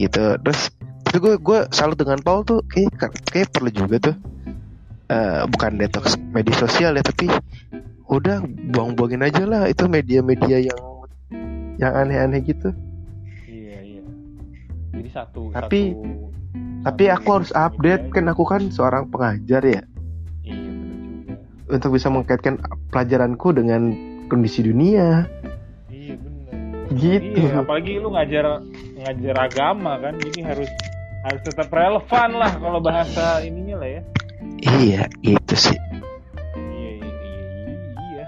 Gitu. 0.00 0.24
Terus 0.40 0.60
tapi 1.04 1.16
gue 1.20 1.34
gue 1.36 1.58
salut 1.74 1.98
dengan 1.98 2.18
Paul 2.22 2.46
tuh. 2.46 2.62
Kayak 2.70 3.12
kayak 3.28 3.48
perlu 3.52 3.70
juga 3.74 3.96
tuh. 4.12 4.16
Eh, 5.06 5.42
bukan 5.50 5.78
detox 5.78 6.18
media 6.18 6.54
sosial 6.58 6.98
ya 6.98 7.02
tapi 7.02 7.30
udah 8.06 8.42
buang-buangin 8.74 9.22
aja 9.22 9.42
lah 9.46 9.62
itu 9.70 9.86
media-media 9.86 10.62
yang 10.66 10.80
yang 11.78 11.92
aneh-aneh 11.94 12.42
gitu. 12.42 12.70
Iya 13.46 13.78
iya. 13.82 14.02
Jadi 14.94 15.08
satu 15.10 15.50
Tapi- 15.54 15.94
satu, 15.94 16.34
tapi 16.86 17.10
aku 17.10 17.42
harus 17.42 17.50
update 17.50 18.14
kan 18.14 18.30
aku 18.30 18.46
kan 18.46 18.70
seorang 18.70 19.10
pengajar 19.10 19.58
ya. 19.66 19.82
Iya 20.46 20.70
benar 20.70 20.94
juga. 21.02 21.34
Untuk 21.74 21.90
bisa 21.98 22.06
mengkaitkan 22.14 22.62
pelajaranku 22.94 23.50
dengan 23.50 23.90
kondisi 24.30 24.62
dunia. 24.62 25.26
Iya 25.90 26.14
benar 26.14 26.54
gitu. 26.94 27.42
Iya, 27.42 27.66
apalagi 27.66 27.98
lu 27.98 28.14
ngajar 28.14 28.62
ngajar 29.02 29.34
agama 29.34 29.98
kan, 29.98 30.14
jadi 30.22 30.46
harus 30.46 30.70
harus 31.26 31.42
tetap 31.42 31.66
relevan 31.74 32.30
lah 32.38 32.54
kalau 32.54 32.78
bahasa 32.78 33.42
ininya 33.42 33.82
lah 33.82 33.90
ya. 33.98 34.02
iya 34.62 35.10
gitu 35.26 35.54
sih. 35.58 35.78
Iya, 36.54 36.90
iya, 37.02 37.10
iya, 37.26 37.42
iya. 37.98 38.24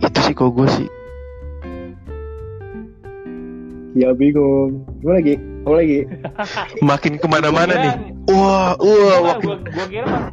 itu 0.00 0.20
sih 0.24 0.32
kok 0.32 0.48
gue 0.56 0.68
sih 0.80 0.88
Ya 3.96 4.12
bingung. 4.12 4.84
Gimana 5.00 5.16
lagi? 5.18 5.34
Apa 5.64 5.74
lagi? 5.74 5.98
makin 6.92 7.12
ke 7.16 7.26
mana-mana 7.26 7.72
nih 7.74 7.94
wah 8.28 8.76
wah 8.76 9.16
Gua, 9.16 9.34
makin 9.34 9.48
gua 9.66 9.86
kira 9.88 10.06
mah 10.06 10.24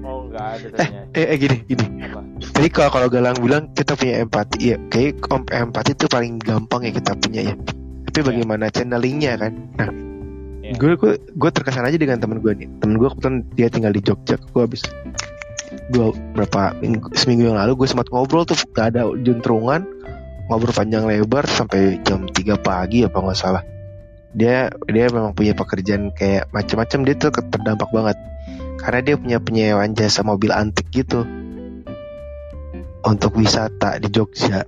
oh 0.00 0.18
enggak 0.24 0.46
ada 0.56 0.66
ternyata. 0.72 1.18
eh, 1.18 1.26
eh 1.28 1.36
gini 1.36 1.56
gini 1.66 1.84
Apa? 2.06 2.20
Tadi 2.54 2.68
kalau 2.70 2.90
kalau 2.92 3.08
Galang 3.10 3.36
bilang 3.40 3.62
kita 3.74 3.92
punya 3.98 4.22
empati, 4.22 4.58
ya 4.72 4.76
kayak 4.88 5.20
empati 5.50 5.90
itu 5.92 6.06
paling 6.06 6.40
gampang 6.40 6.86
ya 6.86 6.92
kita 6.94 7.12
punya 7.18 7.40
ya. 7.52 7.54
Tapi 8.08 8.18
bagaimana 8.24 8.72
channelingnya 8.72 9.32
kan? 9.36 9.52
Nah, 9.76 9.90
Iya. 10.60 10.76
gue 10.76 10.92
gue 10.94 11.12
gue 11.18 11.50
terkesan 11.50 11.88
aja 11.88 11.96
dengan 11.96 12.20
temen 12.20 12.38
gue 12.38 12.52
nih. 12.52 12.68
Temen 12.78 12.94
gue 12.96 13.08
kebetulan 13.10 13.36
dia 13.56 13.68
tinggal 13.68 13.92
di 13.92 14.00
Jogja. 14.00 14.36
Gue 14.52 14.68
habis 14.68 14.84
dua 15.88 16.12
berapa 16.36 16.74
minggu, 16.78 17.10
seminggu 17.16 17.48
yang 17.48 17.58
lalu 17.58 17.74
gue 17.80 17.88
sempat 17.88 18.06
ngobrol 18.08 18.44
tuh 18.44 18.54
gak 18.70 18.94
ada 18.94 19.08
juntrungan 19.18 19.82
ngobrol 20.50 20.74
panjang 20.74 21.06
lebar 21.06 21.46
sampai 21.46 22.02
jam 22.02 22.26
3 22.26 22.58
pagi 22.58 23.06
apa 23.06 23.14
nggak 23.22 23.38
salah. 23.38 23.62
Dia 24.34 24.66
dia 24.90 25.06
memang 25.06 25.30
punya 25.30 25.54
pekerjaan 25.54 26.10
kayak 26.10 26.50
macam-macam. 26.50 26.98
Dia 27.06 27.14
tuh 27.14 27.30
terdampak 27.30 27.90
banget. 27.94 28.18
Karena 28.82 29.00
dia 29.06 29.14
punya 29.14 29.38
penyewaan 29.38 29.94
jasa 29.94 30.26
mobil 30.26 30.50
antik 30.50 30.90
gitu. 30.90 31.22
Untuk 33.06 33.38
wisata 33.38 34.02
di 34.02 34.10
Jogja. 34.10 34.66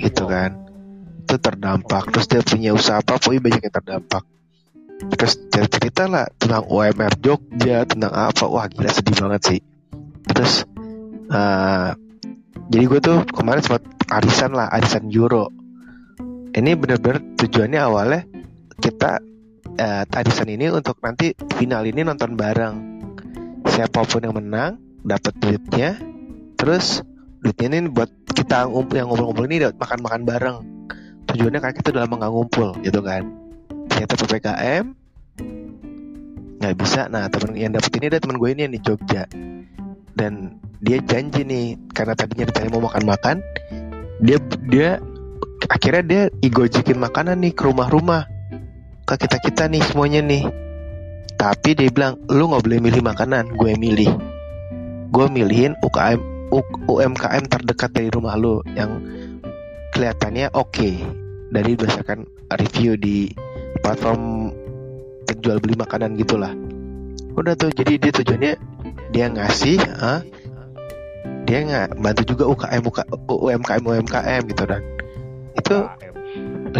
Gitu 0.00 0.24
kan. 0.24 0.64
Itu 1.28 1.36
terdampak. 1.36 2.08
Terus 2.08 2.26
dia 2.32 2.40
punya 2.40 2.72
usaha 2.72 3.04
apa 3.04 3.20
pokoknya 3.20 3.40
banyak 3.44 3.62
yang 3.68 3.76
terdampak. 3.84 4.24
Terus 5.12 5.34
dia 5.52 5.64
cerita 5.68 6.08
lah 6.08 6.24
tentang 6.40 6.64
UMR 6.72 7.20
Jogja 7.20 7.84
tentang 7.84 8.16
apa. 8.16 8.48
Wah 8.48 8.64
gila 8.64 8.88
sedih 8.88 9.16
banget 9.20 9.40
sih. 9.44 9.60
Terus 10.24 10.64
eh, 11.28 11.90
jadi 12.72 12.84
gue 12.88 13.00
tuh 13.04 13.18
kemarin 13.28 13.60
sempat 13.60 13.84
arisan 14.12 14.52
lah 14.52 14.68
arisan 14.68 15.08
Euro. 15.08 15.48
Ini 16.52 16.76
bener-bener 16.76 17.24
tujuannya 17.40 17.80
awalnya 17.80 18.28
kita 18.76 19.24
eh, 19.80 20.04
arisan 20.04 20.52
ini 20.52 20.68
untuk 20.68 21.00
nanti 21.00 21.32
final 21.56 21.88
ini 21.88 22.04
nonton 22.04 22.36
bareng. 22.36 22.74
Siapa 23.72 24.04
pun 24.04 24.20
yang 24.20 24.36
menang 24.36 24.76
dapat 25.00 25.32
duitnya. 25.40 25.96
Terus 26.60 27.00
duitnya 27.40 27.80
ini 27.80 27.88
buat 27.88 28.12
kita 28.28 28.68
yang 28.68 29.08
ngobrol-ngobrol 29.08 29.48
ini 29.48 29.64
dapat 29.64 29.80
makan-makan 29.80 30.22
bareng. 30.28 30.56
Tujuannya 31.32 31.58
karena 31.64 31.74
kita 31.80 31.88
udah 31.96 32.02
lama 32.04 32.14
nggak 32.20 32.32
ngumpul 32.36 32.68
gitu 32.84 33.00
kan. 33.00 33.22
Ternyata 33.88 34.14
ppkm 34.20 34.84
nggak 36.60 36.74
bisa. 36.76 37.08
Nah 37.08 37.32
temen 37.32 37.56
yang 37.56 37.72
dapet 37.72 37.96
ini 37.96 38.12
ada 38.12 38.20
temen 38.20 38.36
gue 38.36 38.50
ini 38.52 38.60
yang 38.68 38.74
di 38.76 38.80
Jogja. 38.84 39.24
Dan 40.12 40.60
dia 40.84 41.00
janji 41.00 41.48
nih 41.48 41.80
karena 41.96 42.12
tadinya 42.12 42.44
ditanya 42.52 42.68
mau 42.76 42.84
makan-makan 42.92 43.40
dia 44.22 44.38
dia 44.70 44.90
akhirnya 45.66 46.02
dia 46.06 46.22
igojekin 46.46 46.96
makanan 46.96 47.42
nih 47.42 47.52
ke 47.52 47.66
rumah-rumah. 47.66 48.30
Ke 49.02 49.18
kita 49.18 49.42
kita 49.42 49.66
nih 49.66 49.82
semuanya 49.82 50.22
nih. 50.22 50.46
Tapi 51.34 51.74
dia 51.74 51.90
bilang 51.90 52.22
lu 52.30 52.54
nggak 52.54 52.62
boleh 52.62 52.78
milih 52.78 53.02
makanan 53.02 53.58
gue 53.58 53.72
milih. 53.74 54.10
Gue 55.10 55.26
milihin 55.26 55.74
UKM 55.82 56.22
UMKM 56.86 57.44
terdekat 57.50 57.90
dari 57.90 58.08
rumah 58.14 58.38
lu 58.38 58.62
yang 58.78 59.02
kelihatannya 59.90 60.54
oke. 60.54 60.90
Dari 61.52 61.76
berdasarkan 61.76 62.24
review 62.62 62.96
di 62.96 63.28
platform 63.82 64.54
penjual 65.26 65.58
beli 65.58 65.74
makanan 65.74 66.14
gitulah. 66.14 66.54
Udah 67.34 67.58
tuh 67.58 67.74
jadi 67.74 67.98
dia 67.98 68.12
tujuannya 68.14 68.52
dia 69.12 69.26
ngasih 69.28 69.76
ah, 70.00 70.22
dia 71.42 71.58
nggak 71.64 71.88
bantu 71.98 72.22
juga 72.28 72.44
UKM 72.50 72.82
UK, 72.86 72.98
UMKM 73.28 73.82
UMKM 73.82 74.42
gitu 74.50 74.62
dan 74.66 74.82
itu 75.58 75.76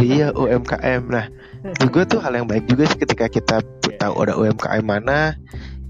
iya 0.01 0.33
UMKM 0.33 1.03
nah 1.11 1.27
juga 1.79 2.01
tuh 2.09 2.19
hal 2.25 2.35
yang 2.43 2.47
baik 2.49 2.67
juga 2.67 2.91
sih 2.91 2.99
ketika 2.99 3.31
kita 3.31 3.63
tahu 3.99 4.15
ada 4.23 4.35
UMKM 4.35 4.83
mana 4.83 5.39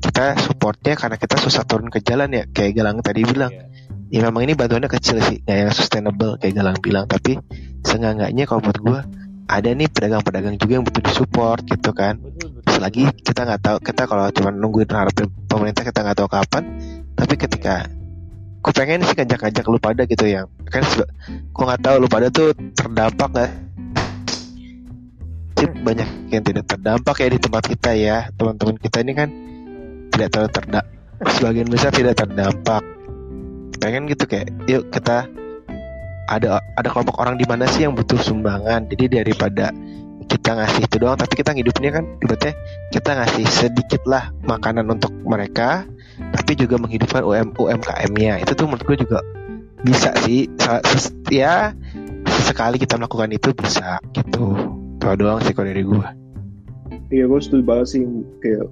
kita 0.03 0.35
supportnya 0.43 0.99
karena 0.99 1.17
kita 1.17 1.39
susah 1.39 1.63
turun 1.63 1.87
ke 1.87 2.03
jalan 2.03 2.29
ya 2.35 2.45
kayak 2.51 2.75
Galang 2.75 2.99
tadi 3.01 3.23
bilang. 3.23 3.55
Iya. 3.55 3.71
ya 4.13 4.29
memang 4.29 4.45
ini 4.45 4.53
bantuannya 4.53 4.91
kecil 4.93 5.25
sih 5.25 5.41
nggak 5.47 5.57
yang 5.57 5.73
sustainable 5.73 6.37
kayak 6.43 6.59
Galang 6.59 6.77
bilang. 6.83 7.07
Tapi 7.07 7.39
seenggak-enggaknya 7.87 8.45
kalau 8.45 8.61
menurut 8.61 8.83
gue 8.83 9.01
ada 9.47 9.69
nih 9.71 9.89
pedagang-pedagang 9.89 10.57
juga 10.59 10.73
yang 10.75 10.85
butuh 10.85 11.03
disupport 11.07 11.63
gitu 11.65 11.91
kan. 11.95 12.19
Selagi 12.67 13.15
kita 13.23 13.41
nggak 13.47 13.61
tahu 13.63 13.77
kita 13.79 14.03
kalau 14.11 14.27
cuma 14.35 14.51
nungguin 14.51 14.91
harapin 14.91 15.31
pemerintah 15.47 15.87
kita 15.87 16.03
nggak 16.03 16.19
tahu 16.19 16.29
kapan 16.29 16.63
tapi 17.15 17.35
ketika 17.39 17.87
gue 18.63 18.73
pengen 18.79 19.03
sih 19.03 19.19
ngajak-ngajak 19.19 19.65
lu 19.67 19.79
pada 19.83 20.07
gitu 20.07 20.23
yang 20.23 20.47
kan 20.71 20.87
gue 21.27 21.65
nggak 21.67 21.83
tahu 21.83 21.97
lu 21.99 22.07
pada 22.07 22.31
tuh 22.31 22.55
terdampak 22.79 23.29
nggak? 23.35 23.51
Sih 25.59 25.69
banyak 25.83 26.09
yang 26.31 26.43
tidak 26.47 26.65
terdampak 26.71 27.17
ya 27.19 27.29
di 27.29 27.39
tempat 27.43 27.63
kita 27.67 27.91
ya. 27.99 28.17
Teman-teman 28.39 28.79
kita 28.79 29.03
ini 29.03 29.13
kan 29.19 29.29
tidak 30.15 30.29
terlalu 30.31 30.51
terdampak 30.55 30.87
sebagian 31.35 31.67
besar 31.67 31.91
tidak 31.91 32.15
terdampak. 32.15 32.83
Pengen 33.83 34.07
gitu 34.07 34.31
kayak 34.31 34.47
yuk 34.71 34.87
kita 34.95 35.27
ada 36.31 36.63
ada 36.79 36.89
kelompok 36.89 37.19
orang 37.19 37.35
di 37.35 37.47
mana 37.51 37.67
sih 37.67 37.83
yang 37.83 37.99
butuh 37.99 38.23
sumbangan? 38.23 38.87
Jadi 38.87 39.11
daripada 39.11 39.75
kita 40.31 40.55
ngasih 40.55 40.87
itu 40.87 40.97
doang 41.03 41.19
tapi 41.19 41.35
kita 41.35 41.51
ngidupnya 41.51 41.91
kan 41.93 42.05
ibaratnya 42.23 42.55
kita 42.95 43.11
ngasih 43.21 43.45
sedikit 43.51 44.03
lah 44.09 44.31
makanan 44.47 44.87
untuk 44.89 45.13
mereka 45.27 45.85
tapi 46.31 46.53
juga 46.55 46.79
menghidupkan 46.79 47.23
UM 47.27 47.49
UMKM-nya 47.59 48.45
itu 48.45 48.53
tuh 48.55 48.71
menurut 48.71 48.85
gue 48.87 48.97
juga 49.03 49.19
bisa 49.83 50.15
sih 50.23 50.47
ya 51.33 51.75
sesekali 52.29 52.79
kita 52.79 52.95
melakukan 52.95 53.35
itu 53.35 53.51
bisa 53.57 53.99
gitu 54.15 54.55
itu 55.03 55.07
doang 55.19 55.43
sih 55.43 55.51
kalau 55.51 55.69
dari 55.69 55.83
gue 55.83 56.09
Iya 57.13 57.29
gue 57.29 57.41
setuju 57.45 57.63
banget 57.67 57.87
sih 57.93 58.01
kayak 58.41 58.65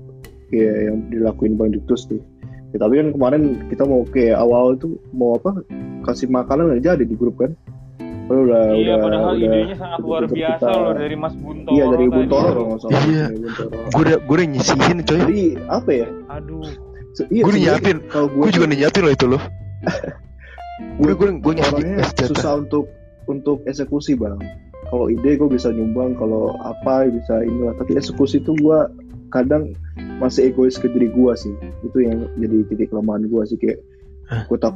kayak 0.49 0.77
yang 0.89 0.97
dilakuin 1.13 1.61
Bang 1.61 1.77
Diktus 1.77 2.09
nih. 2.09 2.25
Ya, 2.73 2.81
tapi 2.81 2.97
kan 2.97 3.13
kemarin 3.13 3.43
kita 3.69 3.85
mau 3.85 4.01
kayak 4.09 4.41
awal 4.41 4.81
itu 4.81 4.97
mau 5.13 5.37
apa 5.37 5.61
kasih 6.09 6.33
makanan 6.33 6.73
nggak 6.73 6.83
jadi 6.89 7.05
di 7.05 7.17
grup 7.21 7.37
kan? 7.37 7.53
Padahal 8.01 8.47
udah 8.49 8.65
iya, 8.79 8.95
udah 8.95 8.97
padahal 9.03 9.25
udah 9.35 9.45
idenya 9.45 9.77
sangat 9.77 9.99
luar 10.01 10.21
udah 10.25 10.31
biasa 10.33 10.57
kita- 10.57 10.73
loh 10.73 10.93
dari 10.97 11.17
Mas 11.21 11.35
Buntoro. 11.37 11.75
Iya 11.77 11.85
dari. 11.93 12.05
Buntoro 12.09 12.49
kalau 12.49 12.65
nggak 12.65 12.81
salah. 12.81 13.03
Iya. 13.05 13.27
Gue 13.93 14.03
udah 14.09 14.17
gue 14.25 14.35
udah 14.41 14.49
nyisihin 14.49 14.99
coy 15.05 15.19
Jadi 15.21 15.43
apa 15.69 15.91
ya? 15.93 16.07
Aduh. 16.33 16.65
Se- 17.15 17.29
iya, 17.31 17.43
gue 17.43 17.55
nyiapin 17.59 17.97
Kalau 18.07 18.31
gue 18.31 18.49
juga 18.55 18.67
nyiapin 18.71 19.03
loh 19.03 19.13
itu 19.15 19.27
loh. 19.27 19.43
Gue 21.01 21.13
gue 21.13 21.29
gue 21.43 21.53
nyiapin 21.59 22.01
susah 22.31 22.63
untuk 22.63 22.87
untuk 23.27 23.63
eksekusi 23.67 24.15
bang. 24.19 24.39
Kalau 24.91 25.07
ide 25.07 25.39
gue 25.39 25.49
bisa 25.51 25.71
nyumbang, 25.71 26.19
kalau 26.19 26.57
apa 26.67 27.07
bisa 27.07 27.47
inilah. 27.47 27.79
Tapi 27.79 27.95
eksekusi 27.95 28.43
itu 28.43 28.55
gue 28.59 28.79
kadang 29.31 29.71
masih 30.19 30.51
egois 30.51 30.75
ke 30.79 30.91
diri 30.91 31.11
gue 31.11 31.33
sih. 31.39 31.55
Itu 31.87 31.99
yang 32.03 32.27
jadi 32.39 32.67
titik 32.67 32.91
kelemahan 32.91 33.27
gue 33.31 33.43
sih 33.47 33.59
kayak 33.59 33.79
gue 34.51 34.59
tak 34.59 34.75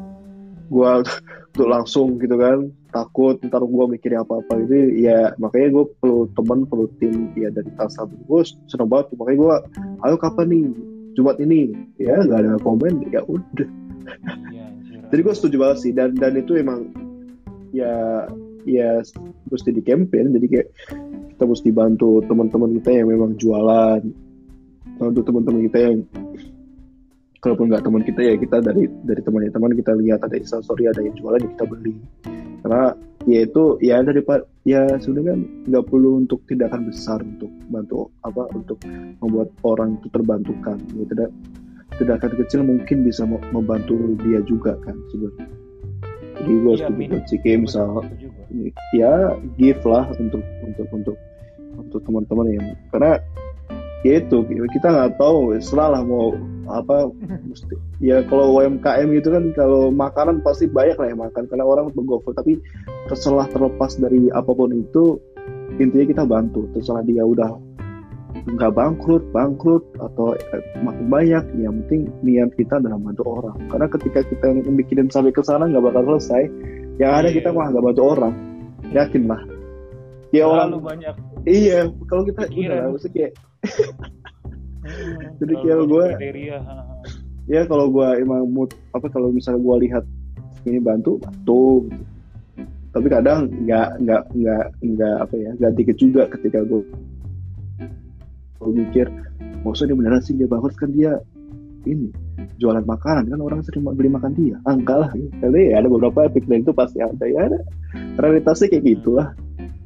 gue 0.71 0.91
untuk 1.55 1.69
langsung 1.71 2.19
gitu 2.23 2.37
kan. 2.39 2.71
Takut 2.95 3.43
ntar 3.43 3.63
gue 3.63 3.85
mikirin 3.91 4.23
apa 4.23 4.39
apa 4.39 4.53
gitu. 4.67 4.95
Ya 5.03 5.35
makanya 5.43 5.83
gue 5.83 5.85
perlu 5.99 6.31
teman 6.39 6.63
perlu 6.67 6.87
tim. 7.03 7.35
Ya 7.35 7.51
dari 7.51 7.71
Tasa 7.75 8.07
gue 8.07 8.41
seneng 8.71 8.87
banget 8.87 9.15
makanya 9.19 9.39
gue 9.39 9.55
ayo 10.07 10.17
kapan 10.21 10.47
nih 10.51 10.65
Jumat 11.15 11.39
ini 11.39 11.71
ya 11.99 12.19
nggak 12.23 12.41
ada 12.45 12.59
komen 12.63 13.07
ya 13.11 13.23
udah. 13.27 13.69
Iya, 14.51 14.67
jadi 15.09 15.21
gue 15.25 15.35
setuju 15.35 15.57
banget 15.63 15.79
sih 15.81 15.93
dan 15.95 16.13
dan 16.19 16.35
itu 16.37 16.59
emang 16.59 16.91
ya 17.71 18.27
ya 18.67 19.01
mesti 19.49 19.71
di 19.71 19.83
campaign 19.85 20.35
jadi 20.35 20.47
kayak 20.51 20.69
kita 21.35 21.45
mesti 21.51 21.71
bantu 21.75 22.23
teman-teman 22.27 22.71
kita 22.83 22.91
yang 23.03 23.09
memang 23.11 23.35
jualan. 23.39 24.03
Bantu 24.95 25.21
teman-teman 25.27 25.67
kita 25.67 25.79
yang 25.83 25.97
kalaupun 27.43 27.67
nggak 27.69 27.85
teman 27.85 28.03
kita 28.07 28.21
ya 28.23 28.35
kita 28.39 28.57
dari 28.63 28.89
dari 29.05 29.21
teman 29.21 29.45
teman 29.51 29.75
kita 29.75 29.93
lihat 29.99 30.23
ada 30.23 30.37
instastory 30.39 30.87
ada 30.89 31.03
yang 31.03 31.15
jualan 31.19 31.43
ya 31.43 31.51
kita 31.59 31.65
beli. 31.67 31.95
Karena 32.63 32.95
ya 33.25 33.49
itu 33.49 33.81
ya 33.81 34.05
daripada 34.05 34.45
ya 34.69 34.85
sebenarnya 35.01 35.37
kan 35.37 35.41
nggak 35.69 35.85
perlu 35.89 36.11
untuk 36.25 36.41
tindakan 36.45 36.89
besar 36.89 37.25
untuk 37.25 37.49
bantu 37.73 38.13
apa 38.25 38.49
untuk 38.53 38.79
membuat 39.21 39.49
orang 39.65 39.97
itu 40.01 40.09
terbantukan. 40.13 40.77
Ya 40.97 41.05
tidak 41.09 41.31
tindakan 41.97 42.33
kecil 42.45 42.61
mungkin 42.67 43.07
bisa 43.07 43.23
mem- 43.25 43.45
membantu 43.55 43.97
dia 44.25 44.45
juga 44.45 44.77
kan 44.85 44.97
sebenarnya. 45.13 45.47
Jadi 46.35 46.53
gue 46.61 46.75
setuju 46.77 46.95
banget 46.99 47.23
sih 47.31 47.39
kayak 47.41 47.59
misal 47.65 47.89
ya 48.93 49.13
give 49.57 49.83
lah 49.87 50.05
untuk 50.19 50.43
untuk 50.67 50.87
untuk 50.93 51.17
untuk 51.79 52.01
teman-teman 52.05 52.47
yang 52.53 52.67
karena 52.91 53.23
ya 54.05 54.21
itu 54.21 54.45
kita 54.47 54.89
nggak 54.91 55.17
tahu 55.17 55.57
setelah 55.63 55.99
lah 55.99 56.03
mau 56.05 56.37
apa 56.69 57.11
mesti 57.45 57.75
ya 58.01 58.25
kalau 58.29 58.57
UMKM 58.61 59.09
gitu 59.17 59.29
kan 59.33 59.45
kalau 59.53 59.89
makanan 59.91 60.41
pasti 60.41 60.65
banyak 60.67 60.97
lah 60.97 61.09
yang 61.13 61.21
makan 61.21 61.45
karena 61.49 61.65
orang 61.65 61.91
bergofood 61.93 62.35
tapi 62.35 62.61
terserah 63.09 63.47
terlepas 63.53 63.97
dari 63.97 64.29
apa 64.33 64.51
pun 64.51 64.73
itu 64.73 65.19
intinya 65.77 66.07
kita 66.07 66.23
bantu 66.25 66.67
terserah 66.73 67.03
dia 67.05 67.25
udah 67.27 67.55
nggak 68.45 68.73
bangkrut 68.75 69.25
bangkrut 69.31 69.85
atau 70.03 70.35
eh, 70.35 70.63
makin 70.83 71.07
banyak 71.09 71.45
yang 71.59 71.75
penting 71.87 72.11
niat 72.21 72.51
kita 72.59 72.77
adalah 72.83 72.99
bantu 73.01 73.23
orang 73.25 73.57
karena 73.71 73.87
ketika 73.89 74.21
kita 74.27 74.47
mikirin 74.69 75.09
sampai 75.09 75.31
ke 75.33 75.41
sana 75.41 75.65
nggak 75.71 75.81
bakal 75.81 76.19
selesai 76.19 76.51
yang 77.01 77.11
ada 77.15 77.31
Iya. 77.31 77.37
kita 77.41 77.49
malah 77.55 77.69
nggak 77.73 77.85
bantu 77.91 78.03
orang 78.05 78.35
yakin 78.93 79.23
lah 79.31 79.41
ya 80.35 80.45
orang 80.51 80.83
banyak. 80.83 81.15
iya 81.47 81.87
kalau 82.11 82.23
kita 82.27 82.51
Pikiran. 82.51 82.75
udah 82.75 82.89
maksudnya 82.99 83.15
kayak 83.15 83.33
Hmm, 84.85 85.41
Jadi 85.41 85.53
kayak 85.65 85.77
kriteria. 85.89 86.59
ha, 86.61 86.73
ha. 86.77 86.95
ya 87.49 87.65
kalau 87.65 87.89
gua 87.89 88.21
emang 88.21 88.45
mood 88.53 88.77
apa 88.93 89.09
kalau 89.09 89.33
misalnya 89.33 89.61
gua 89.65 89.81
lihat 89.81 90.05
ini 90.69 90.81
bantu 90.81 91.17
bantu. 91.21 91.89
Tapi 92.95 93.07
kadang 93.11 93.51
nggak 93.51 94.07
nggak 94.07 94.23
nggak 94.39 94.65
nggak 94.79 95.17
apa 95.19 95.35
ya 95.35 95.51
nggak 95.59 95.73
dikit 95.75 95.97
juga 95.99 96.23
ketika 96.31 96.63
gua 96.63 96.85
gua 98.61 98.71
mikir 98.71 99.09
maksudnya 99.67 99.97
dia 99.97 99.99
beneran 99.99 100.23
sih 100.23 100.37
dia 100.37 100.47
bangkrut 100.47 100.77
kan 100.77 100.93
dia 100.93 101.19
ini 101.85 102.13
jualan 102.61 102.85
makanan. 102.85 103.29
Kan 103.29 103.41
orang 103.45 103.61
sering 103.65 103.85
beli 103.85 104.09
makan 104.09 104.33
dia. 104.33 104.57
Ah, 104.65 104.73
enggak 104.73 105.05
lah. 105.05 105.11
Karena 105.13 105.59
ya 105.61 105.75
ada 105.85 105.89
beberapa 105.93 106.33
pikiran 106.33 106.65
itu 106.65 106.73
pasti 106.73 107.01
ada. 107.05 107.25
Ya 107.29 107.45
ada. 107.53 107.61
Realitasnya 108.17 108.73
kayak 108.73 108.85
gitu 108.89 109.21
lah 109.21 109.37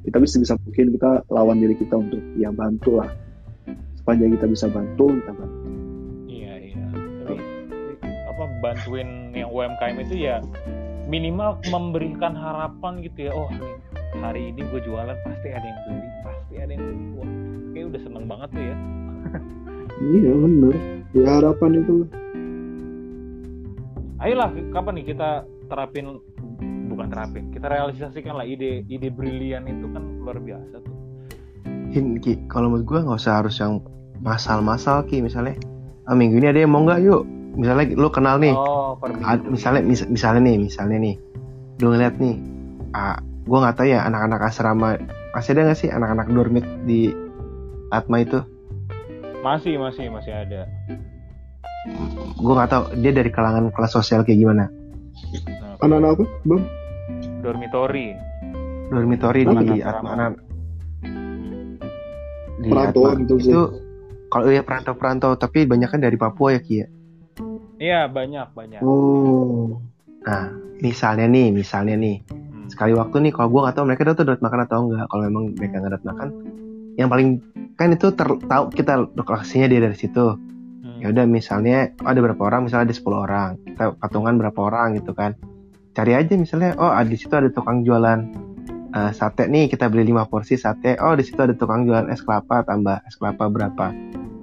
ya, 0.09 0.11
tapi 0.17 0.25
sebisa 0.25 0.57
mungkin 0.65 0.97
kita 0.97 1.11
lawan 1.29 1.61
diri 1.61 1.77
kita 1.77 2.01
untuk 2.01 2.21
ya 2.41 2.49
bantu 2.49 3.05
lah 3.05 3.13
sepanjang 4.09 4.41
kita 4.41 4.47
bisa 4.49 4.67
bantu 4.73 5.13
kita 5.21 5.33
bantu 5.37 5.69
Iya, 6.33 6.55
iya. 6.73 6.87
Tapi 7.29 7.37
apa 8.25 8.45
bantuin 8.65 9.37
yang 9.37 9.53
UMKM 9.53 10.01
itu 10.01 10.17
ya 10.17 10.41
minimal 11.13 11.61
memberikan 11.69 12.33
harapan 12.33 13.05
gitu 13.05 13.29
ya. 13.29 13.33
Oh, 13.37 13.53
hari 14.25 14.49
ini 14.49 14.65
gue 14.65 14.81
jualan 14.81 15.13
pasti 15.13 15.49
ada 15.53 15.61
yang 15.61 15.81
beli, 15.85 16.09
pasti 16.25 16.55
ada 16.57 16.73
yang 16.73 16.85
beli. 16.89 17.05
Wah, 17.21 17.31
kayak 17.77 17.85
udah 17.93 18.01
seneng 18.01 18.25
banget 18.25 18.49
tuh 18.57 18.65
ya. 18.65 18.77
Iya 19.99 20.33
bener. 20.41 20.75
Ya 21.13 21.29
harapan 21.43 21.71
itu. 21.85 21.95
Ayolah, 24.25 24.51
kapan 24.73 24.93
nih 24.97 25.07
kita 25.13 25.45
terapin 25.69 26.17
bukan 26.89 27.13
terapin, 27.13 27.45
kita 27.53 27.67
realisasikan 27.69 28.41
lah 28.41 28.47
ide 28.49 28.89
ide 28.89 29.13
brilian 29.13 29.69
itu 29.69 29.85
kan 29.93 30.01
luar 30.25 30.41
biasa 30.41 30.81
tuh. 30.81 30.97
Hin, 31.93 32.15
kalau 32.47 32.73
menurut 32.73 32.87
gue 32.87 32.99
nggak 33.05 33.19
usah 33.21 33.43
harus 33.43 33.59
yang 33.59 33.83
masal-masal 34.19 35.05
Ki 35.05 35.21
misalnya 35.21 35.55
ah, 36.05 36.13
minggu 36.13 36.37
ini 36.37 36.49
ada 36.49 36.59
yang 36.59 36.71
mau 36.71 36.83
nggak 36.83 37.01
yuk 37.01 37.23
misalnya 37.55 37.85
lu 37.93 38.09
kenal 38.09 38.37
nih 38.37 38.53
Oh, 38.53 38.95
misalnya 39.47 39.81
mis- 39.81 40.07
misalnya 40.07 40.41
nih 40.43 40.57
misalnya 40.61 40.99
nih 40.99 41.15
lu 41.79 41.91
ngeliat 41.91 42.15
nih 42.17 42.35
ah 42.91 43.17
gue 43.21 43.59
nggak 43.59 43.75
tahu 43.75 43.87
ya 43.87 44.03
anak-anak 44.03 44.41
asrama 44.45 44.99
masih 45.31 45.53
ada 45.53 45.61
nggak 45.65 45.79
sih 45.79 45.89
anak-anak 45.89 46.27
dormit 46.29 46.67
di 46.83 47.15
Atma 47.89 48.19
itu 48.19 48.43
Masih, 49.39 49.79
masih, 49.79 50.11
masih 50.11 50.35
ada. 50.35 50.67
gue 52.35 52.53
nggak 52.53 52.69
tahu 52.69 52.85
dia 52.99 53.13
dari 53.13 53.29
kalangan 53.29 53.71
kelas 53.71 53.93
sosial 53.93 54.21
kayak 54.21 54.39
gimana 54.39 54.67
Nah, 55.49 55.79
Anak-anak 55.81 56.11
apa, 56.13 56.25
Bang? 56.45 56.63
dormitory. 57.41 58.15
dormitory 58.89 59.43
di 59.43 59.55
Anak 59.79 59.79
Atma 59.85 60.09
anak 60.13 60.33
Perantauan 62.61 63.09
Atma. 63.09 63.21
gitu 63.23 63.35
sih. 63.39 63.51
itu 63.51 63.63
kalau 64.29 64.49
ya 64.49 64.61
perantau-perantau 64.61 65.35
tapi 65.35 65.65
banyak 65.65 65.89
kan 65.89 65.99
dari 65.99 66.15
Papua 66.15 66.53
ya 66.53 66.61
Ki 66.61 66.75
ya 66.77 66.89
Iya, 67.79 68.11
banyak, 68.11 68.47
banyak. 68.53 68.81
Oh. 68.83 69.79
nah 70.21 70.51
misalnya 70.79 71.27
nih 71.27 71.51
misalnya 71.51 71.95
nih 71.95 72.27
Hmm. 72.27 72.67
sekali 72.69 72.93
waktu 72.93 73.23
nih 73.23 73.33
kalau 73.33 73.49
gue 73.49 73.61
nggak 73.65 73.75
tahu 73.75 73.85
mereka 73.87 74.13
tuh 74.13 74.27
dapat 74.27 74.43
makan 74.43 74.61
atau 74.63 74.79
enggak 74.85 75.07
kalau 75.07 75.23
memang 75.25 75.45
mereka 75.55 75.75
nggak 75.79 75.93
dapat 75.95 76.07
makan 76.07 76.29
yang 76.95 77.09
paling 77.09 77.29
kan 77.75 77.89
itu 77.89 78.11
ter- 78.11 78.43
tahu 78.43 78.65
kita 78.69 78.93
lokasinya 79.15 79.67
dia 79.67 79.81
dari 79.81 79.95
situ 79.95 80.35
Hmm. 80.79 80.99
ya 80.99 81.11
udah 81.11 81.25
misalnya 81.25 81.95
oh, 81.97 82.11
ada 82.11 82.19
berapa 82.19 82.39
orang 82.41 82.67
misalnya 82.67 82.91
ada 82.91 82.95
10 82.95 83.15
orang 83.17 83.51
kita 83.65 83.85
patungan 83.97 84.35
berapa 84.37 84.59
orang 84.59 84.95
gitu 84.95 85.11
kan 85.11 85.39
cari 85.91 86.13
aja 86.13 86.35
misalnya 86.35 86.75
oh 86.77 86.87
ah, 86.89 87.03
di 87.03 87.15
situ 87.15 87.31
ada 87.31 87.47
tukang 87.49 87.83
jualan 87.83 88.19
eh, 88.91 89.11
sate 89.13 89.47
nih 89.47 89.67
kita 89.67 89.87
beli 89.87 90.07
5 90.09 90.27
porsi 90.27 90.55
sate 90.55 90.99
oh 90.99 91.15
di 91.15 91.23
situ 91.23 91.39
ada 91.39 91.55
tukang 91.55 91.83
jualan 91.83 92.07
es 92.09 92.21
kelapa 92.21 92.63
tambah 92.63 93.03
es 93.03 93.15
kelapa 93.15 93.47
berapa 93.47 93.87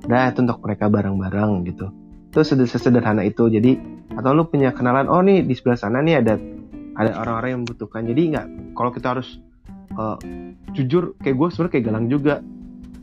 nah 0.06 0.30
itu 0.30 0.40
untuk 0.46 0.62
mereka 0.62 0.86
bareng-bareng 0.90 1.66
gitu. 1.66 1.90
Itu 2.30 2.40
seder- 2.46 2.70
sesederhana 2.70 3.26
itu 3.26 3.48
jadi 3.50 3.80
atau 4.14 4.32
lu 4.38 4.46
punya 4.46 4.70
kenalan 4.72 5.10
oh 5.10 5.24
nih 5.26 5.42
di 5.42 5.54
sebelah 5.58 5.80
sana 5.80 6.00
nih 6.06 6.22
ada 6.22 6.38
ada 6.96 7.12
orang-orang 7.20 7.50
yang 7.52 7.62
membutuhkan. 7.66 8.02
Jadi 8.08 8.22
nggak 8.36 8.46
kalau 8.78 8.92
kita 8.94 9.08
harus 9.18 9.40
eh, 9.96 10.18
jujur 10.76 11.18
kayak 11.20 11.36
gue 11.36 11.48
sebenarnya 11.52 11.74
kayak 11.74 11.86
galang 11.90 12.08
juga. 12.08 12.36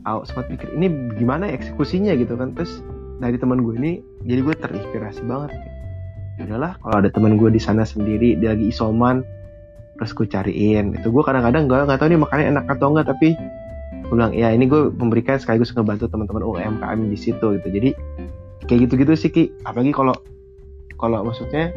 Aku 0.03 0.27
sempat 0.27 0.51
pikir 0.51 0.75
ini 0.75 1.15
gimana 1.15 1.47
ya 1.47 1.55
eksekusinya? 1.55 2.11
Gitu 2.19 2.35
kan. 2.35 2.51
Terus 2.57 2.83
dari 3.23 3.39
teman 3.39 3.63
gue 3.63 3.75
ini 3.79 3.91
jadi 4.27 4.39
gue 4.43 4.55
terinspirasi 4.59 5.23
banget. 5.23 5.51
Ya 6.41 6.49
udahlah 6.49 6.75
kalau 6.81 6.95
ada 6.99 7.09
teman 7.13 7.37
gue 7.37 7.49
di 7.53 7.61
sana 7.61 7.85
sendiri 7.87 8.35
dia 8.35 8.57
lagi 8.57 8.67
isoman 8.73 9.23
terus 9.95 10.11
gue 10.11 10.27
cariin. 10.27 10.97
Itu 10.97 11.13
gue 11.13 11.23
kadang-kadang 11.23 11.69
gue 11.69 11.77
nggak 11.77 11.99
tahu 12.01 12.09
nih 12.09 12.19
makannya 12.19 12.45
enak 12.57 12.65
atau 12.67 12.91
enggak 12.91 13.07
tapi 13.15 13.37
gue 14.03 14.15
bilang 14.15 14.33
ya 14.33 14.51
ini 14.51 14.65
gue 14.65 14.91
memberikan 14.93 15.37
sekaligus 15.37 15.73
ngebantu 15.73 16.05
teman-teman 16.07 16.43
UMKM 16.43 16.99
di 17.09 17.17
situ 17.17 17.57
gitu 17.57 17.67
jadi 17.67 17.89
kayak 18.65 18.79
gitu-gitu 18.89 19.13
sih 19.15 19.29
ki 19.29 19.43
apalagi 19.63 19.91
kalau 19.91 20.13
kalau 20.95 21.25
maksudnya 21.25 21.73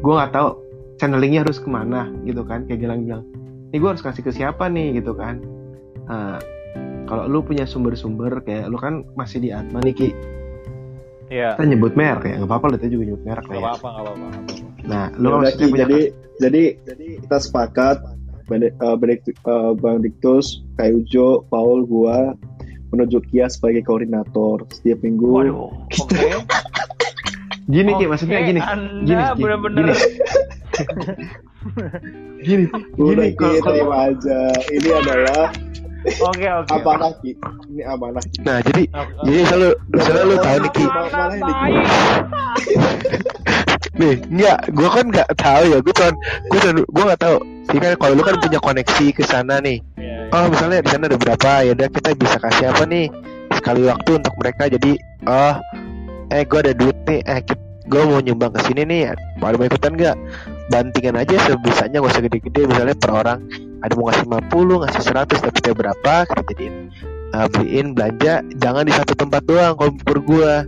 gue 0.00 0.12
nggak 0.12 0.32
tahu 0.32 0.58
channelingnya 0.96 1.44
harus 1.44 1.60
ke 1.60 1.68
mana 1.68 2.08
gitu 2.24 2.40
kan 2.42 2.64
kayak 2.64 2.80
Gilang 2.80 3.04
bilang 3.04 3.22
ini 3.70 3.76
gue 3.76 3.88
harus 3.88 4.00
kasih 4.00 4.24
ke 4.24 4.32
siapa 4.32 4.66
nih 4.68 5.00
gitu 5.00 5.12
kan 5.12 5.40
Nah, 6.06 6.38
kalau 7.10 7.26
lu 7.26 7.42
punya 7.42 7.66
sumber-sumber 7.66 8.38
kayak 8.40 8.70
lu 8.70 8.78
kan 8.78 9.02
masih 9.18 9.42
di 9.42 9.50
Atma 9.50 9.82
nih 9.82 9.90
ki 9.92 10.08
Iya. 11.26 11.58
kita 11.58 11.66
nyebut 11.66 11.98
merek 11.98 12.22
ya 12.22 12.34
nggak 12.38 12.46
apa-apa 12.46 12.64
lu 12.70 12.74
kita 12.78 12.88
juga 12.94 13.04
nyebut 13.10 13.24
merek 13.26 13.44
lah 13.44 13.50
Gak 13.50 13.58
ya 13.58 13.66
apa-apa, 13.66 13.88
gak 13.90 13.98
apa-apa. 13.98 14.14
nggak 14.14 14.30
apa-apa. 14.38 14.86
nah 14.86 15.04
lu 15.18 15.26
Ya 15.26 15.34
maksudnya 15.34 15.66
punya 15.66 15.80
jadi 15.82 16.00
jadi 16.38 16.62
jadi 16.86 17.06
kita 17.26 17.36
sepakat 17.42 17.96
Uh, 18.46 18.94
Benedict- 18.94 19.42
uh, 19.42 19.74
Benedictus, 19.74 20.62
Kayujo, 20.78 21.42
Paul, 21.50 21.82
gua 21.82 22.38
menuju 22.94 23.18
Kia 23.26 23.50
sebagai 23.50 23.82
koordinator 23.82 24.62
setiap 24.70 25.02
minggu. 25.02 25.26
Waduh, 25.26 25.66
oke. 25.74 26.46
Gini 27.66 27.90
Ki, 27.98 28.06
Oke, 28.06 28.10
maksudnya 28.14 28.46
gini. 28.46 28.62
Anda 28.62 29.02
Gini, 29.02 29.22
gini, 29.26 29.42
bener-bener 29.42 29.86
Gini, 32.46 32.64
Udah 32.70 33.26
gini 33.26 33.26
Ki, 33.34 33.42
kalau 33.42 33.58
terima 33.66 33.96
aja. 34.14 34.38
Ini 34.70 34.88
adalah 34.94 35.50
Oke, 36.06 36.46
oke. 36.46 36.70
amanah 36.70 37.12
Ki. 37.18 37.34
Ini 37.74 37.82
amanah 37.90 38.22
Ki. 38.30 38.38
Nah, 38.46 38.62
jadi 38.62 38.82
Oke. 38.94 39.12
jadi 39.26 39.40
selalu 39.50 39.70
selalu 39.98 40.22
lu 40.30 40.36
tahu 40.38 40.56
nih 40.62 40.70
Ki. 40.70 40.84
Nih, 43.96 44.20
enggak, 44.28 44.58
gua 44.76 44.88
kan 44.92 45.04
enggak 45.08 45.28
tahu 45.40 45.64
ya. 45.72 45.78
Gua 45.80 45.94
cuman 45.96 46.14
gua 46.52 46.58
cuman 46.60 46.76
gua 46.92 47.02
enggak 47.08 47.20
tahu. 47.24 47.36
Jadi 47.66 47.78
kan 47.82 47.92
kalau 47.98 48.12
lu 48.14 48.22
kan 48.22 48.36
punya 48.38 48.58
koneksi 48.60 49.06
ke 49.16 49.22
sana 49.24 49.58
nih. 49.58 49.78
Iya, 49.96 50.28
iya. 50.28 50.34
Oh, 50.36 50.46
misalnya 50.52 50.84
di 50.84 50.90
sana 50.92 51.08
ada 51.08 51.18
berapa? 51.18 51.50
Ya 51.64 51.70
udah 51.72 51.88
kita 51.88 52.08
bisa 52.14 52.36
kasih 52.38 52.64
apa 52.70 52.84
nih? 52.84 53.06
Sekali 53.56 53.80
waktu 53.88 54.10
untuk 54.20 54.34
mereka. 54.36 54.62
Jadi, 54.68 54.92
oh, 55.24 55.54
eh 56.30 56.42
gua 56.44 56.60
ada 56.60 56.72
duit 56.76 56.96
nih. 57.08 57.20
Eh, 57.24 57.40
gue 57.86 58.02
mau 58.02 58.18
nyumbang 58.18 58.52
ke 58.52 58.60
sini 58.66 58.82
nih. 58.82 59.14
Pada 59.38 59.54
mau 59.56 59.66
ikutan 59.66 59.94
nggak? 59.94 60.16
Bantingan 60.66 61.22
aja 61.22 61.34
sebisanya 61.46 62.02
gak 62.02 62.12
usah 62.12 62.22
gede-gede. 62.26 62.62
Misalnya 62.66 62.94
per 62.98 63.10
orang 63.14 63.38
ada 63.80 63.92
mau 63.94 64.10
ngasih 64.10 64.26
50, 64.26 64.82
ngasih 64.82 65.02
100, 65.06 65.42
tapi 65.46 65.54
kita 65.62 65.70
berapa? 65.72 66.14
Kita 66.26 66.42
jadiin 66.52 66.74
uh, 67.32 67.46
beliin 67.50 67.86
belanja. 67.94 68.42
Jangan 68.58 68.82
di 68.84 68.92
satu 68.92 69.12
tempat 69.14 69.42
doang. 69.46 69.78
Kalau 69.78 70.20
gua 70.26 70.66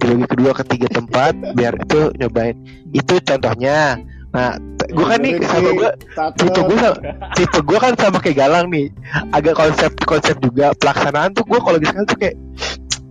dibagi 0.00 0.26
kedua 0.32 0.52
ketiga 0.64 0.88
tempat 0.88 1.36
biar 1.54 1.76
itu 1.76 2.10
nyobain. 2.16 2.56
Itu 2.90 3.20
contohnya. 3.20 4.00
Nah, 4.30 4.54
gua 4.94 5.06
kan 5.10 5.20
nih 5.26 5.42
sama 5.42 5.70
gua 5.74 5.90
tipe 6.38 6.60
gue 6.62 6.78
sama, 6.78 6.98
tipe 7.34 7.58
gue 7.66 7.78
kan 7.82 7.92
sama 7.98 8.18
kayak 8.22 8.36
Galang 8.38 8.66
nih. 8.70 8.86
Agak 9.34 9.54
konsep 9.58 9.90
konsep 10.06 10.38
juga 10.40 10.70
pelaksanaan 10.78 11.34
tuh 11.34 11.44
gue 11.44 11.58
kalau 11.58 11.78
sekarang 11.82 12.06
tuh 12.06 12.16
kayak 12.18 12.36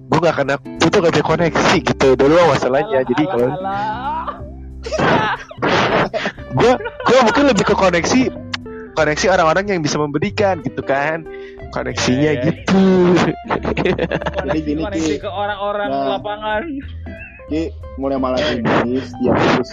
gue 0.09 0.19
gak 0.25 0.35
kena 0.41 0.55
itu 0.57 0.87
tuh 0.89 0.99
gak 1.05 1.13
punya 1.13 1.25
koneksi 1.27 1.77
gitu. 1.85 2.07
Dulu 2.17 2.33
masalahnya 2.49 3.03
jadi 3.03 3.23
kalau 3.29 3.49
gue 6.55 6.71
gue 6.79 7.19
mungkin 7.19 7.43
lebih 7.51 7.65
ke 7.67 7.75
koneksi 7.75 8.21
koneksi 8.95 9.25
orang-orang 9.31 9.75
yang 9.75 9.79
bisa 9.83 9.99
memberikan 9.99 10.63
gitu 10.63 10.79
kan 10.83 11.27
koneksinya 11.71 12.31
iya. 12.35 12.43
gitu 12.49 12.83
Jadi 14.39 14.59
gini, 14.65 14.81
koneksi 14.83 15.15
ke 15.21 15.29
orang-orang 15.29 15.89
Nah. 15.89 16.17
lapangan. 16.17 16.63
Ki, 17.49 17.73
mulai 17.97 18.21
malam 18.21 18.37
ini 18.61 19.01
setiap 19.01 19.33
minggu 19.33 19.63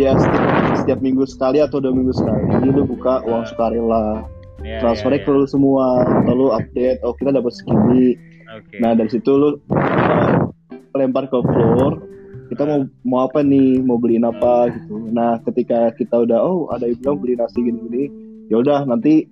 ya 0.00 0.12
setiap, 0.16 0.48
setiap 0.80 0.98
minggu 1.04 1.24
sekali 1.28 1.60
atau 1.60 1.84
dua 1.84 1.92
minggu 1.92 2.16
sekali 2.16 2.72
lu 2.72 2.88
buka 2.88 3.20
uang 3.28 3.44
sukarela 3.44 4.24
Iya, 4.64 4.80
transfernya 4.80 5.20
iya, 5.20 5.26
ke 5.28 5.30
lu 5.36 5.44
semua 5.44 6.00
lalu 6.24 6.48
update 6.56 7.04
oh 7.04 7.12
kita 7.12 7.30
dapat 7.36 7.52
segini. 7.52 8.16
Oke. 8.46 8.80
nah 8.80 8.96
dari 8.96 9.12
situ 9.12 9.28
lu 9.36 9.60
uh, 9.68 10.48
lempar 10.96 11.28
ke 11.28 11.36
floor 11.36 12.00
kita 12.48 12.62
mau 12.64 12.80
mau 13.04 13.20
apa 13.28 13.44
nih 13.44 13.84
mau 13.84 14.00
beliin 14.00 14.24
apa 14.24 14.72
gitu 14.72 15.12
nah 15.12 15.36
ketika 15.44 15.92
kita 15.92 16.24
udah 16.24 16.40
oh 16.40 16.72
ada 16.72 16.88
yang 16.88 16.96
bilang 17.04 17.18
beli 17.20 17.34
nasi 17.36 17.58
gini 17.60 17.78
gini 17.84 18.04
ya 18.48 18.62
udah 18.64 18.86
nanti 18.88 19.28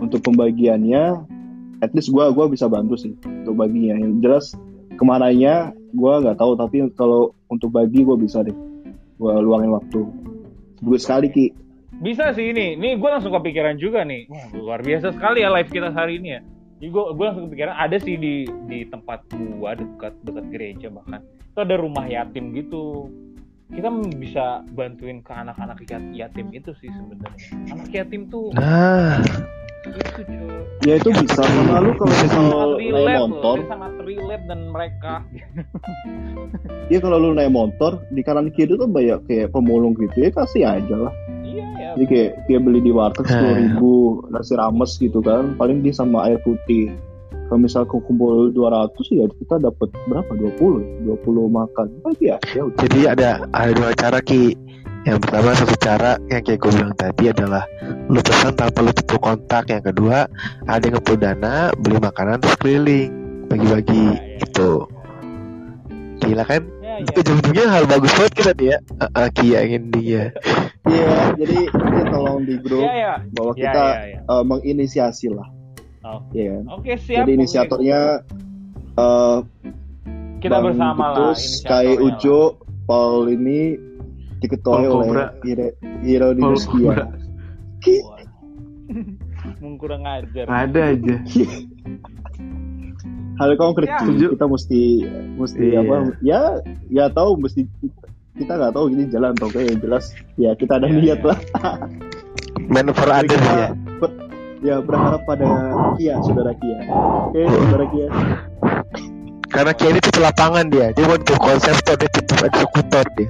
untuk 0.00 0.20
pembagiannya 0.24 1.04
at 1.82 1.90
least 1.92 2.10
gua 2.10 2.30
gua 2.32 2.46
bisa 2.50 2.66
bantu 2.70 2.96
sih 2.96 3.14
untuk 3.24 3.58
baginya 3.58 3.98
yang 3.98 4.18
jelas 4.22 4.54
ke 4.94 5.02
mananya 5.02 5.74
gua 5.94 6.22
nggak 6.22 6.38
tahu 6.38 6.54
tapi 6.56 6.86
kalau 6.94 7.34
untuk 7.50 7.70
bagi 7.74 8.02
gua 8.02 8.18
bisa 8.18 8.42
deh 8.42 8.54
gua 9.18 9.38
luangin 9.38 9.74
waktu 9.74 10.00
gue 10.84 10.98
sekali 11.00 11.28
ki 11.32 11.46
Bisa 11.94 12.34
sih 12.34 12.50
ini. 12.50 12.74
Nih 12.74 12.98
gue 12.98 13.06
langsung 13.06 13.30
kepikiran 13.30 13.78
juga 13.78 14.02
nih. 14.02 14.26
Wah, 14.26 14.50
luar 14.58 14.80
biasa 14.82 15.14
sekali 15.14 15.46
ya 15.46 15.48
live 15.54 15.70
kita 15.70 15.94
hari 15.94 16.18
ini 16.18 16.28
ya. 16.36 16.40
Jadi 16.82 16.90
gue 16.90 17.04
gue 17.14 17.24
langsung 17.24 17.46
kepikiran 17.48 17.74
ada 17.78 17.96
sih 18.02 18.18
di 18.18 18.44
di 18.66 18.82
tempat 18.90 19.22
gua 19.62 19.78
dekat 19.78 20.12
dekat 20.26 20.44
gereja 20.50 20.90
bahkan 20.90 21.22
itu 21.22 21.58
ada 21.62 21.78
rumah 21.78 22.04
yatim 22.10 22.50
gitu. 22.50 23.08
Kita 23.70 23.88
bisa 24.18 24.66
bantuin 24.74 25.22
ke 25.22 25.32
anak-anak 25.32 25.86
yat- 25.86 26.12
yatim 26.12 26.50
itu 26.52 26.74
sih 26.82 26.90
sebenarnya. 26.90 27.46
Anak 27.72 27.88
yatim 27.94 28.26
tuh 28.28 28.50
nah 28.58 29.22
itu 29.84 30.20
cuy. 30.24 30.88
ya 30.88 30.94
itu 31.00 31.08
bisa 31.12 31.42
karena 31.44 31.76
lu 31.80 31.92
kalau 31.96 32.14
misal 32.16 32.44
naik 32.48 32.90
loh, 32.92 33.28
motor 33.28 33.56
Ini 33.60 33.68
sangat 33.68 33.92
relate 34.04 34.44
dan 34.48 34.60
mereka 34.72 35.14
ya 36.92 36.98
kalau 37.00 37.16
lu 37.20 37.28
naik 37.36 37.52
motor 37.52 38.00
di 38.12 38.20
kanan 38.24 38.48
kiri 38.52 38.76
tuh 38.76 38.88
banyak 38.88 39.20
kayak 39.28 39.52
pemulung 39.52 39.92
gitu 39.96 40.16
ya 40.24 40.30
kasih 40.32 40.62
aja 40.64 40.96
lah 41.08 41.14
iya 41.44 41.64
ya 41.78 41.90
Jadi 41.94 42.04
kayak 42.10 42.30
kayak 42.50 42.60
beli 42.66 42.80
di 42.82 42.92
warteg 42.92 43.24
sepuluh 43.28 43.54
ribu 43.54 43.94
nasi 44.34 44.52
rames 44.58 44.92
gitu 44.98 45.22
kan, 45.22 45.54
paling 45.54 45.78
dia 45.86 45.94
sama 45.94 46.26
air 46.26 46.42
putih. 46.42 46.90
Kalau 47.46 47.60
misal 47.60 47.86
aku 47.86 48.02
kumpul 48.02 48.50
200 48.50 48.98
ya 49.14 49.30
kita 49.30 49.62
dapat 49.62 49.94
berapa? 50.10 50.26
20 50.58 51.06
20 51.06 51.22
makan. 51.54 51.86
Oh 52.02 52.10
iya, 52.18 52.40
ya 52.50 52.66
udah. 52.66 52.78
jadi 52.82 53.00
ada 53.14 53.28
ada 53.52 53.70
dua 53.76 53.90
cara 53.94 54.18
ki 54.18 54.58
yang 55.04 55.20
pertama 55.20 55.52
satu 55.52 55.76
cara 55.76 56.16
yang 56.32 56.40
kayak 56.40 56.58
gue 56.64 56.70
bilang 56.72 56.96
tadi 56.96 57.24
adalah 57.28 57.64
lu 58.08 58.20
pesan 58.24 58.56
tanpa 58.56 58.80
lu 58.80 58.92
tutup 58.96 59.20
kontak 59.20 59.68
yang 59.68 59.84
kedua 59.84 60.24
ada 60.64 60.80
yang 60.80 60.96
ngumpul 60.96 61.16
dana 61.20 61.70
beli 61.76 62.00
makanan 62.00 62.40
terus 62.40 62.56
keliling 62.60 63.12
bagi-bagi 63.48 64.16
Ya, 64.16 64.40
ya. 64.40 64.44
itu 64.48 64.70
gila 66.24 66.44
kan 66.48 66.62
ya, 66.80 66.94
ya. 67.04 67.12
ujung-ujungnya 67.20 67.66
hal 67.68 67.84
bagus 67.84 68.12
banget 68.16 68.32
kita 68.32 68.52
ya 68.56 68.76
uh, 68.98 69.04
uh, 69.12 69.28
Kia 69.28 69.58
ingin 69.68 69.92
dia 69.92 70.24
Iya, 70.84 71.32
jadi 71.40 71.58
ini 71.64 72.02
tolong 72.12 72.44
di 72.44 72.60
grup 72.60 72.84
ya 72.84 72.92
ya 72.92 73.14
bahwa 73.32 73.52
ya 73.56 73.60
kita 73.64 73.84
ya, 73.88 74.04
ya. 74.04 74.18
eh, 74.28 74.44
menginisiasi 74.44 75.26
lah. 75.32 75.48
Oke. 76.04 76.36
Iya 76.36 76.48
kan? 76.52 76.64
oke 76.68 76.92
siap 77.00 77.24
Jadi 77.24 77.30
inisiatornya 77.40 78.00
eh 79.00 79.38
kita 80.44 80.56
Bang 80.60 80.64
bersama 80.76 81.04
lah 81.08 81.32
Titus, 81.32 81.64
Kai 81.64 81.96
Ujo, 81.96 82.60
Paul 82.84 83.32
ini 83.32 83.80
diketuai 84.44 84.84
oleh 84.84 85.08
Cobra. 85.08 85.24
Hiro, 85.40 85.66
Hiro 85.98 86.26
Paul 86.26 86.36
Dinuskia. 86.36 86.76
Cobra. 86.76 86.96
lah. 87.00 87.10
Mung 89.58 89.76
kurang 89.76 90.04
ajar 90.04 90.44
ada 90.46 90.80
aja 90.90 91.14
hal 93.34 93.50
konkret 93.56 93.88
Ya. 93.88 93.98
Setuju. 93.98 94.26
kita 94.30 94.46
mesti 94.46 94.80
mesti 95.34 95.64
Iya. 95.66 95.80
apa 95.80 95.94
ya 96.22 96.40
ya 96.88 97.04
tahu 97.08 97.34
mesti 97.36 97.66
kita 98.34 98.52
nggak 98.52 98.72
tahu 98.72 98.86
ini 98.88 99.08
jalan 99.08 99.32
atau 99.32 99.48
enggak 99.48 99.64
yang 99.66 99.78
jelas 99.80 100.04
ya 100.36 100.50
kita 100.52 100.76
ada 100.76 100.86
Iya, 100.86 100.96
niat 100.96 101.18
iya. 101.18 101.26
lah 101.26 101.38
man 102.72 102.88
for 102.92 103.08
others 103.08 103.42
ya 103.42 103.68
ber- 103.98 104.18
ya 104.60 104.76
berharap 104.78 105.20
pada 105.24 105.44
Kia 105.94 106.14
saudara 106.20 106.52
Kia 106.54 106.78
oke 107.26 107.40
saudara 107.42 107.84
Kia 107.86 108.06
karena 109.46 109.72
Kia 109.72 109.88
ini 109.88 110.00
tipe 110.00 110.20
lapangan 110.20 110.64
dia 110.68 110.86
dia 110.90 111.04
butuh 111.04 111.36
konseptor 111.36 111.94
dia 111.96 112.10
tipe 112.10 112.34
eksekutor 112.38 113.04
dia 113.14 113.28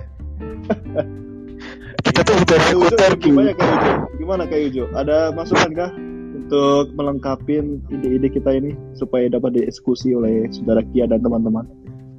kita 2.05 2.21
tuh 2.25 2.35
eksekutor 2.45 3.13
Ki. 3.19 3.29
gimana 3.33 3.53
kayak 3.57 3.75
Ujo 3.75 3.93
gimana 4.21 4.47
kayak 4.49 4.65
Ujo 4.73 4.85
ada 4.95 5.33
masukan 5.33 5.75
kah 5.75 5.91
untuk 6.35 6.93
melengkapi 6.99 7.55
ide-ide 7.89 8.29
kita 8.29 8.51
ini 8.53 8.77
supaya 8.99 9.29
dapat 9.33 9.53
dieksekusi 9.57 10.15
oleh 10.15 10.49
saudara 10.53 10.83
Kia 10.93 11.07
dan 11.09 11.23
teman-teman 11.25 11.65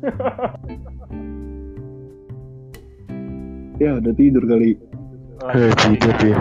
ya 3.84 4.00
udah 4.00 4.14
tidur 4.16 4.44
kali 4.48 4.80
Eh, 5.46 5.72
tidur 5.78 6.14
dia. 6.24 6.38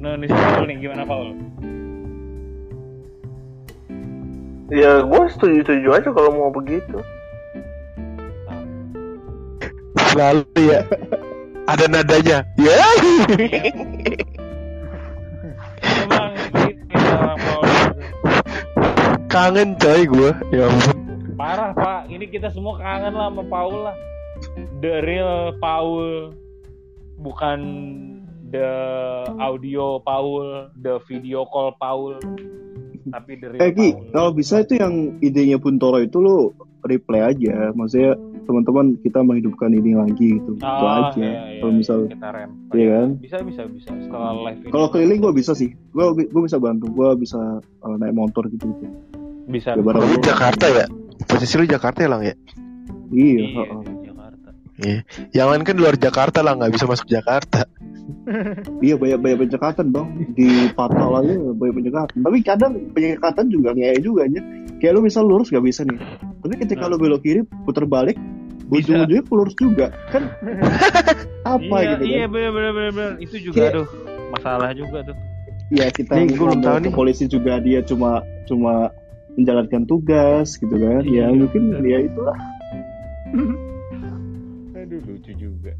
Nah, 0.00 0.16
ini 0.16 0.26
Paul 0.28 0.64
nih 0.70 0.76
gimana 0.78 1.02
Paul? 1.02 1.34
Ya 4.70 5.02
gue 5.02 5.22
setuju-setuju 5.34 5.88
aja 5.90 6.08
kalau 6.14 6.30
mau 6.30 6.54
begitu. 6.54 7.02
Selalu 10.12 10.44
ya 10.58 10.80
ada 11.66 11.84
nadanya 11.86 12.38
ya 12.58 12.78
Emang 15.80 16.32
gitu 16.54 16.96
orang 16.98 17.38
Paul. 17.40 17.64
kangen 19.30 19.70
coy 19.78 20.02
gue 20.04 20.30
ya 20.52 20.66
ampun 20.66 20.96
Parah 21.40 21.72
Pak, 21.72 22.12
ini 22.12 22.28
kita 22.28 22.52
semua 22.52 22.76
kangen 22.76 23.16
lah 23.16 23.32
sama 23.32 23.40
Paul 23.48 23.88
lah. 23.88 23.96
The 24.84 25.00
real 25.00 25.56
Paul, 25.56 26.36
bukan 27.16 27.60
the 28.52 28.68
audio 29.40 30.04
Paul, 30.04 30.68
the 30.76 31.00
video 31.08 31.48
call 31.48 31.72
Paul, 31.80 32.20
tapi 33.08 33.40
the 33.40 33.56
real 33.56 33.60
Eh 33.64 33.72
Ki, 33.72 33.96
Paul. 33.96 34.04
kalau 34.12 34.30
bisa 34.36 34.60
itu 34.60 34.76
yang 34.76 35.16
idenya 35.24 35.56
Buntoro 35.56 36.04
itu 36.04 36.20
lo 36.20 36.52
replay 36.84 37.24
aja. 37.24 37.72
Maksudnya 37.72 38.20
teman-teman 38.44 38.96
kita 39.00 39.20
menghidupkan 39.20 39.70
ini 39.72 39.92
lagi 39.96 40.38
gitu. 40.40 40.56
itu 40.56 40.64
Oh, 40.64 40.88
aja. 40.88 41.16
iya, 41.16 41.30
iya, 41.30 41.60
kalau 41.60 41.72
misal 41.74 41.98
kita 42.06 42.28
rem. 42.32 42.50
Iya 42.70 42.86
kan? 42.92 43.08
Bisa 43.20 43.36
bisa 43.42 43.62
bisa 43.66 43.90
setelah 44.00 44.32
live 44.36 44.60
ini. 44.62 44.70
kalau 44.72 44.86
keliling 44.88 45.20
gue 45.20 45.32
bisa 45.34 45.52
sih. 45.52 45.70
Gue 45.92 46.04
gue 46.16 46.42
bisa 46.44 46.56
bantu. 46.56 46.86
Gue 46.90 47.08
bisa 47.16 47.40
uh, 47.60 47.96
naik 47.98 48.14
motor 48.14 48.46
gitu 48.48 48.70
gitu. 48.72 48.86
bisa. 49.50 49.74
Ya, 49.74 49.82
lu 49.82 49.90
lu. 49.90 50.22
Jakarta 50.22 50.66
ya 50.70 50.86
posisi 51.26 51.54
lu 51.58 51.66
Jakarta 51.66 51.98
ya 52.00 52.08
lang 52.08 52.22
ya 52.24 52.34
Iya. 53.10 53.42
Iya, 53.42 53.64
Iya. 54.80 55.00
Jangan 55.32 55.60
kan 55.60 55.74
di 55.74 55.80
luar 55.80 55.96
Jakarta 55.96 56.40
lah 56.40 56.56
nggak 56.56 56.72
bisa 56.72 56.84
masuk 56.84 57.06
Jakarta. 57.06 57.64
Iya 58.80 58.98
banyak 58.98 59.18
banyak 59.22 59.38
penyekatan 59.46 59.86
dong 59.94 60.08
di 60.34 60.48
fatal 60.74 61.22
aja 61.22 61.30
banyak 61.54 61.74
penyekatan. 61.78 62.18
Tapi 62.20 62.38
kadang 62.42 62.72
penyekatan 62.90 63.46
juga 63.48 63.70
ngehe 63.70 64.02
juga 64.02 64.26
aja. 64.26 64.40
Kayak 64.82 64.92
lu 64.96 65.00
misal 65.04 65.24
lurus 65.24 65.48
gak 65.48 65.62
bisa 65.62 65.84
nih. 65.84 65.94
Tapi 66.40 66.54
ketika 66.58 66.88
lu 66.88 66.96
belok 66.96 67.22
kiri 67.22 67.44
putar 67.62 67.84
balik 67.84 68.18
Bisa. 68.66 68.94
ujung-ujungnya 68.94 69.22
lurus 69.26 69.54
juga 69.56 69.86
kan 70.08 70.30
apa 71.58 71.76
iya, 71.76 71.90
gitu 71.92 72.02
iya 72.06 72.22
kan? 72.22 72.30
bener 72.30 72.50
bener 72.50 72.72
bener, 72.72 72.92
bener. 72.92 73.12
itu 73.18 73.36
juga 73.42 73.56
Kayak- 73.58 73.74
aduh 73.74 73.88
masalah 74.30 74.70
juga 74.72 74.98
tuh 75.04 75.16
Ya 75.70 75.86
kita 75.86 76.12
Nih, 76.18 76.34
belum 76.34 76.58
tahu 76.62 76.76
nih. 76.82 76.90
polisi 76.90 77.24
juga 77.26 77.58
dia 77.58 77.78
cuma 77.82 78.22
cuma 78.44 78.90
menjalankan 79.34 79.86
tugas 79.86 80.58
gitu 80.58 80.74
kan. 80.74 81.02
Iya, 81.02 81.30
Ya 81.30 81.34
mungkin 81.36 81.62
bener. 81.70 81.82
ya 81.86 81.98
itulah. 82.10 82.36
aduh 84.90 84.98
lucu 85.06 85.32
juga 85.32 85.70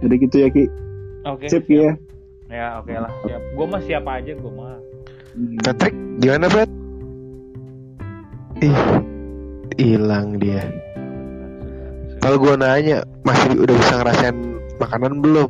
Jadi 0.00 0.14
gitu 0.20 0.36
ya 0.36 0.48
Ki. 0.52 0.64
oke 1.24 1.46
Sip 1.48 1.64
Ki 1.64 1.80
ya. 1.80 1.92
ya 2.52 2.66
oke 2.76 2.92
lah 2.92 3.08
siap 3.24 3.40
gue 3.40 3.66
mah 3.66 3.80
siapa 3.80 4.20
aja 4.20 4.32
gue 4.36 4.52
mah 4.52 4.76
Hmm. 5.30 5.54
Patrick 5.62 5.94
gimana 6.18 6.50
Fred? 6.50 6.66
Ih 8.58 8.78
hilang 9.78 10.42
dia. 10.42 10.66
Kalau 12.18 12.34
gua 12.34 12.58
nanya 12.58 13.06
masih 13.22 13.54
udah 13.56 13.74
bisa 13.78 13.94
ngerasain 13.94 14.36
makanan 14.76 15.22
belum? 15.22 15.46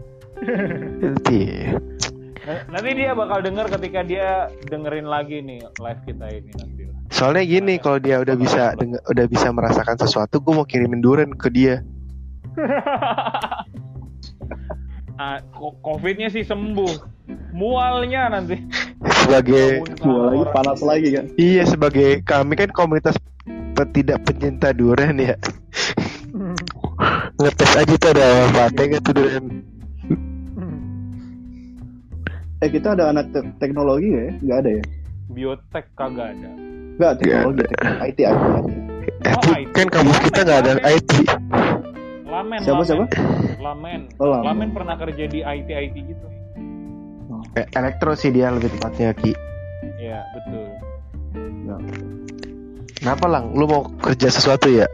Nah, 2.40 2.60
nanti 2.68 2.90
dia 2.92 3.16
bakal 3.16 3.40
denger 3.40 3.72
ketika 3.72 4.00
dia 4.04 4.28
dengerin 4.68 5.08
lagi 5.08 5.40
nih 5.40 5.64
live 5.80 6.02
kita 6.04 6.28
ini 6.28 6.52
nanti. 6.52 6.79
Soalnya 7.10 7.42
gini, 7.42 7.74
kalau 7.82 7.98
dia 7.98 8.22
udah 8.22 8.36
bisa 8.38 8.72
udah 9.10 9.26
bisa 9.26 9.50
merasakan 9.50 9.98
sesuatu, 9.98 10.38
gue 10.38 10.54
mau 10.54 10.64
kirimin 10.64 11.02
durian 11.02 11.34
ke 11.34 11.50
dia. 11.50 11.82
ah, 15.20 15.38
ko- 15.52 15.76
covidnya 15.82 16.30
sih 16.32 16.42
sembuh 16.42 17.20
mualnya 17.54 18.26
nanti 18.26 18.58
Sebagai 19.22 19.86
Gua 20.02 20.34
lagi 20.34 20.44
panas 20.50 20.82
lagi 20.82 21.08
kan. 21.14 21.24
iya 21.38 21.62
sebagai 21.62 22.26
kami 22.26 22.58
kan 22.58 22.74
komunitas 22.74 23.14
tidak 23.96 24.20
pencinta 24.28 24.76
durian 24.76 25.16
ya. 25.16 25.36
Ngetes 27.40 27.72
aja 27.80 27.94
tuh 27.96 28.10
ada 28.12 28.26
manfaatnya 28.44 28.84
nggak 28.92 29.02
tuh 29.08 29.14
durian. 29.16 29.44
Eh 32.60 32.68
kita 32.68 32.92
ada 32.92 33.08
anak 33.08 33.32
te- 33.32 33.56
teknologi 33.56 34.12
nggak 34.12 34.26
ya? 34.26 34.32
Nggak 34.44 34.58
ada 34.60 34.70
ya? 34.76 34.84
biotek 35.30 35.86
kagak 35.94 36.34
ada 36.34 36.50
Nggak 37.00 37.12
teknologi, 37.16 37.64
teknologi. 37.64 38.04
IT, 38.04 38.18
IT, 38.20 38.28
IT. 38.28 38.68
Oh, 39.24 39.54
IT. 39.56 39.68
kan 39.72 39.86
kampus 39.88 40.18
kita 40.20 40.40
nggak 40.44 40.58
ada 40.60 40.72
IT. 40.84 41.10
lamen 42.28 42.58
Siapa, 42.60 42.76
lamen. 42.76 42.86
siapa? 42.86 43.04
lamen 43.58 44.00
Oh, 44.20 44.28
Lamen. 44.28 44.44
lamen 44.44 44.68
pernah 44.76 44.94
kerja 44.94 45.24
di 45.24 45.40
IT 45.40 45.68
IT 45.68 45.96
gitu 45.96 46.26
Eh, 47.50 47.66
elektro 47.74 48.14
sih 48.14 48.30
dia 48.30 48.52
lebih 48.52 48.70
tepatnya 48.70 49.10
Ki. 49.10 49.32
ya 49.96 50.20
betul 50.36 50.68
Kenapa 52.94 53.26
lang? 53.26 53.56
Lu 53.56 53.64
mau 53.64 53.88
kerja 53.96 54.28
sesuatu 54.28 54.68
ya? 54.68 54.84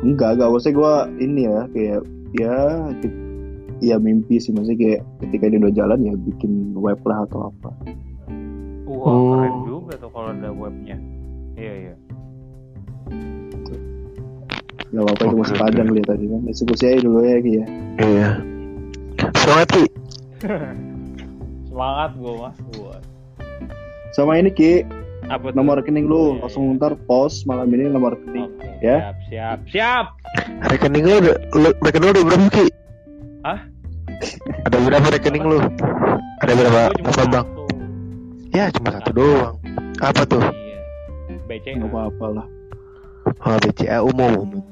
Enggak, 0.00 0.40
enggak. 0.40 0.48
Maksudnya 0.48 0.74
gue 0.74 0.94
ini 1.20 1.40
ya, 1.44 1.58
kayak 1.68 2.00
ya, 2.32 2.56
ya 3.84 3.96
mimpi 4.00 4.40
sih. 4.40 4.56
Maksudnya 4.56 4.78
kayak 4.80 5.00
ketika 5.20 5.44
dia 5.52 5.58
udah 5.60 5.74
jalan 5.76 5.98
ya 6.00 6.14
bikin 6.16 6.72
web 6.72 6.96
lah 7.04 7.28
atau 7.28 7.52
apa. 7.52 7.70
Wah 8.84 9.06
Oh. 9.06 9.32
keren 9.34 9.54
juga 9.64 9.92
tuh 9.96 10.10
kalau 10.10 10.28
ada 10.30 10.50
webnya 10.50 10.96
iya 11.54 11.74
iya 11.82 11.94
Gak 14.88 15.02
apa-apa 15.02 15.22
itu 15.26 15.36
masih 15.36 15.56
oke. 15.56 15.62
lihat 15.90 16.06
tadi 16.06 16.24
kan. 16.24 16.40
Eksekusi 16.46 16.84
aja 16.86 17.00
dulu 17.02 17.18
ya 17.20 17.36
Ki 17.36 17.52
ya. 17.52 17.64
Iya. 17.98 18.28
Semangat 19.34 19.68
Ki. 19.68 19.84
semangat 21.68 22.10
gue 22.14 22.32
mas 22.38 22.58
buat 22.70 23.02
Sama 24.14 24.38
ini 24.38 24.54
Ki, 24.54 24.86
apa 25.26 25.50
tuh? 25.50 25.58
nomor 25.58 25.82
rekening 25.82 26.06
lu. 26.06 26.38
Iya, 26.38 26.46
Langsung 26.46 26.78
ntar 26.78 26.94
post 27.10 27.42
malam 27.42 27.66
ini 27.68 27.90
nomor 27.90 28.14
rekening. 28.14 28.46
Oke, 28.54 28.86
Ya. 28.86 29.10
siap 29.26 29.26
siap 29.26 29.58
siap 29.66 30.06
Rekening 30.70 31.02
lu 31.02 31.14
udah 31.18 31.34
rekening 31.82 32.04
lu 32.04 32.12
udah 32.14 32.24
berapa 32.24 32.46
Ki? 32.52 32.66
Hah? 33.42 33.58
Ada 34.62 34.76
berapa 34.78 35.06
rekening 35.10 35.42
lu? 35.42 35.58
Ada 36.38 36.52
berapa 36.54 36.80
berapa 36.94 37.24
bank? 37.34 37.46
Ya 38.54 38.70
cuma 38.70 38.88
satu 38.92 39.10
doang. 39.12 39.54
Apa 39.98 40.22
tuh? 40.24 40.38
iya 40.40 40.78
BCA 41.44 41.76
Gak 41.76 41.90
apa-apa 41.90 42.26
lah. 42.32 42.46
Oh, 43.42 43.56
BCA 43.58 43.98
umum. 44.00 44.62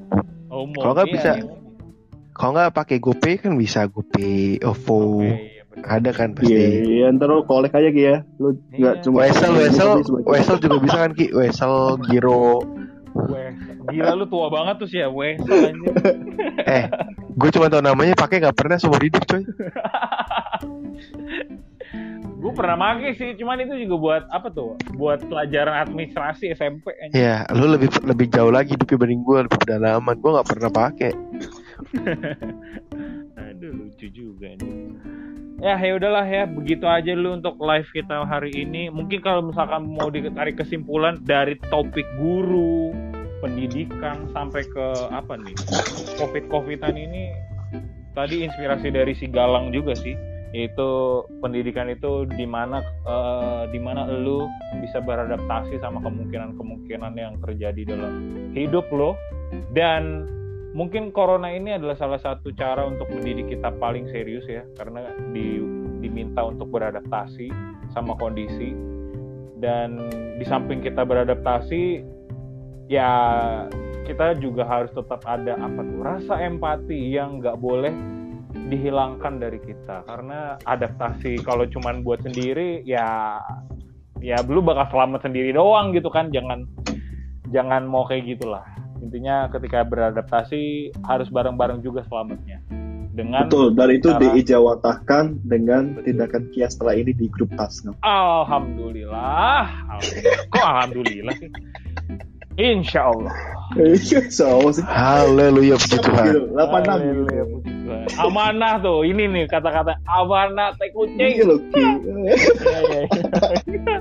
umum 0.47 0.73
Kalau 0.75 0.93
nggak 0.95 1.09
iya, 1.09 1.15
bisa. 1.15 1.33
iya. 1.35 1.45
Kalau 2.33 2.51
nggak 2.55 2.73
pakai 2.73 2.97
GoPay 2.99 3.35
kan 3.39 3.53
bisa 3.55 3.85
GoPay, 3.87 4.63
OVO. 4.63 5.21
Oke, 5.21 5.29
iya. 5.29 5.61
Ada 5.83 6.11
kan 6.13 6.29
Iya, 6.31 6.37
pasti. 6.37 6.53
iya, 6.93 7.07
ntar 7.11 7.27
lu 7.27 7.43
kolek 7.43 7.73
aja 7.73 7.89
Ki 7.89 8.03
ya. 8.03 8.17
Lu 8.37 8.55
nggak 8.71 8.95
Iya. 8.95 9.03
cuma 9.03 9.17
Wesel, 9.21 9.53
Wesel, 9.53 9.91
Wesel 10.23 10.57
juga 10.59 10.77
bisa 10.79 10.97
kan 10.99 11.13
Ki? 11.13 11.27
Wesel, 11.31 11.75
Giro. 12.07 12.61
Weh, 13.13 13.53
gila 13.91 14.13
lu 14.15 14.25
tua 14.25 14.49
banget 14.49 14.79
tuh 14.79 14.89
sih 14.89 15.01
ya, 15.01 15.09
weh, 15.09 15.37
anjir. 15.45 15.93
Eh, 16.63 16.85
gue 17.31 17.51
cuma 17.51 17.69
tau 17.69 17.81
namanya 17.81 18.13
pakai 18.15 18.41
nggak 18.41 18.55
pernah 18.55 18.77
seumur 18.77 19.01
hidup 19.01 19.25
coy. 19.27 19.45
Gue 22.43 22.51
pernah 22.59 22.75
make 22.75 23.15
sih, 23.15 23.39
cuman 23.39 23.63
itu 23.63 23.87
juga 23.87 23.97
buat 23.97 24.23
apa 24.35 24.51
tuh? 24.51 24.75
Buat 24.99 25.23
pelajaran 25.31 25.87
administrasi 25.87 26.51
SMP 26.59 26.91
anjir. 26.99 27.15
Ya, 27.15 27.47
lu 27.55 27.71
lebih 27.71 27.87
lebih 28.03 28.27
jauh 28.35 28.51
lagi 28.51 28.75
dibanding 28.75 29.23
gue 29.23 29.47
lebih 29.47 29.59
pedalaman. 29.63 30.19
Gue 30.19 30.31
nggak 30.35 30.49
pernah 30.51 30.71
pakai. 30.75 31.13
Aduh 33.47 33.71
lucu 33.87 34.11
juga 34.11 34.59
nih. 34.59 34.91
Ya 35.63 35.79
ya 35.79 35.95
udahlah 35.95 36.27
ya, 36.27 36.43
begitu 36.51 36.83
aja 36.91 37.15
dulu 37.15 37.39
untuk 37.39 37.55
live 37.63 37.87
kita 37.95 38.27
hari 38.27 38.51
ini. 38.51 38.91
Mungkin 38.91 39.23
kalau 39.23 39.47
misalkan 39.47 39.87
mau 39.87 40.11
ditarik 40.11 40.59
kesimpulan 40.59 41.23
dari 41.23 41.55
topik 41.71 42.03
guru, 42.19 42.91
pendidikan 43.39 44.27
sampai 44.35 44.67
ke 44.67 44.87
apa 45.15 45.39
nih? 45.39 45.55
Covid-covidan 46.19 46.99
ini 46.99 47.31
tadi 48.19 48.43
inspirasi 48.43 48.91
dari 48.91 49.15
si 49.15 49.31
Galang 49.31 49.71
juga 49.71 49.95
sih. 49.95 50.32
Yaitu 50.53 51.25
pendidikan 51.41 51.89
itu 51.89 52.29
di 52.29 52.45
mana 52.45 52.85
eh, 53.09 53.63
di 53.73 53.81
mana 53.81 54.05
lu 54.05 54.45
bisa 54.85 55.01
beradaptasi 55.01 55.81
sama 55.81 56.05
kemungkinan-kemungkinan 56.05 57.13
yang 57.17 57.41
terjadi 57.41 57.97
dalam 57.97 58.13
hidup 58.53 58.85
lo 58.93 59.17
dan 59.73 60.29
mungkin 60.73 61.13
corona 61.13 61.53
ini 61.53 61.77
adalah 61.77 61.97
salah 61.97 62.21
satu 62.21 62.53
cara 62.57 62.89
untuk 62.89 63.09
mendidik 63.13 63.53
kita 63.53 63.73
paling 63.77 64.09
serius 64.09 64.45
ya 64.49 64.65
karena 64.77 65.13
di, 65.33 65.61
diminta 66.01 66.45
untuk 66.45 66.73
beradaptasi 66.73 67.53
sama 67.93 68.17
kondisi. 68.17 68.73
Dan 69.63 70.11
di 70.41 70.45
samping 70.49 70.83
kita 70.83 71.07
beradaptasi 71.07 72.03
ya 72.91 73.11
kita 74.03 74.35
juga 74.43 74.67
harus 74.67 74.91
tetap 74.91 75.23
ada 75.23 75.55
apa 75.55 75.81
tuh 75.87 76.01
rasa 76.03 76.35
empati 76.43 77.15
yang 77.15 77.39
nggak 77.39 77.55
boleh 77.63 77.95
dihilangkan 78.65 79.37
dari 79.37 79.59
kita 79.59 80.05
karena 80.05 80.55
adaptasi 80.63 81.41
kalau 81.41 81.67
cuman 81.67 82.01
buat 82.01 82.23
sendiri 82.23 82.83
ya 82.83 83.39
ya 84.19 84.39
lu 84.45 84.61
bakal 84.61 84.87
selamat 84.89 85.27
sendiri 85.27 85.51
doang 85.51 85.91
gitu 85.91 86.07
kan 86.07 86.31
jangan 86.31 86.63
jangan 87.51 87.85
mau 87.85 88.05
kayak 88.05 88.25
gitulah 88.29 88.63
intinya 88.99 89.51
ketika 89.51 89.83
beradaptasi 89.83 90.63
harus 91.03 91.27
bareng-bareng 91.29 91.83
juga 91.83 92.07
selamatnya 92.07 92.63
dengan 93.13 93.45
Betul, 93.45 93.77
dan 93.77 93.93
itu 93.93 94.09
cara- 94.09 94.21
diijawantahkan 94.25 95.25
dengan 95.45 95.83
Betul. 95.93 96.05
tindakan 96.07 96.43
Kia 96.49 96.65
setelah 96.67 96.95
ini 96.97 97.13
di 97.13 97.29
grup 97.29 97.53
Tasngam. 97.53 97.93
alhamdulillah 98.01 99.69
Alhamdulillah. 99.91 100.39
kok 100.49 100.65
alhamdulillah 100.65 101.35
sih 101.37 101.51
insya 102.57 103.11
Allah 103.11 103.35
so, 104.31 104.69
sih. 104.71 104.85
Haleluya 104.85 105.77
puji 105.77 105.97
Tuhan. 105.99 106.53
86. 106.53 106.61
Haleluya, 106.85 107.43
puji 107.49 107.73
Amanah 108.19 108.81
tuh 108.83 109.07
ini 109.07 109.29
nih 109.29 109.45
kata-kata 109.49 109.99
amanah 110.07 110.75
teh 110.77 110.91
kucing. 110.93 111.19
Ki. 111.19 111.43
Iya, 111.73 112.79
iya, 112.89 113.01
iya. 113.69 113.97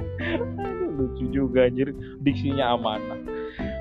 Lucu 0.98 1.26
juga 1.34 1.66
anjir. 1.66 1.96
Diksinya 2.22 2.76
amanah. 2.78 3.20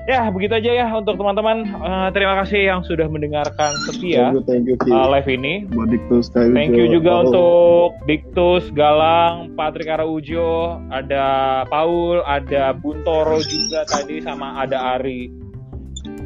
Ya 0.09 0.25
begitu 0.33 0.57
aja 0.57 0.71
ya 0.73 0.87
untuk 0.97 1.13
teman-teman. 1.21 1.61
Eh, 1.61 2.09
terima 2.17 2.33
kasih 2.41 2.65
yang 2.65 2.81
sudah 2.81 3.05
mendengarkan 3.05 3.77
setia 3.85 4.33
Thank 4.33 4.65
you, 4.65 4.75
thank 4.75 4.87
you, 4.89 4.95
uh, 4.97 5.05
live 5.05 5.29
ini. 5.29 5.69
Diktus, 5.69 6.33
Thank 6.33 6.73
you 6.73 6.89
juga 6.89 7.21
Oh, 7.21 7.23
untuk 7.29 7.87
Diktus, 8.09 8.65
Galang, 8.73 9.53
Patrick 9.53 9.93
Araujo, 9.93 10.81
ada 10.89 11.61
Paul, 11.69 12.25
ada 12.25 12.73
Buntoro 12.73 13.45
juga 13.45 13.85
tadi 13.85 14.25
sama 14.25 14.57
ada 14.65 14.97
Ari 14.97 15.29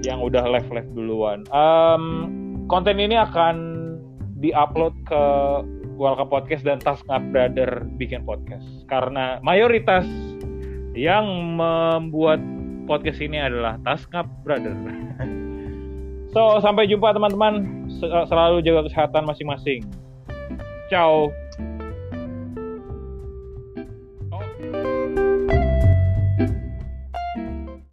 yang 0.07 0.23
udah 0.23 0.47
live 0.47 0.69
live 0.71 0.89
duluan. 0.95 1.43
Em, 1.51 2.03
konten 2.71 2.95
ini 2.95 3.19
akan 3.19 3.74
diupload 4.45 4.93
ke 5.09 5.23
Welcome 5.97 6.29
Podcast 6.29 6.61
dan 6.67 6.77
Tasknap 6.77 7.23
Brother 7.33 7.81
bikin 7.97 8.21
podcast 8.27 8.65
karena 8.85 9.41
mayoritas 9.41 10.05
yang 10.93 11.57
membuat 11.57 12.37
podcast 12.85 13.17
ini 13.25 13.41
adalah 13.41 13.81
Tasknap 13.81 14.29
Brother. 14.45 14.75
so 16.33 16.61
sampai 16.61 16.85
jumpa 16.85 17.15
teman-teman. 17.15 17.87
Sel- 17.97 18.27
Selalu 18.29 18.61
jaga 18.61 18.85
kesehatan 18.91 19.25
masing-masing. 19.25 19.81
Ciao. 20.93 21.33